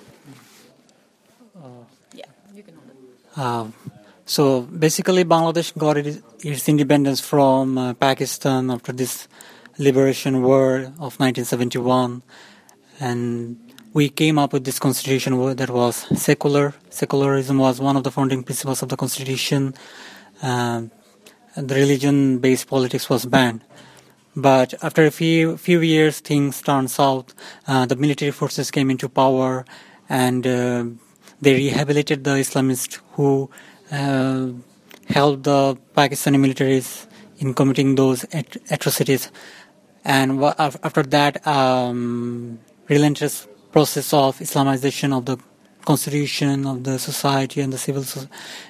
yeah, 2.12 2.24
you 2.54 2.62
can 2.62 2.74
hold 2.74 2.88
it. 2.90 3.38
Um, 3.38 3.74
so 4.26 4.62
basically, 4.62 5.24
Bangladesh 5.24 5.76
got 5.76 5.96
its 5.96 6.68
independence 6.68 7.20
from 7.20 7.78
uh, 7.78 7.94
Pakistan 7.94 8.70
after 8.70 8.92
this 8.92 9.26
liberation 9.78 10.42
war 10.42 10.92
of 10.98 11.18
1971, 11.18 12.22
and 13.00 13.56
we 13.92 14.08
came 14.08 14.38
up 14.38 14.52
with 14.52 14.64
this 14.64 14.78
constitution 14.78 15.56
that 15.56 15.70
was 15.70 16.06
secular. 16.18 16.74
Secularism 16.90 17.58
was 17.58 17.80
one 17.80 17.96
of 17.96 18.04
the 18.04 18.10
founding 18.10 18.42
principles 18.42 18.82
of 18.82 18.88
the 18.88 18.96
constitution. 18.96 19.74
Uh, 20.42 20.82
the 21.56 21.74
religion-based 21.74 22.68
politics 22.68 23.10
was 23.10 23.26
banned. 23.26 23.62
But 24.36 24.74
after 24.82 25.04
a 25.04 25.10
few 25.10 25.56
few 25.56 25.80
years, 25.80 26.20
things 26.20 26.62
turned 26.62 26.90
south. 26.90 27.34
Uh, 27.66 27.84
the 27.86 27.96
military 27.96 28.30
forces 28.30 28.70
came 28.70 28.88
into 28.88 29.08
power, 29.08 29.64
and 30.08 30.46
uh, 30.46 30.84
they 31.40 31.54
rehabilitated 31.54 32.22
the 32.22 32.36
Islamists 32.38 33.00
who 33.14 33.50
uh, 33.90 34.48
helped 35.08 35.42
the 35.42 35.76
Pakistani 35.96 36.38
militaries 36.38 37.06
in 37.40 37.54
committing 37.54 37.96
those 37.96 38.24
at- 38.32 38.56
atrocities. 38.70 39.30
And 40.04 40.42
after 40.42 41.02
that, 41.02 41.46
um, 41.46 42.58
relentless 42.88 43.46
process 43.72 44.12
of 44.12 44.38
Islamization 44.38 45.16
of 45.16 45.24
the 45.26 45.36
constitution 45.84 46.66
of 46.66 46.84
the 46.84 46.98
society 46.98 47.60
and 47.60 47.72
the 47.72 47.78
civil 47.78 48.04
so- 48.04 48.28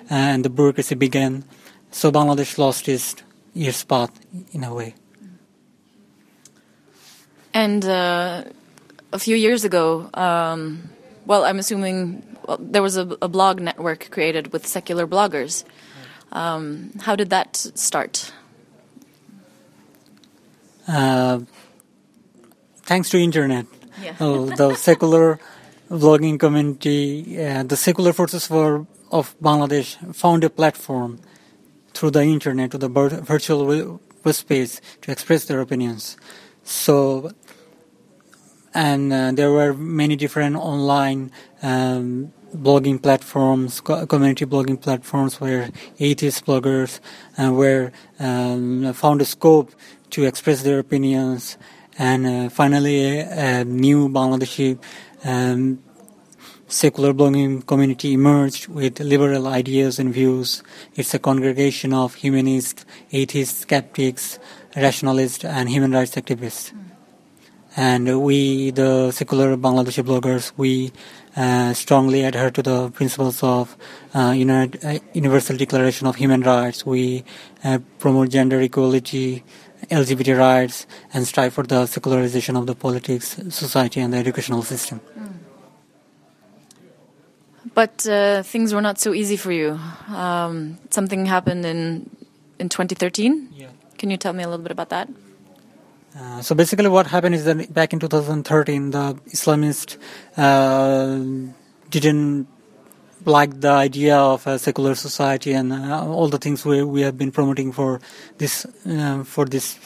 and 0.08 0.44
the 0.44 0.50
bureaucracy 0.50 0.94
began. 0.94 1.44
So 1.90 2.10
Bangladesh 2.10 2.56
lost 2.58 2.88
its 2.88 3.16
its 3.54 3.78
spot 3.78 4.10
in 4.52 4.62
a 4.64 4.72
way. 4.72 4.94
And 7.52 7.84
uh, 7.84 8.44
a 9.12 9.18
few 9.18 9.34
years 9.34 9.64
ago, 9.64 10.08
um, 10.14 10.88
well, 11.26 11.44
I'm 11.44 11.58
assuming 11.58 12.22
well, 12.46 12.58
there 12.60 12.82
was 12.82 12.96
a, 12.96 13.06
a, 13.20 13.28
blog 13.28 13.60
network 13.60 14.08
created 14.10 14.52
with 14.52 14.66
secular 14.66 15.06
bloggers. 15.06 15.64
Um, 16.30 16.92
how 17.00 17.16
did 17.16 17.30
that 17.30 17.56
start? 17.56 18.32
Uh, 20.90 21.40
thanks 22.82 23.10
to 23.10 23.18
internet. 23.18 23.66
Yeah. 24.02 24.16
uh, 24.18 24.56
the 24.56 24.74
secular 24.74 25.38
blogging 25.88 26.38
community, 26.38 27.38
uh, 27.40 27.62
the 27.62 27.76
secular 27.76 28.12
forces 28.12 28.46
for 28.46 28.86
of 29.12 29.38
Bangladesh 29.40 30.14
found 30.14 30.44
a 30.44 30.50
platform 30.50 31.20
through 31.92 32.10
the 32.10 32.22
internet, 32.22 32.70
to 32.70 32.78
the 32.78 32.88
virtual 32.88 34.00
space 34.32 34.80
to 35.02 35.10
express 35.10 35.44
their 35.44 35.60
opinions. 35.60 36.16
So, 36.62 37.32
and 38.74 39.12
uh, 39.12 39.32
there 39.32 39.50
were 39.50 39.74
many 39.74 40.16
different 40.16 40.56
online 40.56 41.32
um, 41.62 42.32
blogging 42.54 43.02
platforms, 43.02 43.80
community 43.80 44.44
blogging 44.44 44.80
platforms 44.80 45.40
where 45.40 45.70
atheist 45.98 46.46
bloggers 46.46 47.00
uh, 47.38 47.52
were 47.52 47.92
um, 48.18 48.92
found 48.92 49.20
a 49.20 49.24
scope 49.24 49.72
to 50.10 50.24
express 50.24 50.62
their 50.62 50.78
opinions 50.78 51.56
and 52.00 52.26
uh, 52.26 52.48
finally, 52.48 53.20
a, 53.20 53.60
a, 53.60 53.64
new 53.64 54.08
Bangladeshi 54.08 54.78
um, 55.22 55.82
secular 56.66 57.12
blogging 57.12 57.66
community 57.66 58.14
emerged 58.14 58.68
with 58.68 59.00
liberal 59.00 59.46
ideas 59.46 59.98
and 59.98 60.14
views. 60.14 60.62
It's 60.94 61.12
a 61.12 61.18
congregation 61.18 61.92
of 61.92 62.14
humanists, 62.14 62.86
atheists, 63.12 63.60
skeptics, 63.60 64.38
rationalists, 64.74 65.44
and 65.44 65.68
human 65.68 65.92
rights 65.92 66.14
activists. 66.14 66.72
And 67.76 68.22
we, 68.22 68.70
the 68.70 69.10
secular 69.10 69.56
Bangladeshi 69.58 70.02
bloggers, 70.02 70.52
we 70.56 70.92
uh, 71.36 71.74
strongly 71.74 72.24
adhere 72.24 72.50
to 72.50 72.62
the 72.62 72.90
principles 72.90 73.42
of 73.42 73.76
uh, 74.14 74.30
Universal 74.30 75.56
Declaration 75.56 76.06
of 76.06 76.16
Human 76.16 76.40
Rights. 76.40 76.86
We 76.86 77.24
uh, 77.62 77.78
promote 77.98 78.30
gender 78.30 78.60
equality, 78.60 79.44
LGBT 79.88 80.38
rights 80.38 80.86
and 81.12 81.26
strive 81.26 81.54
for 81.54 81.64
the 81.64 81.86
secularization 81.86 82.56
of 82.56 82.66
the 82.66 82.74
politics, 82.74 83.38
society, 83.48 84.00
and 84.00 84.12
the 84.12 84.18
educational 84.18 84.62
system. 84.62 85.00
Mm. 85.18 85.30
But 87.74 88.06
uh, 88.06 88.42
things 88.42 88.74
were 88.74 88.80
not 88.80 88.98
so 88.98 89.14
easy 89.14 89.36
for 89.36 89.52
you. 89.52 89.78
Um, 90.08 90.78
something 90.90 91.26
happened 91.26 91.64
in 91.64 92.10
in 92.58 92.68
2013. 92.68 93.48
Yeah. 93.54 93.68
Can 93.98 94.10
you 94.10 94.16
tell 94.16 94.32
me 94.32 94.42
a 94.42 94.48
little 94.48 94.62
bit 94.62 94.72
about 94.72 94.88
that? 94.90 95.08
Uh, 96.18 96.42
so 96.42 96.54
basically, 96.54 96.88
what 96.88 97.06
happened 97.06 97.34
is 97.34 97.44
that 97.44 97.72
back 97.72 97.92
in 97.92 98.00
2013, 98.00 98.90
the 98.90 99.14
Islamists 99.28 99.96
uh, 100.36 101.52
didn't 101.90 102.48
like 103.24 103.60
the 103.60 103.70
idea 103.70 104.16
of 104.16 104.46
a 104.46 104.58
secular 104.58 104.94
society 104.94 105.52
and 105.52 105.72
uh, 105.72 106.04
all 106.06 106.28
the 106.28 106.38
things 106.38 106.64
we 106.64 106.82
we 106.82 107.02
have 107.02 107.16
been 107.18 107.30
promoting 107.30 107.72
for 107.72 108.00
this 108.38 108.66
uh, 108.86 109.24
for 109.24 109.44
this 109.44 109.78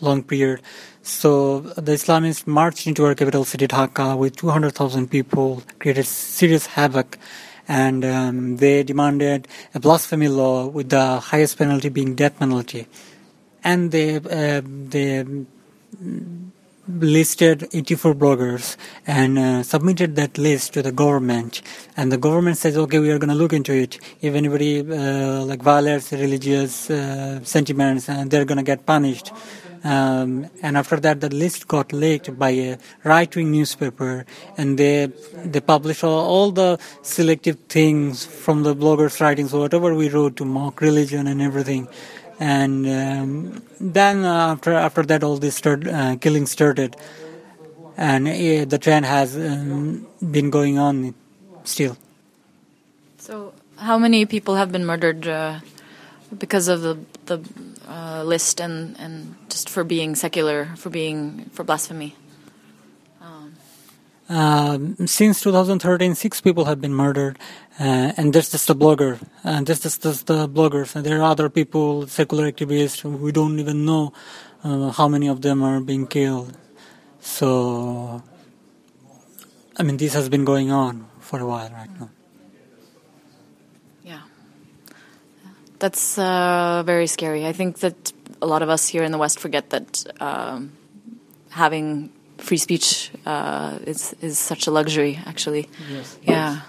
long 0.00 0.22
period. 0.22 0.60
So 1.02 1.60
the 1.60 1.92
Islamists 1.92 2.46
marched 2.46 2.86
into 2.86 3.04
our 3.04 3.14
capital 3.14 3.44
city 3.44 3.66
Dhaka 3.66 4.16
with 4.16 4.36
200,000 4.36 5.10
people, 5.10 5.62
created 5.80 6.06
serious 6.06 6.66
havoc, 6.66 7.18
and 7.66 8.04
um, 8.04 8.56
they 8.58 8.82
demanded 8.82 9.48
a 9.74 9.80
blasphemy 9.80 10.28
law 10.28 10.66
with 10.66 10.90
the 10.90 11.18
highest 11.18 11.58
penalty 11.58 11.88
being 11.88 12.14
death 12.14 12.38
penalty, 12.38 12.86
and 13.64 13.90
they 13.90 14.16
uh, 14.16 14.62
they 14.64 15.24
listed 16.88 17.68
84 17.72 18.14
bloggers 18.14 18.76
and 19.06 19.38
uh, 19.38 19.62
submitted 19.62 20.16
that 20.16 20.36
list 20.36 20.72
to 20.74 20.82
the 20.82 20.92
government. 20.92 21.62
And 21.96 22.10
the 22.10 22.18
government 22.18 22.56
says 22.58 22.76
okay 22.76 22.98
we 22.98 23.10
are 23.10 23.18
going 23.18 23.28
to 23.30 23.34
look 23.34 23.52
into 23.52 23.72
it. 23.72 23.98
If 24.20 24.34
anybody 24.34 24.80
uh, 24.80 25.44
like 25.44 25.62
violates 25.62 26.12
religious 26.12 26.90
uh, 26.90 27.42
sentiments 27.44 28.08
and 28.08 28.30
they're 28.30 28.44
going 28.44 28.58
to 28.58 28.64
get 28.64 28.84
punished. 28.86 29.32
Um, 29.84 30.48
and 30.62 30.76
after 30.76 31.00
that 31.00 31.20
the 31.20 31.28
list 31.28 31.66
got 31.66 31.92
leaked 31.92 32.38
by 32.38 32.50
a 32.50 32.78
right-wing 33.02 33.50
newspaper 33.50 34.24
and 34.56 34.78
they 34.78 35.06
they 35.44 35.60
published 35.60 36.04
all, 36.04 36.24
all 36.24 36.52
the 36.52 36.78
selective 37.02 37.58
things 37.68 38.24
from 38.24 38.62
the 38.62 38.76
bloggers 38.76 39.20
writings 39.20 39.52
whatever 39.52 39.92
we 39.92 40.08
wrote 40.08 40.36
to 40.36 40.44
mock 40.44 40.80
religion 40.80 41.26
and 41.26 41.42
everything 41.42 41.88
and 42.40 42.86
um, 42.86 43.62
then 43.80 44.24
after 44.24 44.72
after 44.72 45.02
that 45.02 45.22
all 45.22 45.36
this 45.36 45.56
start, 45.56 45.86
uh, 45.86 46.16
killing 46.16 46.46
started 46.46 46.96
and 47.96 48.28
uh, 48.28 48.64
the 48.64 48.78
trend 48.80 49.06
has 49.06 49.36
um, 49.36 50.06
been 50.30 50.50
going 50.50 50.78
on 50.78 51.14
still 51.64 51.96
so 53.18 53.52
how 53.76 53.98
many 53.98 54.26
people 54.26 54.56
have 54.56 54.72
been 54.72 54.84
murdered 54.84 55.26
uh, 55.26 55.60
because 56.38 56.68
of 56.68 56.82
the 56.82 56.98
the 57.26 57.40
uh, 57.88 58.22
list 58.24 58.60
and, 58.60 58.96
and 58.98 59.34
just 59.48 59.68
for 59.68 59.84
being 59.84 60.14
secular, 60.14 60.70
for 60.76 60.90
being 60.90 61.50
for 61.52 61.64
blasphemy? 61.64 62.16
Um, 64.32 64.96
since 65.06 65.42
2013, 65.42 66.14
six 66.14 66.40
people 66.40 66.64
have 66.64 66.80
been 66.80 66.94
murdered, 66.94 67.38
uh, 67.78 68.16
and 68.16 68.32
that's 68.32 68.50
just 68.50 68.66
the 68.66 68.74
blogger, 68.74 69.20
and 69.44 69.66
that's 69.66 69.80
just, 69.80 70.02
just 70.02 70.26
the 70.26 70.48
bloggers. 70.48 70.96
And 70.96 71.04
there 71.04 71.20
are 71.20 71.30
other 71.30 71.50
people, 71.50 72.06
secular 72.06 72.50
activists, 72.50 73.04
we 73.04 73.30
don't 73.30 73.58
even 73.60 73.84
know 73.84 74.14
uh, 74.64 74.90
how 74.90 75.06
many 75.06 75.28
of 75.28 75.42
them 75.42 75.62
are 75.62 75.82
being 75.82 76.06
killed. 76.06 76.56
So, 77.20 78.22
I 79.76 79.82
mean, 79.82 79.98
this 79.98 80.14
has 80.14 80.30
been 80.30 80.46
going 80.46 80.70
on 80.70 81.10
for 81.20 81.38
a 81.38 81.44
while 81.44 81.68
right 81.68 82.00
now. 82.00 82.08
Yeah, 84.02 84.22
that's 85.78 86.16
uh, 86.16 86.82
very 86.86 87.06
scary. 87.06 87.44
I 87.44 87.52
think 87.52 87.80
that 87.80 88.14
a 88.40 88.46
lot 88.46 88.62
of 88.62 88.70
us 88.70 88.88
here 88.88 89.02
in 89.02 89.12
the 89.12 89.18
West 89.18 89.38
forget 89.38 89.68
that 89.68 90.06
um, 90.22 90.72
having 91.50 92.10
free 92.42 92.58
speech 92.58 93.10
uh, 93.24 93.78
is 93.86 94.14
is 94.20 94.38
such 94.38 94.66
a 94.66 94.70
luxury. 94.70 95.18
Actually, 95.26 95.68
yes. 95.90 96.18
yeah. 96.22 96.60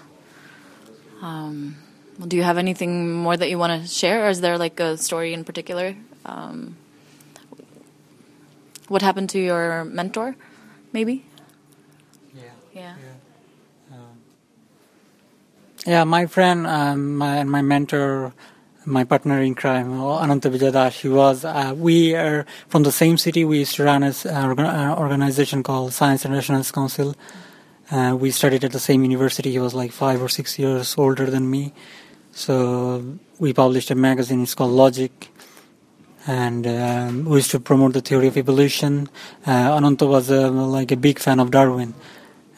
Um, 1.20 1.76
well, 2.18 2.28
do 2.28 2.36
you 2.36 2.42
have 2.42 2.58
anything 2.58 3.12
more 3.12 3.36
that 3.36 3.50
you 3.50 3.58
want 3.58 3.82
to 3.82 3.88
share, 3.88 4.26
or 4.26 4.28
is 4.28 4.40
there 4.40 4.56
like 4.56 4.78
a 4.80 4.96
story 4.96 5.34
in 5.34 5.44
particular? 5.44 5.96
Um, 6.24 6.76
what 8.88 9.02
happened 9.02 9.30
to 9.30 9.38
your 9.38 9.84
mentor, 9.84 10.36
maybe? 10.92 11.24
Yeah. 12.34 12.42
Yeah. 12.72 12.94
Yeah, 12.94 13.96
um, 13.96 14.18
yeah 15.86 16.04
my 16.04 16.26
friend 16.26 16.66
um, 16.66 17.16
my, 17.16 17.36
and 17.36 17.50
my 17.50 17.62
mentor 17.62 18.32
my 18.86 19.04
partner 19.04 19.40
in 19.40 19.54
crime, 19.54 20.00
Ananta 20.00 20.50
Vijayadash, 20.50 21.00
he 21.00 21.08
was, 21.08 21.44
uh, 21.44 21.74
we 21.76 22.14
are 22.14 22.46
from 22.68 22.82
the 22.82 22.92
same 22.92 23.16
city. 23.16 23.44
We 23.44 23.60
used 23.60 23.76
to 23.76 23.84
run 23.84 24.02
an 24.02 24.14
uh, 24.26 24.96
organization 24.98 25.62
called 25.62 25.92
Science 25.92 26.24
and 26.24 26.34
Rationalist 26.34 26.72
Council. 26.72 27.14
Uh, 27.90 28.16
we 28.18 28.30
studied 28.30 28.64
at 28.64 28.72
the 28.72 28.80
same 28.80 29.02
university. 29.02 29.50
He 29.52 29.58
was 29.58 29.74
like 29.74 29.92
five 29.92 30.22
or 30.22 30.28
six 30.28 30.58
years 30.58 30.94
older 30.96 31.26
than 31.26 31.50
me. 31.50 31.72
So 32.32 33.18
we 33.38 33.52
published 33.52 33.90
a 33.90 33.94
magazine. 33.94 34.42
It's 34.42 34.54
called 34.54 34.72
Logic. 34.72 35.30
And 36.26 36.66
um, 36.66 37.24
we 37.26 37.36
used 37.36 37.50
to 37.50 37.60
promote 37.60 37.92
the 37.92 38.00
theory 38.00 38.28
of 38.28 38.36
evolution. 38.36 39.08
Uh, 39.46 39.76
Ananta 39.76 40.06
was 40.06 40.30
uh, 40.30 40.50
like 40.50 40.90
a 40.90 40.96
big 40.96 41.18
fan 41.18 41.38
of 41.38 41.50
Darwin. 41.50 41.94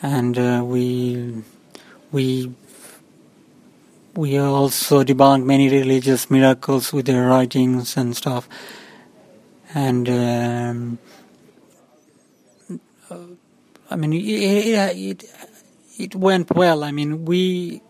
And 0.02 0.38
uh, 0.38 0.62
we 0.64 1.42
we 2.12 2.52
we 4.16 4.38
also 4.38 5.04
debunk 5.04 5.44
many 5.44 5.68
religious 5.68 6.30
miracles 6.30 6.92
with 6.92 7.06
their 7.06 7.26
writings 7.26 7.96
and 7.96 8.16
stuff. 8.16 8.48
And 9.74 10.08
um, 10.08 10.98
I 13.90 13.96
mean, 13.96 14.12
it, 14.12 14.94
it, 14.96 15.24
it 15.98 16.14
went 16.14 16.54
well. 16.54 16.84
I 16.84 16.92
mean, 16.92 17.24
we. 17.24 17.82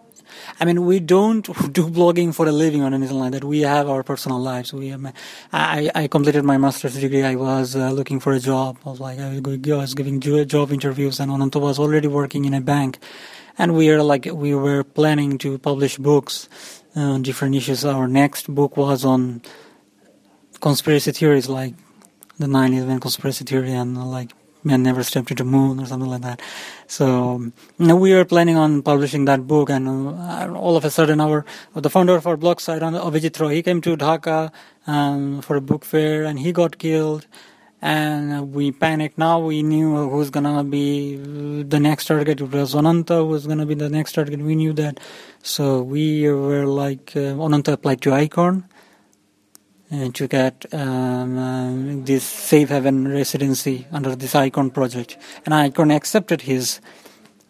I 0.61 0.65
mean, 0.65 0.85
we 0.85 1.01
don't 1.01 1.45
do 1.73 1.89
blogging 1.89 2.35
for 2.35 2.47
a 2.47 2.53
living 2.53 2.83
or 2.83 2.93
anything 2.93 3.19
like 3.19 3.33
that. 3.33 3.45
We 3.45 3.61
have 3.61 3.89
our 3.89 4.03
personal 4.03 4.39
lives. 4.39 4.73
We, 4.73 4.93
um, 4.93 5.11
I, 5.53 5.91
I 5.95 6.09
completed 6.09 6.45
my 6.45 6.59
master's 6.59 6.95
degree. 7.01 7.23
I 7.23 7.37
was 7.37 7.75
uh, 7.75 7.91
looking 7.91 8.21
for 8.21 8.33
a 8.33 8.39
job. 8.39 8.77
I 8.85 8.91
was 8.91 9.01
like, 9.01 9.19
I 9.19 9.41
was 9.41 9.95
giving 9.95 10.21
job 10.21 10.73
interviews, 10.73 11.21
and 11.21 11.31
Ananta 11.31 11.59
was 11.59 11.79
already 11.79 12.09
working 12.09 12.45
in 12.45 12.55
a 12.55 12.61
bank 12.61 12.99
and 13.59 13.75
we 13.75 13.91
are 13.91 14.03
like 14.03 14.27
we 14.27 14.55
were 14.55 14.85
planning 14.85 15.39
to 15.39 15.59
publish 15.59 15.97
books 15.97 16.49
on 16.95 17.23
different 17.23 17.55
issues. 17.55 17.85
Our 17.85 18.09
next 18.09 18.53
book 18.55 18.77
was 18.77 19.05
on 19.05 19.43
conspiracy 20.61 21.13
theories, 21.13 21.49
like 21.49 21.75
the 22.39 22.47
9/11 22.47 23.01
conspiracy 23.01 23.45
theory, 23.45 23.73
and 23.73 23.97
like 24.11 24.33
man 24.65 24.83
never 24.83 25.03
stepped 25.03 25.29
to 25.29 25.35
the 25.35 25.45
moon 25.45 25.81
or 25.81 25.87
something 25.87 26.11
like 26.11 26.23
that. 26.23 26.41
So 26.87 27.41
you 27.79 27.87
know, 27.87 27.97
we 27.97 28.13
were 28.13 28.25
planning 28.25 28.57
on 28.57 28.83
publishing 28.83 29.25
that 29.27 29.47
book, 29.47 29.71
and 29.71 29.89
uh, 29.89 30.53
all 30.55 30.77
of 30.77 30.85
a 30.85 30.91
sudden, 30.91 31.21
our 31.21 31.45
the 31.75 31.91
founder 31.91 32.17
of 32.17 32.27
our 32.27 32.37
blog 32.37 32.61
site, 32.61 32.83
Avijit 32.83 33.39
Roy, 33.41 33.55
he 33.55 33.63
came 33.63 33.81
to 33.83 33.97
Dhaka 33.97 34.53
um, 34.87 35.41
for 35.41 35.57
a 35.57 35.61
book 35.61 35.85
fair, 35.85 36.25
and 36.25 36.39
he 36.39 36.53
got 36.53 36.79
killed 36.79 37.27
and 37.87 38.53
we 38.53 38.73
panicked. 38.73 39.17
Now 39.17 39.39
we 39.39 39.63
knew 39.63 40.09
who's 40.09 40.31
gonna 40.31 40.65
be 40.65 41.15
the 41.63 41.79
next 41.79 42.07
target. 42.07 42.41
It 42.41 42.51
was 42.51 42.75
Ananta 42.75 43.19
who 43.19 43.27
was 43.27 43.47
gonna 43.47 43.65
be 43.65 43.75
the 43.75 43.89
next 43.89 44.13
target. 44.13 44.41
We 44.41 44.57
knew 44.57 44.73
that, 44.73 44.99
so 45.43 45.83
we 45.83 46.29
were 46.29 46.67
like 46.67 47.13
uh, 47.15 47.41
Ananta 47.41 47.75
applied 47.75 48.01
to 48.03 48.13
Icon 48.13 48.65
and 49.89 50.13
to 50.17 50.27
get 50.27 50.67
um, 50.75 51.39
uh, 51.39 52.05
this 52.05 52.25
safe 52.25 52.71
haven 52.71 53.07
residency 53.07 53.87
under 53.93 54.17
this 54.17 54.35
Icon 54.35 54.71
project, 54.71 55.17
and 55.45 55.55
Icon 55.55 55.91
accepted 55.93 56.43
his. 56.43 56.81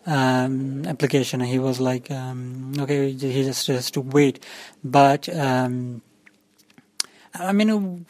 Um, 0.08 0.86
application 0.86 1.40
he 1.40 1.58
was 1.58 1.80
like 1.80 2.12
um, 2.12 2.74
okay 2.78 3.10
he 3.10 3.42
just 3.42 3.66
has 3.66 3.90
to 3.90 4.00
wait 4.00 4.38
but 4.84 5.28
um, 5.36 6.00
I 7.34 7.50
mean 7.50 8.06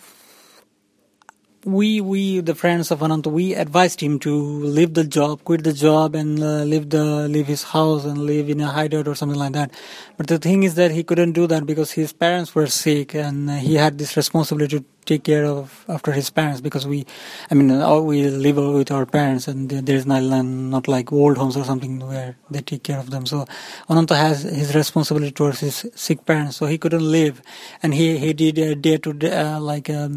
we 1.66 2.00
we 2.00 2.40
the 2.40 2.54
friends 2.54 2.90
of 2.92 3.02
Ananta 3.02 3.28
we 3.28 3.54
advised 3.54 4.00
him 4.00 4.18
to 4.20 4.32
leave 4.32 4.94
the 4.94 5.02
job, 5.02 5.42
quit 5.44 5.64
the 5.64 5.72
job, 5.72 6.14
and 6.14 6.40
uh, 6.40 6.62
leave 6.62 6.90
the 6.90 7.28
leave 7.28 7.48
his 7.48 7.64
house 7.64 8.04
and 8.04 8.18
live 8.18 8.48
in 8.48 8.60
a 8.60 8.68
hideout 8.68 9.08
or 9.08 9.16
something 9.16 9.38
like 9.38 9.52
that. 9.52 9.72
But 10.16 10.28
the 10.28 10.38
thing 10.38 10.62
is 10.62 10.76
that 10.76 10.92
he 10.92 11.02
couldn't 11.02 11.32
do 11.32 11.48
that 11.48 11.66
because 11.66 11.90
his 11.90 12.12
parents 12.12 12.54
were 12.54 12.68
sick 12.68 13.14
and 13.14 13.50
he 13.50 13.74
had 13.74 13.98
this 13.98 14.16
responsibility 14.16 14.78
to 14.78 14.84
take 15.06 15.24
care 15.24 15.44
of 15.44 15.84
after 15.88 16.12
his 16.12 16.28
parents 16.30 16.60
because 16.60 16.86
we, 16.86 17.06
I 17.50 17.54
mean, 17.54 17.70
uh, 17.70 17.98
we 18.00 18.28
live 18.28 18.56
with 18.56 18.90
our 18.90 19.06
parents 19.06 19.48
and 19.48 19.68
there's 19.70 20.06
not, 20.06 20.22
not 20.22 20.88
like 20.88 21.12
old 21.12 21.38
homes 21.38 21.56
or 21.56 21.64
something 21.64 22.00
where 22.00 22.36
they 22.50 22.60
take 22.60 22.82
care 22.82 22.98
of 22.98 23.10
them. 23.10 23.24
So 23.26 23.46
Ananta 23.88 24.16
has 24.16 24.42
his 24.42 24.74
responsibility 24.74 25.32
towards 25.32 25.60
his 25.60 25.90
sick 25.94 26.26
parents, 26.26 26.56
so 26.56 26.66
he 26.66 26.78
couldn't 26.78 27.10
live, 27.10 27.40
and 27.82 27.94
he 27.94 28.18
he 28.18 28.32
did 28.32 28.58
a 28.58 28.74
day 28.74 28.98
to 28.98 29.12
day 29.12 29.32
uh, 29.32 29.60
like 29.60 29.88
a 29.88 30.08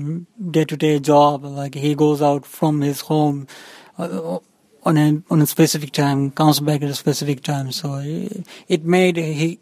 day 0.51 0.65
to 0.65 0.75
day 0.75 0.99
job, 0.99 1.45
like 1.45 1.75
he 1.75 1.95
goes 1.95 2.21
out 2.21 2.45
from 2.45 2.81
his 2.81 3.01
home. 3.01 3.47
Uh, 3.97 4.39
on 4.85 4.97
a 4.97 5.21
on 5.29 5.41
a 5.41 5.45
specific 5.45 5.91
time, 5.91 6.31
comes 6.31 6.61
back 6.61 6.81
at 6.81 6.89
a 6.89 6.95
specific 6.95 7.43
time. 7.43 7.71
So 7.71 7.95
it, 7.95 8.47
it 8.69 8.85
made 8.85 9.17
he 9.17 9.59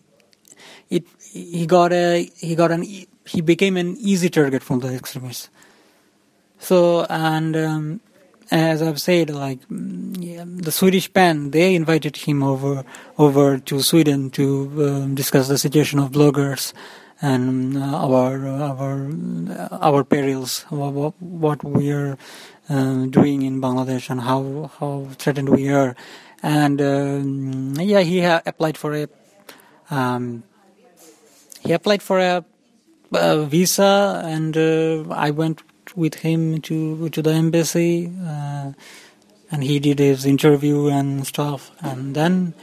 it 0.90 1.06
he 1.32 1.66
got 1.66 1.92
a 1.92 2.24
he 2.38 2.56
got 2.56 2.72
an 2.72 2.84
he 3.28 3.42
became 3.42 3.78
an 3.78 3.98
easy 4.00 4.30
target 4.30 4.64
from 4.64 4.80
the 4.80 4.94
extremists. 4.94 5.50
So 6.60 7.06
and 7.10 7.56
um, 7.56 8.02
as 8.50 8.82
I've 8.82 9.02
said, 9.02 9.30
like 9.30 9.60
yeah, 9.70 10.46
the 10.46 10.72
Swedish 10.72 11.12
PEN, 11.12 11.52
they 11.52 11.76
invited 11.76 12.16
him 12.16 12.42
over 12.44 12.86
over 13.18 13.58
to 13.60 13.82
Sweden 13.82 14.30
to 14.32 14.46
um, 14.88 15.16
discuss 15.16 15.48
the 15.48 15.58
situation 15.58 16.00
of 16.00 16.12
bloggers 16.12 16.74
and 17.22 17.78
uh, 17.78 17.82
our 17.82 18.48
our 18.48 19.10
our 19.82 20.04
perils, 20.04 20.66
what, 20.70 21.14
what 21.20 21.64
we 21.64 21.92
are 21.92 22.18
uh, 22.70 23.06
doing 23.06 23.42
in 23.42 23.62
Bangladesh 23.62 24.10
and 24.10 24.22
how 24.22 24.72
how 24.80 25.08
threatened 25.18 25.50
we 25.50 25.70
are. 25.70 25.96
And 26.44 26.82
um, 26.82 27.74
yeah, 27.80 28.02
he 28.02 28.22
applied 28.22 28.78
for 28.78 28.94
a 28.94 29.08
um, 29.90 30.44
he 31.62 31.74
applied 31.74 32.02
for 32.02 32.20
a, 32.20 32.46
a 33.14 33.46
visa, 33.46 34.22
and 34.26 34.56
uh, 34.58 35.10
I 35.14 35.32
went 35.32 35.64
with 35.96 36.16
him 36.16 36.62
to 36.62 37.10
to 37.10 37.22
the 37.22 37.32
embassy, 37.32 38.12
uh, 38.26 38.74
and 39.52 39.64
he 39.64 39.80
did 39.80 40.00
his 40.00 40.26
interview 40.26 40.88
and 40.88 41.26
stuff. 41.26 41.72
And 41.82 42.16
then 42.16 42.54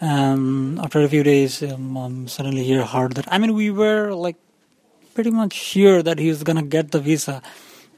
um, 0.00 0.78
after 0.82 1.00
a 1.00 1.08
few 1.08 1.22
days, 1.22 1.62
um, 1.62 1.96
um, 1.96 2.28
suddenly 2.28 2.64
he 2.64 2.74
heard 2.74 3.12
that. 3.14 3.26
I 3.32 3.38
mean, 3.38 3.54
we 3.54 3.70
were 3.70 4.12
like 4.12 4.36
pretty 5.14 5.30
much 5.30 5.52
sure 5.52 6.02
that 6.02 6.18
he 6.18 6.28
was 6.28 6.42
gonna 6.42 6.62
get 6.62 6.90
the 6.90 7.00
visa, 7.00 7.42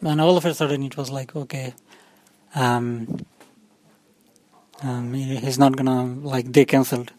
and 0.02 0.20
all 0.20 0.36
of 0.36 0.44
a 0.44 0.54
sudden 0.54 0.82
it 0.82 0.96
was 0.96 1.10
like, 1.10 1.34
okay. 1.34 1.74
Um, 2.54 3.26
um, 4.82 5.12
he's 5.14 5.58
not 5.58 5.76
gonna 5.76 6.04
like 6.04 6.52
they 6.52 6.64
cancelled 6.64 7.12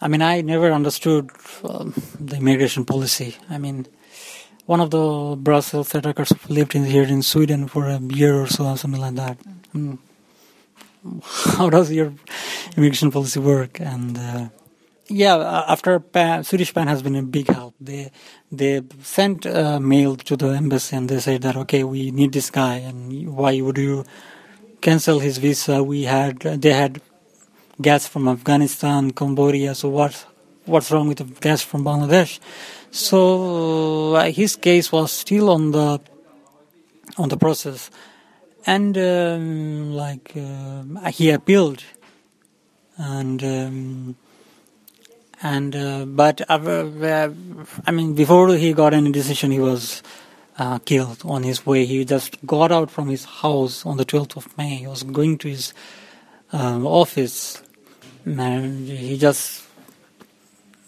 I 0.00 0.08
mean, 0.08 0.22
I 0.22 0.40
never 0.40 0.72
understood 0.72 1.30
um, 1.62 1.92
the 2.18 2.36
immigration 2.36 2.84
policy. 2.84 3.36
I 3.50 3.58
mean, 3.58 3.86
one 4.66 4.80
of 4.80 4.90
the 4.90 5.36
Brussels 5.36 5.94
attackers 5.94 6.32
lived 6.48 6.74
in 6.74 6.84
here 6.84 7.02
in 7.02 7.22
Sweden 7.22 7.68
for 7.68 7.86
a 7.86 7.98
year 7.98 8.40
or 8.40 8.46
so, 8.46 8.74
something 8.76 9.00
like 9.00 9.16
that. 9.16 9.38
Mm. 9.74 9.98
How 11.56 11.68
does 11.70 11.90
your 11.92 12.12
immigration 12.76 13.10
policy 13.10 13.40
work? 13.40 13.80
And 13.80 14.16
uh, 14.16 14.48
yeah, 15.08 15.64
after 15.66 15.98
PEN, 15.98 16.44
Swedish 16.44 16.72
PEN 16.72 16.86
has 16.86 17.02
been 17.02 17.16
a 17.16 17.22
big 17.22 17.48
help. 17.48 17.74
They 17.80 18.10
they 18.52 18.82
sent 19.02 19.44
a 19.44 19.80
mail 19.80 20.16
to 20.16 20.36
the 20.36 20.48
embassy 20.48 20.96
and 20.96 21.08
they 21.08 21.20
said 21.20 21.42
that 21.42 21.56
okay, 21.56 21.84
we 21.84 22.10
need 22.10 22.32
this 22.32 22.50
guy, 22.50 22.76
and 22.76 23.34
why 23.34 23.60
would 23.60 23.76
you 23.76 24.04
cancel 24.80 25.18
his 25.18 25.38
visa? 25.38 25.82
We 25.82 26.04
had 26.04 26.40
they 26.40 26.72
had 26.72 27.02
gas 27.80 28.06
from 28.06 28.28
Afghanistan, 28.28 29.10
Cambodia. 29.12 29.74
So 29.74 29.88
what 29.88 30.26
what's 30.66 30.90
wrong 30.90 31.08
with 31.08 31.18
the 31.18 31.24
gas 31.24 31.62
from 31.62 31.84
Bangladesh. 31.84 32.38
So 32.90 34.14
uh, 34.14 34.30
his 34.30 34.56
case 34.56 34.90
was 34.92 35.12
still 35.12 35.50
on 35.50 35.72
the 35.72 36.00
on 37.18 37.28
the 37.28 37.36
process, 37.36 37.90
and 38.66 38.96
um, 38.96 39.92
like 39.92 40.32
uh, 40.36 41.10
he 41.10 41.30
appealed, 41.30 41.84
and 42.96 43.42
um, 43.44 44.16
and 45.42 45.76
uh, 45.76 46.04
but 46.06 46.40
uh, 46.48 47.30
I 47.86 47.90
mean 47.90 48.14
before 48.14 48.54
he 48.54 48.72
got 48.72 48.94
any 48.94 49.12
decision, 49.12 49.50
he 49.50 49.60
was 49.60 50.02
uh, 50.58 50.78
killed 50.78 51.22
on 51.24 51.42
his 51.42 51.64
way. 51.64 51.84
He 51.84 52.04
just 52.04 52.44
got 52.44 52.72
out 52.72 52.90
from 52.90 53.08
his 53.08 53.24
house 53.24 53.86
on 53.86 53.96
the 53.96 54.04
12th 54.04 54.36
of 54.36 54.58
May. 54.58 54.76
He 54.76 54.86
was 54.86 55.02
going 55.02 55.38
to 55.38 55.48
his 55.48 55.72
office, 56.52 57.62
and 58.24 58.88
he 58.88 59.16
just 59.18 59.64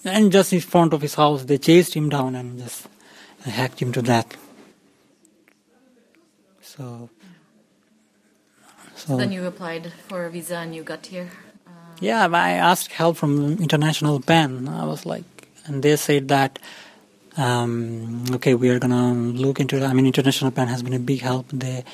and 0.04 0.32
just 0.32 0.52
in 0.52 0.60
front 0.60 0.92
of 0.92 1.02
his 1.02 1.14
house, 1.14 1.44
they 1.44 1.58
chased 1.58 1.94
him 1.94 2.08
down 2.08 2.34
and 2.34 2.58
just 2.58 2.88
hacked 3.44 3.80
him 3.80 3.92
to 3.92 4.02
death. 4.02 4.36
So, 6.60 7.10
so 8.94 9.16
then 9.16 9.32
you 9.32 9.44
applied 9.46 9.92
for 10.08 10.26
a 10.26 10.30
visa 10.30 10.56
and 10.56 10.74
you 10.74 10.82
got 10.82 11.06
here. 11.06 11.30
Uh, 11.66 11.70
yeah, 12.00 12.26
I 12.26 12.52
asked 12.52 12.92
help 12.92 13.16
from 13.16 13.58
International 13.58 14.20
PEN. 14.20 14.68
I 14.68 14.84
was 14.84 15.06
like, 15.06 15.24
and 15.66 15.82
they 15.82 15.96
said 15.96 16.28
that 16.28 16.58
um, 17.36 18.24
okay, 18.32 18.54
we 18.54 18.68
are 18.70 18.78
gonna 18.78 19.12
look 19.14 19.60
into 19.60 19.76
it. 19.76 19.82
I 19.82 19.92
mean, 19.92 20.06
international 20.06 20.50
PEN 20.50 20.68
has 20.68 20.82
been 20.82 20.92
a 20.92 20.98
big 20.98 21.20
help. 21.20 21.46
They 21.52 21.84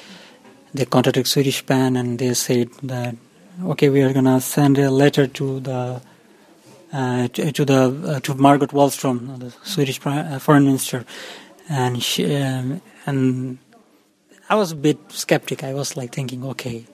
they 0.74 0.84
contacted 0.84 1.26
Swedish 1.26 1.64
PEN 1.64 1.96
and 1.96 2.18
they 2.18 2.34
said 2.34 2.70
that 2.82 3.16
okay, 3.64 3.88
we 3.88 4.02
are 4.02 4.12
gonna 4.12 4.40
send 4.40 4.78
a 4.78 4.90
letter 4.90 5.26
to 5.26 5.60
the 5.60 6.00
uh, 6.92 7.28
to, 7.28 7.52
to, 7.52 7.64
the 7.64 8.16
uh, 8.16 8.20
to 8.20 8.34
Margot 8.34 8.66
Wallström, 8.66 9.38
the 9.38 9.50
Swedish 9.62 10.00
uh, 10.06 10.38
foreign 10.38 10.64
minister, 10.64 11.04
and 11.68 12.02
she 12.02 12.34
um, 12.36 12.80
and 13.06 13.58
I 14.48 14.54
was 14.54 14.72
a 14.72 14.76
bit 14.76 14.98
skeptic. 15.08 15.64
I 15.64 15.74
was 15.74 15.96
like 15.96 16.12
thinking, 16.14 16.44
okay, 16.44 16.86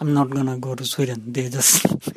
I'm 0.00 0.14
not 0.14 0.30
gonna 0.30 0.58
go 0.58 0.74
to 0.74 0.84
Sweden. 0.84 1.32
They 1.32 1.48
just 1.48 1.82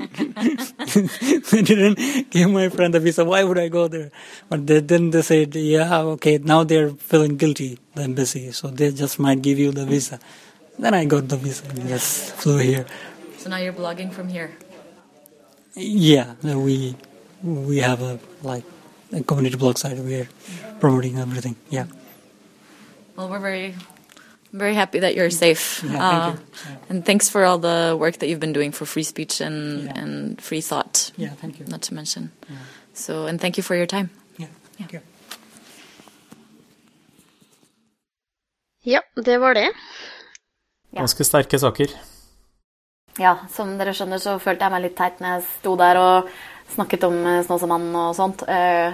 they 1.51 1.61
didn't 1.61 2.29
give 2.29 2.49
my 2.51 2.69
friend 2.69 2.93
a 2.93 2.99
visa. 2.99 3.25
Why 3.25 3.43
would 3.43 3.57
I 3.57 3.69
go 3.69 3.87
there? 3.87 4.11
But 4.49 4.67
they, 4.67 4.79
then 4.81 5.09
they 5.11 5.21
said, 5.21 5.55
yeah, 5.55 6.01
okay. 6.17 6.37
Now 6.37 6.63
they're 6.63 6.89
feeling 6.91 7.37
guilty, 7.37 7.79
the 7.95 8.03
embassy, 8.03 8.51
so 8.51 8.67
they 8.67 8.91
just 8.91 9.19
might 9.19 9.41
give 9.41 9.57
you 9.57 9.71
the 9.71 9.85
visa. 9.85 10.19
Then 10.77 10.93
I 10.93 11.05
got 11.05 11.27
the 11.27 11.37
visa 11.37 11.67
and 11.69 11.87
just 11.87 12.35
flew 12.35 12.57
here. 12.57 12.85
So 13.47 13.51
now 13.51 13.63
you're 13.63 13.71
blogging 13.71 14.11
from 14.11 14.27
here. 14.27 14.51
Yeah, 15.73 16.35
we 16.43 16.97
we 17.41 17.77
have 17.77 18.01
a 18.01 18.19
like 18.43 18.65
a 19.13 19.23
community 19.23 19.55
blog 19.55 19.77
site. 19.77 19.95
We're 19.95 20.27
promoting 20.81 21.17
everything. 21.17 21.55
Yeah. 21.69 21.85
Well, 23.15 23.29
we're 23.29 23.39
very 23.39 23.73
very 24.51 24.75
happy 24.75 24.99
that 24.99 25.15
you're 25.15 25.29
safe. 25.29 25.81
Yeah, 25.81 25.95
uh, 25.95 26.31
you. 26.31 26.39
yeah. 26.65 26.89
And 26.89 27.05
thanks 27.05 27.29
for 27.29 27.45
all 27.45 27.57
the 27.57 27.95
work 27.97 28.17
that 28.17 28.27
you've 28.27 28.41
been 28.41 28.51
doing 28.51 28.73
for 28.73 28.85
free 28.85 29.03
speech 29.03 29.39
and, 29.39 29.83
yeah. 29.83 30.03
and 30.03 30.41
free 30.41 30.59
thought. 30.59 31.13
Yeah, 31.15 31.31
thank 31.39 31.57
you. 31.57 31.65
Not 31.67 31.83
to 31.83 31.93
mention. 31.93 32.31
So, 32.93 33.27
and 33.27 33.39
thank 33.39 33.55
you 33.55 33.63
for 33.63 33.77
your 33.77 33.87
time. 33.87 34.09
Yeah, 34.37 34.51
thank 34.77 34.91
you. 34.91 34.99
Ja, 38.83 39.01
det 39.15 39.37
var 39.37 39.53
det. 39.53 39.71
Ganske 40.91 41.23
sterke 41.23 41.59
saker. 41.59 42.16
Ja, 43.17 43.33
som 43.53 43.73
dere 43.79 43.95
skjønner, 43.97 44.21
så 44.21 44.37
følte 44.41 44.67
jeg 44.67 44.73
meg 44.75 44.83
litt 44.85 44.97
teit 44.97 45.21
når 45.23 45.37
jeg 45.37 45.45
sto 45.57 45.73
der 45.79 45.99
og 46.01 46.31
snakket 46.75 47.07
om 47.07 47.17
Snåsamannen 47.47 47.95
og 47.97 48.15
sånt. 48.17 48.43
Eh, 48.45 48.93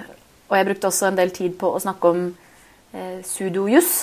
og 0.49 0.57
jeg 0.59 0.67
brukte 0.69 0.89
også 0.89 1.09
en 1.09 1.19
del 1.19 1.33
tid 1.35 1.57
på 1.59 1.73
å 1.73 1.81
snakke 1.83 2.11
om 2.13 2.25
eh, 2.93 3.19
sudojuss 3.27 3.93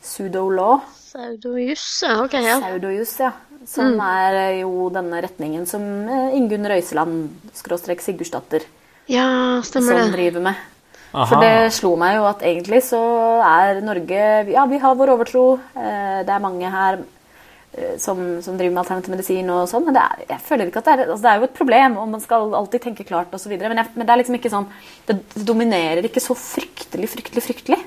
Pseudo-law. 0.00 0.80
Pseudojuss, 0.96 1.86
ja. 2.06 2.16
ok, 2.24 2.34
ja. 2.40 2.58
Pseudojuss, 2.62 3.14
ja. 3.20 3.32
Som 3.68 3.94
mm. 3.96 4.02
er 4.06 4.38
eh, 4.40 4.58
jo 4.62 4.88
denne 4.94 5.20
retningen 5.24 5.66
som 5.68 5.82
eh, 6.08 6.36
Ingunn 6.38 6.68
Røiseland, 6.70 7.50
skråstrek 7.56 8.00
Sigurdsdatter, 8.04 8.64
ja, 9.10 9.60
stemmer 9.66 9.98
som 9.98 10.12
det. 10.12 10.14
driver 10.14 10.44
med. 10.50 10.66
Aha. 11.10 11.26
For 11.26 11.42
det 11.42 11.72
slo 11.74 11.96
meg 11.98 12.14
jo 12.20 12.26
at 12.28 12.44
egentlig 12.46 12.84
så 12.86 13.00
er 13.42 13.80
Norge 13.82 14.26
Ja, 14.52 14.62
vi 14.70 14.78
har 14.78 14.94
vår 14.94 15.16
overtro. 15.16 15.44
Eh, 15.74 16.20
det 16.26 16.30
er 16.30 16.44
mange 16.44 16.70
her 16.70 17.00
som, 18.02 18.18
som 18.42 18.56
driver 18.58 18.74
med 18.74 18.80
alternativ 18.82 19.12
medisin 19.14 19.50
og 19.54 19.68
sånn, 19.70 19.84
men 19.86 19.94
det 19.94 20.02
er, 20.02 20.22
jeg 20.32 20.42
føler 20.42 20.70
ikke 20.70 20.80
at 20.82 20.88
det 20.88 20.94
er 20.94 21.02
altså 21.04 21.22
Det 21.22 21.32
er 21.32 21.38
jo 21.38 21.46
et 21.46 21.58
problem, 21.60 21.98
og 22.02 22.08
man 22.10 22.22
skal 22.24 22.54
alltid 22.58 22.82
tenke 22.82 23.06
klart 23.06 23.34
osv., 23.36 23.52
men, 23.54 23.82
men 23.94 24.06
det 24.06 24.14
er 24.14 24.20
liksom 24.20 24.38
ikke 24.40 24.50
sånn 24.50 24.66
Det 25.06 25.16
dominerer 25.46 26.08
ikke 26.08 26.22
så 26.24 26.34
fryktelig, 26.34 27.12
fryktelig, 27.12 27.44
fryktelig. 27.46 27.78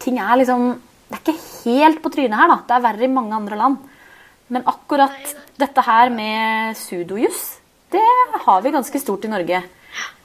Ting 0.00 0.16
er 0.22 0.40
liksom 0.40 0.70
det 1.10 1.18
er 1.18 1.22
ikke 1.24 1.64
helt 1.66 1.98
på 2.04 2.10
trynet 2.14 2.38
her, 2.38 2.50
da. 2.52 2.56
Det 2.68 2.74
er 2.76 2.82
verre 2.84 3.02
i 3.02 3.10
mange 3.10 3.34
andre 3.34 3.56
land. 3.58 3.78
Men 4.54 4.66
akkurat 4.70 5.32
dette 5.58 5.82
her 5.82 6.12
med 6.14 6.76
sudojuss, 6.78 7.40
det 7.90 8.04
har 8.44 8.60
vi 8.62 8.70
ganske 8.70 9.00
stort 9.02 9.26
i 9.26 9.30
Norge. 9.32 9.58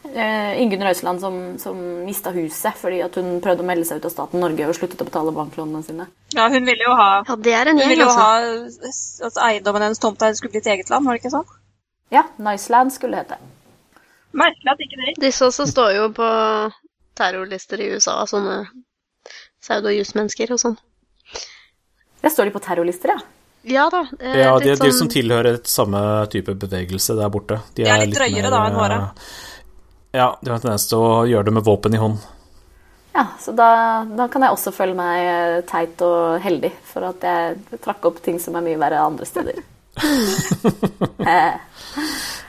Uh, 0.05 0.61
Ingunn 0.61 0.83
Røiseland 0.85 1.19
som, 1.19 1.37
som 1.59 1.79
mista 2.05 2.29
huset 2.35 2.77
fordi 2.77 2.99
at 3.01 3.15
hun 3.17 3.39
prøvde 3.43 3.65
å 3.65 3.67
melde 3.67 3.87
seg 3.89 3.99
ut 3.99 4.05
av 4.05 4.13
staten 4.13 4.43
Norge 4.43 4.67
og 4.69 4.77
sluttet 4.77 5.01
å 5.01 5.07
betale 5.07 5.33
banklånene 5.35 5.81
sine. 5.83 6.05
Ja, 6.35 6.45
hun 6.53 6.67
ville 6.67 6.85
jo 6.85 6.93
ha, 6.95 7.09
ja, 7.25 7.37
det 7.47 7.55
er 7.57 7.71
en 7.71 7.81
hun 7.81 7.89
ville 7.89 8.05
jo 8.05 8.11
altså. 8.13 9.25
ha 9.25 9.27
at 9.31 9.39
eiendommen 9.49 9.87
hennes 9.87 10.01
tomta 10.03 10.29
skulle 10.37 10.53
bli 10.53 10.61
til 10.61 10.75
eget 10.75 10.93
land, 10.93 11.09
var 11.09 11.17
det 11.17 11.23
ikke 11.23 11.33
sånn? 11.33 11.49
Ja, 12.13 12.27
Niceland 12.37 12.93
skulle 12.93 13.17
det 13.17 13.25
hete. 13.25 13.41
Merkelig 14.35 14.71
at 14.73 14.83
ikke 14.85 15.01
det 15.01 15.15
Disse 15.23 15.47
også 15.47 15.65
står 15.71 15.93
jo 15.95 16.09
på 16.15 16.27
terrorlister 17.17 17.81
i 17.81 17.89
USA, 17.95 18.19
sånne 18.29 18.65
pseudo-jusmennesker 19.63 20.53
og 20.53 20.61
sånn. 20.61 20.77
Der 22.21 22.33
står 22.33 22.49
de 22.49 22.55
på 22.55 22.61
terrorlister, 22.63 23.15
ja? 23.15 23.23
Ja 23.65 23.87
da. 23.89 24.03
ja, 24.21 24.53
de 24.61 24.75
sånn... 24.75 24.85
de 24.85 24.93
som 24.93 25.09
tilhører 25.09 25.57
et 25.57 25.69
samme 25.69 25.99
type 26.29 26.53
bevegelse 26.61 27.15
der 27.17 27.31
borte. 27.33 27.59
De, 27.73 27.81
de 27.81 27.89
er, 27.89 28.03
litt, 28.03 28.13
litt 28.13 28.19
drøyere 28.19 28.45
mer, 28.45 28.53
da 28.53 28.63
enn 28.69 28.77
våre. 28.77 28.99
Ja, 30.15 30.31
de 30.41 30.53
har 30.53 30.63
tendens 30.63 30.87
til 30.87 31.01
å 31.01 31.25
gjøre 31.27 31.49
det 31.49 31.55
med 31.57 31.65
våpen 31.67 31.95
i 31.95 31.99
hånd. 31.99 32.23
Ja, 33.15 33.27
så 33.39 33.53
da, 33.55 34.03
da, 34.11 34.27
kan 34.31 34.43
jeg 34.43 34.51
også 34.55 34.73
føle 34.75 34.95
meg 34.95 35.21
eh, 35.23 35.61
teit 35.67 36.01
og 36.03 36.39
heldig 36.43 36.71
for 36.87 37.07
at 37.07 37.23
jeg 37.23 37.79
trakk 37.83 38.07
opp 38.09 38.17
ting 38.23 38.39
som 38.43 38.57
er 38.59 38.65
mye 38.65 38.79
verre 38.79 39.03
andre 39.03 39.27
steder. 39.27 39.61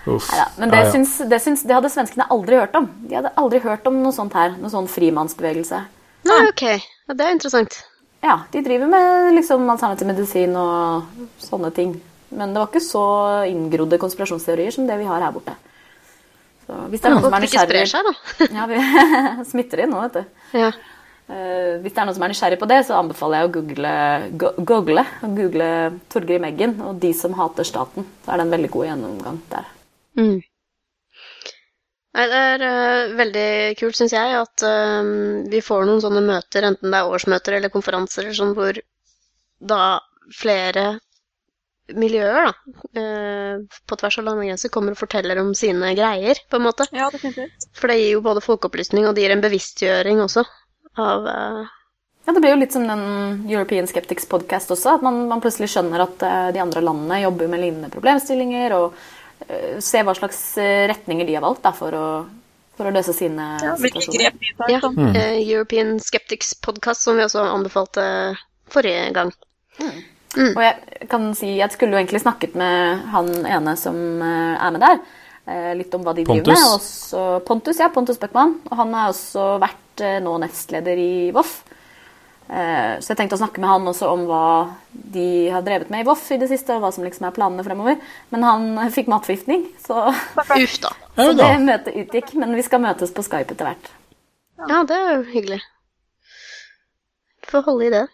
Uff. 0.07 0.27
ja, 0.35 0.47
Men 0.59 0.71
det, 0.71 0.77
ja, 0.77 0.85
ja. 0.87 0.93
Syns, 0.93 1.19
det, 1.31 1.39
syns, 1.43 1.63
det 1.67 1.75
hadde 1.75 1.91
svenskene 1.91 2.27
aldri 2.31 2.59
hørt 2.59 2.75
om. 2.79 2.89
De 3.07 3.15
hadde 3.19 3.35
aldri 3.39 3.59
hørt 3.63 3.87
om 3.91 3.99
noe 4.03 4.15
sånt 4.15 4.35
her. 4.39 4.55
Noe 4.59 4.71
sånn 4.71 4.91
frimannsbevegelse. 4.91 5.81
Nei, 6.27 6.41
ok. 6.51 6.65
Ja, 7.07 7.15
det 7.15 7.27
er 7.27 7.35
interessant. 7.35 7.79
Ja, 8.23 8.41
de 8.51 8.63
driver 8.67 8.91
med 8.91 9.35
liksom 9.37 9.67
alternativ 9.71 10.11
medisin 10.11 10.55
og 10.59 11.07
sånne 11.43 11.71
ting. 11.75 11.95
Men 12.35 12.55
det 12.55 12.63
var 12.63 12.71
ikke 12.71 12.83
så 12.83 13.07
inngrodde 13.51 14.03
konspirasjonsteorier 14.03 14.75
som 14.75 14.87
det 14.89 14.99
vi 14.99 15.07
har 15.07 15.23
her 15.23 15.35
borte. 15.35 15.55
Så 16.67 16.83
hvis 16.91 17.03
det 17.03 17.09
er 17.09 17.15
noen 17.15 17.25
som 17.29 17.37
er 17.37 17.45
nysgjerrig 17.45 17.87
seg, 17.91 18.09
da. 18.09 18.15
ja, 18.59 18.67
vi 18.71 18.81
smitter 19.53 19.85
inn 19.85 19.93
nå, 19.95 20.03
vet 20.09 20.19
du. 20.19 20.43
Ja. 20.59 20.73
Uh, 21.27 21.79
hvis 21.83 21.95
det 21.95 22.01
er 22.03 22.07
noen 22.07 22.17
som 22.17 22.25
er 22.27 22.33
nysgjerrig 22.33 22.59
på 22.61 22.69
det, 22.71 22.81
så 22.87 22.99
anbefaler 22.99 23.41
jeg 23.41 23.49
å 23.49 23.55
google, 23.55 23.95
go 24.43 24.51
google, 24.73 25.07
google 25.23 25.71
Torgrim 26.13 26.47
Eggen 26.47 26.77
og 26.87 27.01
De 27.03 27.13
som 27.19 27.35
hater 27.39 27.67
staten. 27.67 28.07
Så 28.25 28.33
er 28.33 28.41
det 28.41 28.47
en 28.47 28.55
veldig 28.55 28.71
god 28.75 28.89
gjennomgang 28.91 29.41
der. 29.51 29.73
Mm. 30.19 30.37
Nei, 32.17 32.27
det 32.33 32.43
er 32.51 32.63
uh, 32.67 33.15
veldig 33.19 33.49
kult, 33.79 33.99
syns 33.99 34.15
jeg, 34.17 34.43
at 34.43 34.67
uh, 34.67 35.15
vi 35.53 35.63
får 35.63 35.87
noen 35.87 36.03
sånne 36.03 36.23
møter, 36.27 36.67
enten 36.67 36.95
det 36.95 37.03
er 37.03 37.15
årsmøter 37.15 37.59
eller 37.59 37.75
konferanser, 37.75 38.31
sånn, 38.35 38.55
hvor 38.59 38.79
da 39.63 39.83
flere 40.35 40.97
miljøer, 41.95 42.49
da, 42.49 42.83
uh, 42.99 43.79
på 43.87 43.99
tvers 44.01 44.19
av 44.21 44.27
landegrenser, 44.27 44.73
kommer 44.75 44.97
og 44.97 45.01
forteller 45.01 45.39
om 45.43 45.53
sine 45.59 45.93
greier, 45.99 46.41
på 46.51 46.59
en 46.59 46.67
måte. 46.67 46.89
Ja, 46.97 47.11
definitivt. 47.15 47.69
For 47.77 47.93
det 47.93 48.01
gir 48.01 48.17
jo 48.17 48.25
både 48.27 48.45
folkeopplysning, 48.45 49.07
og 49.07 49.17
det 49.17 49.27
gir 49.27 49.37
en 49.37 49.45
bevisstgjøring 49.45 50.23
også 50.25 50.47
av 50.97 51.27
ja, 51.29 52.33
Det 52.33 52.41
blir 52.41 52.55
jo 52.55 52.59
litt 52.59 52.73
som 52.75 52.87
den 52.89 53.05
European 53.51 53.87
Skeptics 53.87 54.27
podcast 54.27 54.73
også. 54.75 54.97
At 54.97 55.05
man, 55.05 55.27
man 55.31 55.43
plutselig 55.45 55.69
skjønner 55.71 56.03
at 56.03 56.25
de 56.57 56.63
andre 56.63 56.81
landene 56.83 57.21
jobber 57.21 57.53
med 57.53 57.63
lignende 57.63 57.91
problemstillinger. 57.93 58.75
og 58.75 58.97
uh, 59.45 59.79
ser 59.85 60.07
hva 60.07 60.15
slags 60.17 60.41
eh, 60.61 60.87
retninger 60.91 61.29
de 61.29 61.37
har 61.37 61.45
valgt 61.45 61.65
da, 61.67 61.73
for, 61.77 61.95
å, 61.95 62.09
for 62.79 62.89
å 62.89 62.95
løse 62.95 63.15
sine 63.17 63.53
ja, 63.63 63.77
situasjoner. 63.81 64.37
Ja, 64.73 64.81
mm. 64.83 65.15
uh, 65.15 65.39
European 65.39 65.97
Skeptics 66.03 66.55
Podcast, 66.65 67.05
som 67.05 67.19
vi 67.19 67.27
også 67.27 67.45
anbefalte 67.47 68.07
forrige 68.73 69.11
gang. 69.17 69.33
Mm. 69.79 70.03
Mm. 70.37 70.51
Og 70.53 70.63
jeg 70.65 71.09
kan 71.11 71.31
si 71.39 71.55
jeg 71.57 71.73
skulle 71.75 71.97
jo 71.97 72.01
egentlig 72.03 72.23
snakket 72.25 72.57
med 72.61 73.07
han 73.13 73.31
ene 73.49 73.77
som 73.81 73.97
er 74.23 74.75
med 74.75 74.85
der. 74.85 75.01
Litt 75.79 75.95
om 75.95 76.03
hva 76.03 76.13
de 76.17 76.25
Pontus. 76.27 76.45
driver 76.45 76.59
med. 76.59 76.75
Også, 76.75 77.25
Pontus, 77.47 77.79
ja, 77.81 77.89
Pontus 77.95 78.19
Bøckmann. 78.21 78.57
Og 78.69 78.81
han 78.81 78.93
har 78.99 79.13
også 79.13 79.47
vært 79.63 80.05
nå 80.25 80.35
nestleder 80.43 80.99
i 81.01 81.11
VOF. 81.33 81.61
Eh, 82.47 82.99
så 83.03 83.11
jeg 83.11 83.19
tenkte 83.19 83.35
å 83.35 83.41
snakke 83.41 83.59
med 83.59 83.71
han 83.73 83.89
også 83.91 84.07
om 84.07 84.23
hva 84.29 84.43
de 84.93 85.51
har 85.51 85.65
drevet 85.67 85.91
med 85.91 86.05
i 86.05 86.07
Voff 86.07 86.29
i 86.31 86.39
det 86.39 86.47
siste, 86.47 86.77
og 86.77 86.85
hva 86.85 86.93
som 86.95 87.03
liksom 87.07 87.27
er 87.27 87.35
planene 87.35 87.65
fremover. 87.67 87.99
Men 88.35 88.47
han 88.47 88.69
fikk 88.97 89.11
matforgiftning, 89.11 89.67
så, 89.83 90.09
Uff 90.63 90.77
da. 90.83 90.93
så 91.19 91.33
det 91.39 91.53
møtet 91.65 92.03
utgikk. 92.05 92.35
Men 92.39 92.55
vi 92.57 92.67
skal 92.67 92.85
møtes 92.85 93.15
på 93.15 93.25
Skype 93.27 93.57
etter 93.57 93.73
hvert. 93.73 93.91
Ja, 94.67 94.85
det 94.89 94.97
er 94.99 95.11
jo 95.19 95.25
hyggelig. 95.35 95.61
Får 97.47 97.67
holde 97.67 97.87
i 97.87 97.95
det. 97.95 98.07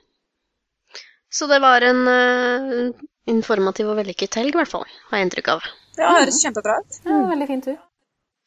Så 1.32 1.46
det 1.46 1.58
var 1.58 1.80
en 1.80 2.08
uh, 2.08 2.90
informativ 3.24 3.88
og 3.88 3.96
vellykket 3.96 4.36
helg, 4.36 4.52
i 4.52 4.58
hvert 4.60 4.68
fall. 4.68 4.84
Har 5.08 5.18
jeg 5.18 5.28
inntrykk 5.28 5.48
av. 5.54 5.68
Ja, 5.96 6.10
Det 6.10 6.10
høres 6.18 6.40
kjempebra 6.44 6.74
ut. 6.82 6.98
Ja, 7.08 7.20
veldig 7.30 7.46
fin 7.48 7.62
tur. 7.64 7.78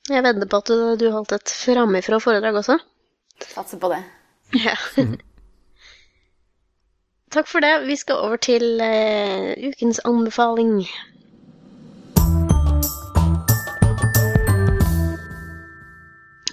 Jeg 0.05 0.21
vedder 0.21 0.49
på 0.49 0.59
at 0.61 0.69
du, 0.69 0.81
du 1.01 1.07
holdt 1.09 1.33
et 1.33 1.49
framifrå 1.49 2.19
foredrag 2.21 2.59
også. 2.61 2.77
Satser 3.41 3.81
på 3.81 3.89
det. 3.89 4.03
Ja. 4.61 4.75
Takk 7.33 7.49
for 7.49 7.65
det. 7.65 7.73
Vi 7.87 7.95
skal 7.97 8.21
over 8.21 8.37
til 8.37 8.77
uh, 8.77 9.49
ukens 9.65 9.99
anbefaling. 10.05 10.85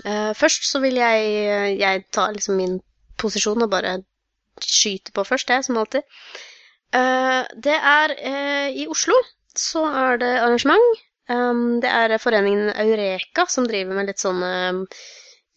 Uh, 0.02 0.32
først 0.32 0.64
så 0.70 0.80
vil 0.80 0.96
jeg, 0.96 1.76
jeg 1.76 2.04
ta 2.08 2.30
liksom 2.32 2.56
min 2.56 2.80
posisjon 3.20 3.68
og 3.68 3.70
bare 3.70 3.98
skyte 4.66 5.14
på 5.14 5.24
først, 5.26 5.50
jeg, 5.50 5.64
som 5.66 5.78
alltid. 5.80 6.06
Uh, 6.92 7.42
det 7.64 7.78
er 7.78 8.16
i 8.72 8.84
Oslo 8.90 9.16
så 9.58 9.84
er 9.86 10.20
det 10.22 10.30
arrangement. 10.40 11.00
Um, 11.30 11.80
det 11.80 11.90
er 11.90 12.18
foreningen 12.20 12.72
Eureka 12.82 13.46
som 13.48 13.66
driver 13.68 13.96
med 13.96 14.10
litt 14.10 14.22
sånne 14.22 14.50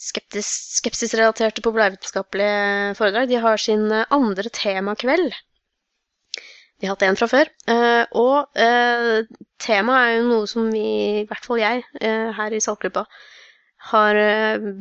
skeptis, 0.01 0.49
skepsisrelaterte 0.79 1.63
populærvitenskapelige 1.65 2.95
foredrag. 2.99 3.29
De 3.31 3.41
har 3.41 3.61
sin 3.61 3.87
andre 3.91 4.51
temakveld. 4.53 5.31
De 6.75 6.87
har 6.87 6.95
hatt 6.95 7.05
en 7.07 7.19
fra 7.19 7.29
før. 7.31 7.51
Uh, 7.69 8.03
og 8.19 8.59
uh, 8.59 9.23
temaet 9.63 10.09
er 10.09 10.17
jo 10.17 10.27
noe 10.29 10.51
som 10.51 10.67
vi, 10.73 10.85
i 11.23 11.25
hvert 11.29 11.47
fall 11.47 11.63
jeg, 11.63 11.85
uh, 12.03 12.29
her 12.35 12.55
i 12.55 12.61
Saltgruppa, 12.63 13.07
har 13.85 14.17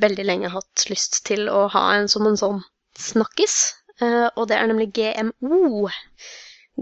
veldig 0.01 0.25
lenge 0.25 0.49
hatt 0.49 0.87
lyst 0.89 1.18
til 1.29 1.51
å 1.53 1.66
ha 1.68 1.83
en 1.93 2.07
som 2.09 2.25
en 2.25 2.39
sånn 2.41 2.62
snakkis. 2.97 3.75
Og 4.03 4.49
det 4.51 4.57
er 4.57 4.66
nemlig 4.66 4.88
GMO. 4.97 5.90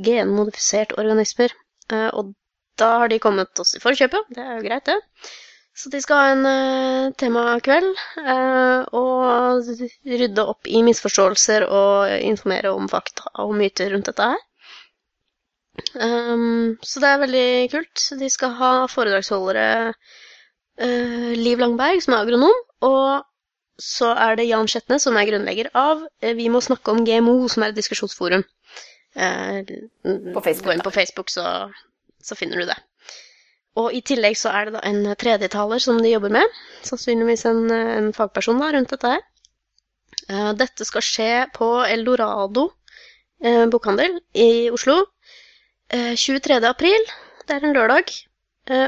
Genmodifisert 0.04 0.94
organismer. 0.96 1.52
og 1.90 2.32
da 2.80 2.90
har 3.02 3.10
de 3.12 3.20
kommet 3.20 3.60
oss 3.60 3.74
i 3.76 3.82
forkjøpet. 3.82 4.30
Det 4.32 4.42
er 4.42 4.54
jo 4.56 4.64
greit, 4.64 4.88
det. 4.88 4.98
Så 5.76 5.88
de 5.88 6.02
skal 6.04 6.18
ha 6.20 6.32
en 6.34 6.46
uh, 6.46 7.12
temakveld 7.16 7.88
uh, 8.20 8.84
og 8.92 9.68
rydde 10.04 10.44
opp 10.44 10.68
i 10.68 10.82
misforståelser 10.84 11.64
og 11.64 12.12
informere 12.20 12.74
om 12.76 12.90
fakta 12.92 13.30
og 13.40 13.54
myter 13.56 13.94
rundt 13.94 14.10
dette 14.10 14.26
her. 14.34 14.42
Um, 15.96 16.76
så 16.84 17.00
det 17.00 17.08
er 17.08 17.22
veldig 17.22 17.46
kult. 17.72 18.04
De 18.20 18.28
skal 18.32 18.52
ha 18.58 18.72
foredragsholdere 18.92 19.94
uh, 19.94 21.32
Liv 21.40 21.64
Langberg, 21.64 22.04
som 22.04 22.18
er 22.18 22.26
agronom, 22.26 22.60
og 22.84 23.24
så 23.80 24.12
er 24.14 24.36
det 24.36 24.48
Jan 24.48 24.68
Skjetne, 24.68 24.98
som 25.00 25.16
er 25.16 25.28
grunnlegger 25.28 25.70
av 25.78 26.04
Vi 26.20 26.48
må 26.52 26.60
snakke 26.60 26.92
om 26.92 27.04
GMO, 27.06 27.48
som 27.48 27.64
er 27.64 27.72
et 27.72 27.78
diskusjonsforum. 27.78 28.44
på 29.14 30.40
Facebook. 30.44 30.66
Gå 30.66 30.72
inn 30.72 30.84
på 30.84 30.90
Facebook, 30.90 31.30
så, 31.30 31.70
så 32.22 32.36
finner 32.36 32.60
du 32.60 32.66
det. 32.66 32.78
Og 33.80 33.92
i 33.96 34.02
tillegg 34.04 34.36
så 34.36 34.52
er 34.52 34.68
det 34.68 34.74
da 34.76 34.82
en 34.84 35.14
tredjetaler 35.16 35.80
som 35.80 36.00
de 36.02 36.12
jobber 36.12 36.32
med. 36.32 36.58
Sannsynligvis 36.84 37.46
en, 37.48 37.70
en 37.70 38.12
fagperson 38.12 38.60
da, 38.60 38.72
rundt 38.72 38.92
dette 38.92 39.14
her. 39.14 39.22
Dette 40.56 40.84
skal 40.86 41.02
skje 41.04 41.30
på 41.56 41.68
Eldorado 41.88 42.68
bokhandel 43.72 44.20
i 44.38 44.70
Oslo 44.70 45.00
uh, 45.02 46.14
23. 46.14 46.60
april. 46.68 47.08
Det 47.48 47.56
er 47.56 47.64
en 47.66 47.74
lørdag. 47.74 48.12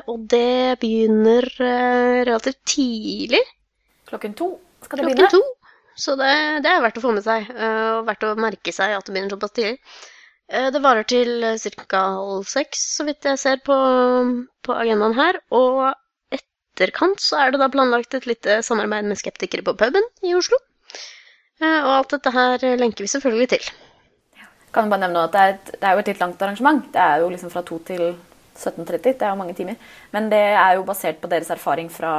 og 0.07 0.29
det 0.31 0.79
begynner 0.79 1.49
relativt 1.59 2.61
tidlig. 2.65 3.41
Klokken 4.07 4.37
to 4.39 4.47
skal 4.87 5.01
det 5.01 5.07
Klokken 5.07 5.21
begynne. 5.21 5.31
to. 5.35 5.71
Så 5.95 6.17
det, 6.19 6.33
det, 6.65 6.71
er 6.71 6.83
verdt 6.83 6.99
å 6.99 7.05
få 7.05 7.13
med 7.15 7.23
seg, 7.23 7.47
og 7.55 8.09
verdt 8.09 8.25
å 8.27 8.35
merke 8.41 8.73
seg 8.75 8.97
at 8.97 9.07
det 9.07 9.15
begynner 9.15 9.37
såpass 9.37 9.55
tidlig. 9.55 9.77
Eh, 10.53 10.71
det 10.73 10.83
varer 10.85 11.07
til 11.09 11.45
ca. 11.89 12.03
halv 12.19 12.49
seks, 12.49 12.83
så 12.99 13.07
vidt 13.09 13.25
jeg 13.25 13.41
ser 13.41 13.63
på, 13.65 13.77
på, 14.65 14.75
agendaen 14.77 15.17
her. 15.17 15.41
Og 15.57 15.87
etterkant 16.35 17.23
så 17.23 17.41
er 17.41 17.55
det 17.55 17.63
da 17.63 17.71
planlagt 17.73 18.17
et 18.17 18.29
lite 18.29 18.61
samarbeid 18.67 19.09
med 19.09 19.21
skeptikere 19.21 19.65
på 19.65 19.77
puben 19.81 20.05
i 20.23 20.35
Oslo. 20.37 20.61
Eh, 21.63 21.81
og 21.81 21.91
alt 21.95 22.15
dette 22.17 22.35
her 22.35 22.69
lenker 22.81 23.07
vi 23.07 23.13
selvfølgelig 23.15 23.51
til. 23.57 23.73
Kan 24.75 24.91
bare 24.91 25.07
nevne 25.07 25.25
at 25.29 25.35
det 25.35 25.41
er, 25.41 25.57
et, 25.57 25.75
det 25.81 25.89
er 25.89 25.95
jo 25.95 26.03
et 26.03 26.09
litt 26.13 26.23
langt 26.23 26.41
arrangement. 26.43 26.87
Det 26.93 27.01
er 27.01 27.23
jo 27.23 27.33
liksom 27.33 27.53
fra 27.53 27.63
to 27.65 27.79
til 27.87 28.09
17.30. 28.57 29.03
Det 29.03 29.23
er 29.23 29.33
jo 29.33 29.39
mange 29.41 29.55
timer. 29.59 29.77
Men 30.15 30.29
det 30.31 30.43
er 30.55 30.77
jo 30.79 30.85
basert 30.87 31.21
på 31.21 31.29
deres 31.33 31.51
erfaring 31.51 31.89
fra 31.91 32.13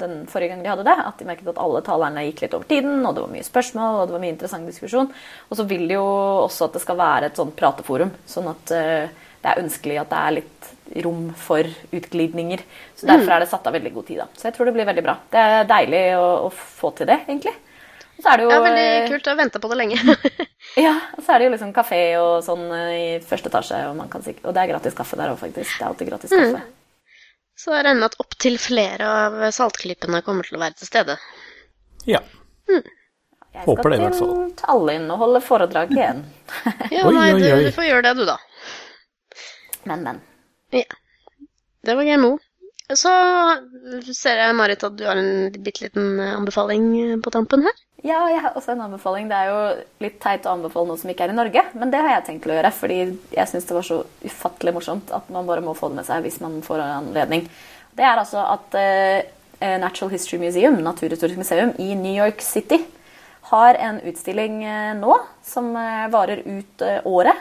den 0.00 0.26
forrige 0.30 0.48
gang 0.54 0.62
de 0.64 0.70
hadde 0.72 0.84
det. 0.86 0.96
At 1.06 1.18
de 1.20 1.26
merket 1.28 1.48
at 1.52 1.60
alle 1.60 1.82
talerne 1.84 2.24
gikk 2.28 2.40
litt 2.46 2.54
over 2.56 2.64
tiden, 2.70 3.04
og 3.06 3.14
det 3.14 3.24
var 3.26 3.34
mye 3.34 3.44
spørsmål 3.46 4.00
og 4.00 4.06
det 4.08 4.16
var 4.16 4.24
mye 4.24 4.34
interessant 4.34 4.66
diskusjon. 4.70 5.10
Og 5.50 5.56
så 5.60 5.66
vil 5.68 5.84
de 5.88 5.98
jo 5.98 6.06
også 6.46 6.68
at 6.70 6.78
det 6.78 6.82
skal 6.86 6.96
være 7.00 7.30
et 7.30 7.36
sånt 7.42 7.56
prateforum. 7.58 8.14
Sånn 8.26 8.48
at 8.54 8.72
uh, 8.72 9.20
det 9.44 9.52
er 9.52 9.60
ønskelig 9.60 9.98
at 10.00 10.10
det 10.14 10.22
er 10.22 10.36
litt 10.40 10.70
rom 11.04 11.26
for 11.36 11.64
utglidninger. 11.96 12.60
Så 12.96 13.06
derfor 13.08 13.28
Mm. 13.28 13.34
er 13.36 13.40
det 13.40 13.48
satt 13.50 13.66
av 13.66 13.72
veldig 13.72 13.92
god 13.94 14.06
tid. 14.06 14.18
da. 14.18 14.26
Så 14.36 14.48
jeg 14.48 14.54
tror 14.54 14.66
det 14.66 14.74
blir 14.74 14.86
veldig 14.88 15.02
bra. 15.04 15.16
Det 15.32 15.40
er 15.40 15.64
deilig 15.68 16.02
å, 16.16 16.26
å 16.46 16.50
få 16.52 16.90
til 16.96 17.06
det, 17.06 17.20
egentlig. 17.28 17.52
Så 18.22 18.30
er 18.30 18.40
det 18.40 18.46
jo 18.46 18.52
Ja, 18.52 18.60
veldig 18.62 18.84
eh, 18.84 19.08
kult. 19.10 19.26
Jeg 19.26 19.32
har 19.32 19.40
venta 19.40 19.60
på 19.60 19.70
det 19.72 19.78
lenge. 19.80 20.16
ja, 20.86 20.94
og 21.16 21.22
så 21.24 21.34
er 21.34 21.42
det 21.42 21.48
jo 21.48 21.52
liksom 21.56 21.74
kafé 21.76 22.00
og 22.20 22.32
sånn 22.46 22.64
eh, 22.76 22.94
i 22.94 23.06
første 23.24 23.50
etasje, 23.50 23.82
og, 23.90 23.98
man 23.98 24.10
kan 24.12 24.24
og 24.24 24.50
det 24.54 24.64
er 24.64 24.72
gratis 24.72 24.96
kaffe 24.98 25.18
der 25.20 25.34
òg, 25.34 25.38
faktisk. 25.42 25.76
Det 25.76 25.82
er 25.82 25.90
alltid 25.90 26.10
gratis 26.12 26.34
kaffe. 26.34 26.64
Så 27.58 27.70
jeg 27.70 27.86
regner 27.86 28.02
med 28.02 28.10
at 28.10 28.18
opptil 28.22 28.58
flere 28.58 29.08
av 29.08 29.36
saltklippene 29.54 30.24
kommer 30.26 30.46
til 30.46 30.58
å 30.58 30.62
være 30.64 30.78
til 30.80 30.90
stede. 30.90 31.18
Ja. 32.10 32.20
Jeg 33.54 33.62
Håper 33.68 33.84
skal 33.84 33.92
det, 33.92 33.98
i 33.98 34.02
hvert 34.02 34.18
fall. 34.18 34.32
til 34.34 34.56
Tallinn 34.58 35.04
og 35.14 35.20
holde 35.22 35.42
foredrag 35.44 35.94
igjen. 35.94 36.24
Ja, 36.94 37.04
nei, 37.06 37.28
du, 37.38 37.46
du 37.68 37.70
får 37.74 37.86
gjøre 37.86 38.02
det, 38.08 38.14
du, 38.18 38.24
da. 38.26 38.38
Men, 39.86 40.02
men. 40.02 40.20
Ja. 40.74 40.88
Det 41.84 41.94
var 41.94 42.08
GMO. 42.08 42.34
Så 42.92 43.12
ser 44.12 44.42
jeg, 44.42 44.56
Marit, 44.58 44.82
at 44.84 44.96
du 44.98 45.06
har 45.06 45.20
en 45.20 45.52
bitte 45.54 45.86
liten 45.86 46.18
anbefaling 46.20 47.22
på 47.24 47.32
tampen 47.32 47.64
her. 47.64 47.78
Ja, 48.04 48.18
jeg 48.28 48.42
har 48.44 48.52
også 48.52 48.74
en 48.74 48.82
anbefaling. 48.84 49.30
Det 49.30 49.36
er 49.36 49.48
jo 49.48 49.60
litt 50.04 50.18
teit 50.20 50.44
å 50.44 50.52
anbefale 50.52 50.90
noe 50.90 51.00
som 51.00 51.08
ikke 51.08 51.24
er 51.24 51.32
i 51.32 51.36
Norge, 51.38 51.62
men 51.72 51.92
det 51.92 52.02
har 52.04 52.18
jeg 52.18 52.26
tenkt 52.26 52.48
å 52.50 52.52
gjøre, 52.52 52.70
fordi 52.76 52.98
jeg 53.32 53.48
syns 53.48 53.64
det 53.64 53.76
var 53.78 53.86
så 53.86 54.02
ufattelig 54.20 54.74
morsomt 54.76 55.12
at 55.16 55.30
man 55.32 55.48
bare 55.48 55.64
må 55.64 55.72
få 55.78 55.88
det 55.88 56.02
med 56.02 56.08
seg 56.08 56.26
hvis 56.26 56.36
man 56.42 56.58
får 56.66 56.82
en 56.84 56.92
anledning. 56.98 57.46
Det 57.96 58.04
er 58.04 58.20
altså 58.20 58.42
at 58.44 58.76
uh, 58.76 59.78
Natural 59.80 60.12
History 60.12 60.36
Museum, 60.42 60.76
Naturhistorisk 60.84 61.40
museum 61.40 61.72
i 61.80 61.94
New 61.96 62.12
York 62.12 62.44
City, 62.44 62.82
har 63.48 63.80
en 63.80 64.02
utstilling 64.04 64.60
uh, 64.66 64.92
nå 64.98 65.16
som 65.46 65.72
uh, 65.72 66.04
varer 66.12 66.44
ut 66.44 66.84
året. 67.08 67.40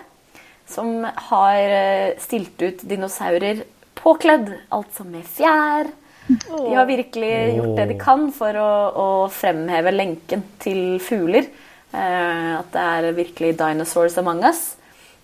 Som 0.64 1.04
har 1.04 2.16
stilt 2.24 2.62
ut 2.64 2.86
dinosaurer 2.88 3.66
påkledd, 4.00 4.48
altså 4.72 5.04
med 5.04 5.28
fjær. 5.28 5.92
De 6.28 6.76
har 6.76 6.88
virkelig 6.88 7.34
gjort 7.58 7.76
det 7.78 7.88
de 7.90 7.98
kan 8.00 8.30
for 8.36 8.60
å, 8.60 8.72
å 8.96 9.08
fremheve 9.34 9.92
lenken 9.92 10.46
til 10.64 11.00
fugler. 11.04 11.50
Eh, 11.94 12.54
at 12.58 12.72
det 12.74 12.86
er 12.94 13.18
virkelig 13.18 13.58
'dinosaurs 13.60 14.18
among 14.22 14.44
us'. 14.48 14.64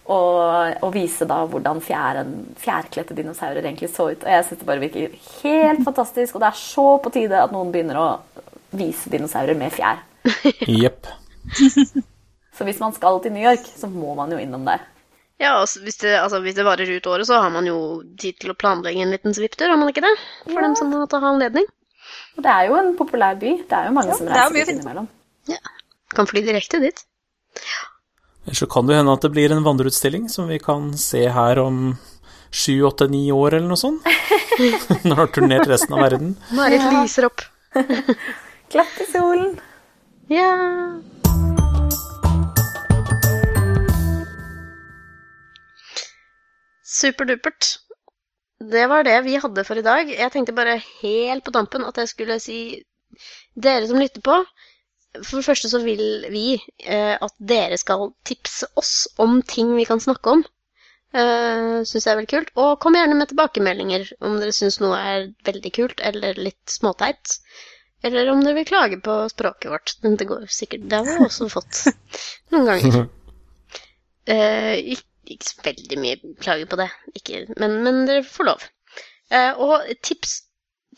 Og, 0.09 0.73
og 0.81 0.93
vise 0.95 1.25
da 1.29 1.43
hvordan 1.45 1.81
fjæren, 1.85 2.31
fjærkledte 2.57 3.13
dinosaurer 3.13 3.61
egentlig 3.61 3.91
så 3.93 4.07
ut. 4.09 4.23
Og 4.23 4.31
jeg 4.31 4.45
synes 4.45 4.59
det 4.59 4.67
bare 4.67 4.81
virker 4.81 5.17
helt 5.43 5.83
fantastisk, 5.85 6.35
og 6.35 6.41
det 6.41 6.49
er 6.49 6.57
så 6.57 6.85
på 6.97 7.11
tide 7.13 7.43
at 7.43 7.53
noen 7.53 7.69
begynner 7.71 7.99
å 8.01 8.07
vise 8.73 9.11
dinosaurer 9.13 9.57
med 9.57 9.75
fjær. 9.75 10.01
Jepp. 10.65 11.05
Så 12.59 12.65
hvis 12.67 12.79
man 12.81 12.91
skal 12.91 13.21
til 13.23 13.31
New 13.31 13.43
York, 13.45 13.63
så 13.63 13.87
må 13.87 14.11
man 14.17 14.33
jo 14.33 14.37
innom 14.41 14.65
der. 14.67 14.81
Ja, 15.39 15.53
altså, 15.61 15.79
hvis, 15.85 15.97
det, 16.01 16.13
altså, 16.19 16.41
hvis 16.43 16.55
det 16.57 16.65
varer 16.67 16.89
ut 16.91 17.05
året, 17.07 17.27
så 17.27 17.39
har 17.39 17.51
man 17.53 17.67
jo 17.67 17.77
tid 18.19 18.35
til 18.41 18.51
å 18.51 18.57
planlegge 18.59 19.05
en 19.05 19.13
liten 19.13 19.35
svipptur, 19.35 19.69
har 19.71 19.79
man 19.79 19.91
ikke 19.91 20.03
det? 20.03 20.11
For 20.49 20.59
dem 20.59 20.75
som 20.75 20.91
måtte 20.91 21.21
ha 21.23 21.31
anledning. 21.31 21.67
Og 22.35 22.43
det 22.43 22.51
er 22.51 22.67
jo 22.67 22.75
en 22.79 22.91
populær 22.99 23.37
by. 23.39 23.53
Det 23.69 23.77
er 23.77 23.87
jo 23.87 23.95
mange 23.95 24.17
som 24.17 24.27
det 24.27 24.35
er 24.35 24.41
reiser 24.43 24.59
dit 24.59 24.73
innimellom. 24.75 25.07
Ja. 25.47 25.61
Kan 26.15 26.27
fly 26.27 26.43
direkte 26.43 26.81
dit. 26.83 27.03
Ellers 28.45 28.59
så 28.63 28.67
kan 28.71 28.87
det 28.89 28.97
hende 28.99 29.13
at 29.15 29.23
det 29.23 29.31
blir 29.35 29.53
en 29.53 29.63
vandreutstilling 29.63 30.27
som 30.31 30.49
vi 30.51 30.59
kan 30.63 30.91
se 30.97 31.25
her 31.31 31.59
om 31.63 31.95
sju, 32.51 32.81
åtte, 32.87 33.07
ni 33.07 33.27
år 33.31 33.59
eller 33.59 33.69
noe 33.69 33.79
sånt. 33.79 34.07
Når 35.05 35.13
du 35.13 35.19
har 35.21 35.31
turnert 35.35 35.69
resten 35.69 35.95
av 35.95 36.03
verden. 36.03 36.35
Marit 36.57 36.83
lyser 36.95 37.29
opp. 37.29 37.45
Glatt 38.73 38.99
i 38.99 39.07
solen. 39.11 39.55
Ja. 40.33 40.51
Superdupert. 46.89 47.75
Det 48.59 48.85
var 48.91 49.05
det 49.07 49.17
vi 49.23 49.37
hadde 49.39 49.63
for 49.67 49.79
i 49.79 49.85
dag. 49.85 50.09
Jeg 50.11 50.33
tenkte 50.33 50.55
bare 50.57 50.79
helt 51.01 51.45
på 51.45 51.53
tampen 51.55 51.85
at 51.87 51.99
jeg 52.01 52.11
skulle 52.11 52.39
si 52.43 52.59
dere 53.55 53.87
som 53.87 54.01
lytter 54.01 54.23
på, 54.25 54.41
For 55.25 55.39
det 55.39 55.45
første 55.47 55.69
så 55.71 55.79
vil 55.81 56.25
vi 56.29 56.53
eh, 56.53 57.15
at 57.17 57.33
dere 57.41 57.77
skal 57.81 58.11
tipse 58.27 58.67
oss 58.77 59.07
om 59.17 59.39
ting 59.41 59.71
vi 59.73 59.87
kan 59.89 60.01
snakke 60.03 60.35
om. 60.35 60.43
Uh, 61.09 61.81
syns 61.89 62.05
jeg 62.05 62.11
er 62.11 62.19
veldig 62.19 62.29
kult. 62.29 62.51
Og 62.61 62.75
kom 62.83 62.93
gjerne 62.93 63.17
med 63.17 63.31
tilbakemeldinger 63.31 64.11
om 64.21 64.37
dere 64.37 64.53
syns 64.53 64.77
noe 64.83 64.99
er 64.99 65.31
veldig 65.47 65.71
kult 65.73 66.03
eller 66.05 66.37
litt 66.37 66.69
småteit. 66.69 67.39
Eller 68.05 68.29
om 68.31 68.43
dere 68.45 68.59
vil 68.59 68.69
klage 68.69 68.99
på 69.03 69.15
språket 69.33 69.71
vårt. 69.73 69.95
Det 70.03 70.27
går 70.29 70.45
sikkert 70.53 70.85
Det 70.91 70.99
har 70.99 71.09
vi 71.09 71.25
også 71.25 71.49
fått 71.51 71.81
noen 72.53 72.69
ganger. 72.69 73.09
Uh, 74.29 74.75
ikke, 74.93 75.08
ikke, 75.35 75.49
så 75.49 75.65
veldig 75.65 75.99
mye 76.01 76.35
klager 76.43 76.69
på 76.69 76.79
det, 76.79 76.89
ikke, 77.19 77.45
men, 77.61 77.79
men, 77.85 78.05
dere 78.09 78.25
får 78.27 78.49
lov. 78.49 78.67
Uh, 79.29 79.53
og 79.61 79.91
tips 80.05 80.39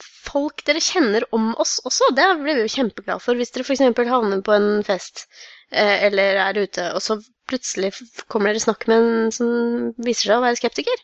folk 0.01 0.63
dere 0.65 0.81
kjenner 0.81 1.25
om 1.35 1.51
oss 1.61 1.79
også, 1.85 2.13
det 2.17 2.27
blir 2.39 2.57
vi 2.57 2.65
jo 2.65 2.75
kjempeglade 2.75 3.21
for. 3.21 3.37
Hvis 3.37 3.51
dere 3.53 3.67
f.eks. 3.67 3.83
havner 4.09 4.41
på 4.45 4.55
en 4.55 4.69
fest 4.87 5.27
eller 5.71 6.35
er 6.41 6.57
ute, 6.59 6.83
og 6.91 6.99
så 7.03 7.15
plutselig 7.47 7.93
kommer 8.31 8.51
dere 8.51 8.59
i 8.59 8.63
snakk 8.63 8.87
med 8.89 8.97
en 8.97 9.33
som 9.35 9.51
viser 10.03 10.31
seg 10.31 10.39
å 10.39 10.43
være 10.43 10.59
skeptiker, 10.59 11.03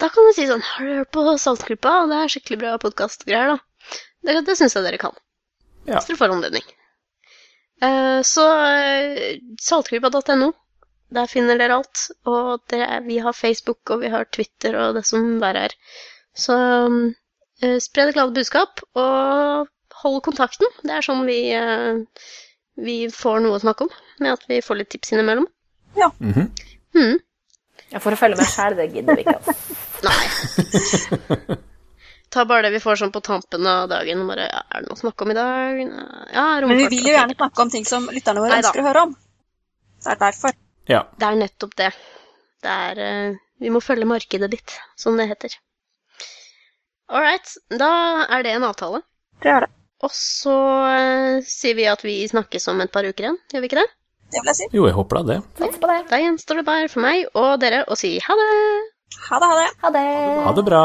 da 0.00 0.10
kan 0.12 0.28
du 0.28 0.34
si 0.36 0.46
sånn 0.48 0.64
'Har 0.64 0.84
du 0.84 0.96
hørt 0.98 1.12
på 1.14 1.24
Saltgruppa? 1.40 1.92
Det 2.10 2.18
er 2.20 2.32
skikkelig 2.32 2.58
bra 2.60 2.74
podkastgreier', 2.82 3.54
da. 3.54 3.58
Det, 4.26 4.44
det 4.46 4.56
syns 4.58 4.76
jeg 4.76 4.84
dere 4.84 5.00
kan. 5.00 5.14
Ja. 5.86 5.96
Hvis 5.96 6.10
dere 6.10 6.20
får 6.20 6.34
anledning. 6.34 6.66
Uh, 7.80 8.20
så 8.26 8.44
saltgruppa.no. 9.62 10.52
Der 11.14 11.30
finner 11.30 11.58
dere 11.60 11.78
alt. 11.80 12.08
Og 12.26 12.64
dere, 12.72 13.00
vi 13.06 13.20
har 13.22 13.36
Facebook, 13.36 13.82
og 13.90 14.02
vi 14.02 14.10
har 14.12 14.26
Twitter 14.32 14.76
og 14.80 14.96
det 14.98 15.04
som 15.06 15.36
verre 15.42 15.68
er. 15.68 15.76
Så 16.36 16.56
uh, 16.88 17.78
spre 17.80 18.08
det 18.08 18.16
glade 18.16 18.34
budskap, 18.36 18.82
og 18.98 19.68
hold 20.02 20.18
kontakten. 20.26 20.68
Det 20.82 20.96
er 20.96 21.04
sånn 21.04 21.24
vi, 21.28 21.40
vi 22.76 22.96
får 23.12 23.40
noe 23.44 23.56
å 23.56 23.62
snakke 23.62 23.86
om, 23.86 23.94
med 24.20 24.34
at 24.34 24.44
vi 24.50 24.60
får 24.64 24.82
litt 24.82 24.90
tips 24.92 25.14
innimellom. 25.14 25.46
Ja. 25.96 26.10
Mm 26.20 26.32
-hmm. 26.32 26.50
mm. 26.94 27.18
ja 27.94 28.00
for 28.00 28.12
å 28.12 28.16
følge 28.16 28.36
med 28.36 28.46
sjæl, 28.46 28.76
det 28.76 28.90
gidder 28.92 29.16
vi 29.16 29.24
ikke. 29.24 29.38
Altså. 29.38 29.54
Nei. 30.08 31.56
Ta 32.28 32.44
bare 32.44 32.62
det 32.62 32.70
vi 32.74 32.80
får 32.80 32.96
sånn 33.00 33.12
på 33.12 33.20
tampen 33.20 33.66
av 33.66 33.88
dagen. 33.88 34.26
Bare, 34.28 34.48
ja, 34.50 34.62
er 34.70 34.82
det 34.82 34.88
noe 34.90 34.98
å 34.98 35.00
snakke 35.00 35.24
om 35.24 35.30
i 35.30 35.34
dag? 35.34 35.80
Ja, 36.34 36.60
Men 36.60 36.76
vi 36.76 36.88
vil 36.92 37.06
jo 37.06 37.14
gjerne 37.14 37.34
snakke 37.38 37.62
om 37.62 37.70
ting 37.70 37.86
som 37.88 38.08
lytterne 38.12 38.42
våre 38.44 38.58
ønsker 38.58 38.82
å 38.82 38.88
høre 38.88 39.04
om. 39.08 39.16
Det 40.04 40.12
er 40.12 40.18
derfor. 40.20 40.52
Ja. 40.90 41.04
Det 41.18 41.28
er 41.28 41.38
nettopp 41.40 41.74
det. 41.78 41.90
Det 42.62 42.72
er 42.72 43.00
uh, 43.32 43.38
Vi 43.62 43.72
må 43.72 43.80
følge 43.84 44.08
markedet 44.08 44.50
litt, 44.52 44.76
som 44.98 45.18
det 45.18 45.28
heter. 45.30 45.56
All 47.08 47.22
right. 47.22 47.56
Da 47.70 47.90
er 48.26 48.46
det 48.46 48.56
en 48.56 48.66
avtale. 48.66 49.02
Det 49.42 49.52
er 49.52 49.66
det. 49.66 49.72
Og 50.04 50.12
så 50.12 50.54
uh, 50.54 51.44
sier 51.46 51.76
vi 51.78 51.86
at 51.88 52.02
vi 52.04 52.18
snakkes 52.28 52.68
om 52.72 52.82
et 52.84 52.92
par 52.92 53.06
uker 53.06 53.28
igjen, 53.28 53.38
gjør 53.52 53.64
vi 53.64 53.70
ikke 53.70 53.82
det? 53.82 53.88
Det 54.26 54.42
vil 54.42 54.50
jeg 54.50 54.58
si. 54.58 54.66
Jo, 54.74 54.88
jeg 54.88 54.96
håper 54.96 55.20
da 55.20 55.36
det. 55.36 55.38
det. 55.62 56.00
Da 56.10 56.18
gjenstår 56.18 56.60
det 56.60 56.66
bare 56.66 56.90
for 56.90 57.04
meg 57.04 57.28
og 57.38 57.60
dere 57.62 57.84
å 57.86 57.98
si 57.98 58.16
ha 58.22 58.38
det. 58.40 58.50
Ha 59.28 59.38
det, 59.38 59.48
ha 59.52 59.60
det. 59.60 59.68
Ha 59.84 59.92
det, 59.94 60.08
ha 60.48 60.54
det 60.56 60.66
bra. 60.66 60.82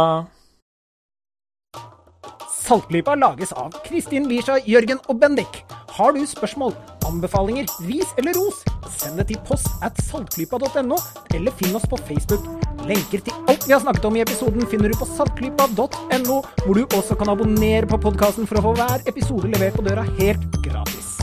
Saltklypa 2.71 3.17
lages 3.19 3.49
av 3.51 3.73
Kristin 3.83 4.29
Lisha, 4.29 4.53
Jørgen 4.63 5.01
og 5.11 5.17
Bendik. 5.19 5.57
Har 5.91 6.13
du 6.15 6.21
spørsmål, 6.23 6.71
anbefalinger, 7.03 7.67
ris 7.83 8.13
eller 8.21 8.37
ros, 8.39 8.61
send 8.95 9.19
det 9.19 9.25
til 9.27 9.41
post 9.43 9.67
at 9.83 9.99
saltklypa.no, 10.05 11.01
eller 11.35 11.57
finn 11.59 11.75
oss 11.75 11.83
på 11.91 11.99
Facebook. 12.07 12.47
Lenker 12.87 13.25
til 13.27 13.51
alt 13.51 13.67
vi 13.67 13.75
har 13.75 13.83
snakket 13.83 14.07
om 14.07 14.15
i 14.15 14.23
episoden 14.23 14.63
finner 14.71 14.87
du 14.87 14.95
på 15.01 15.09
saltklypa.no, 15.17 16.39
hvor 16.63 16.79
du 16.79 16.85
også 16.95 17.19
kan 17.19 17.35
abonnere 17.35 17.91
på 17.91 17.99
podkasten 18.07 18.47
for 18.47 18.61
å 18.61 18.69
få 18.69 18.75
hver 18.79 19.03
episode 19.11 19.51
levert 19.51 19.75
på 19.75 19.83
døra 19.89 20.07
helt 20.21 20.61
gratis. 20.63 21.17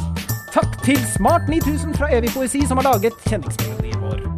Takk 0.52 0.82
til 0.84 1.00
Smart 1.16 1.48
9000 1.48 1.96
fra 1.96 2.12
Evig 2.12 2.36
poesi, 2.36 2.66
som 2.68 2.82
har 2.82 2.92
laget 2.92 3.16
kjenningsmelodien. 3.24 4.37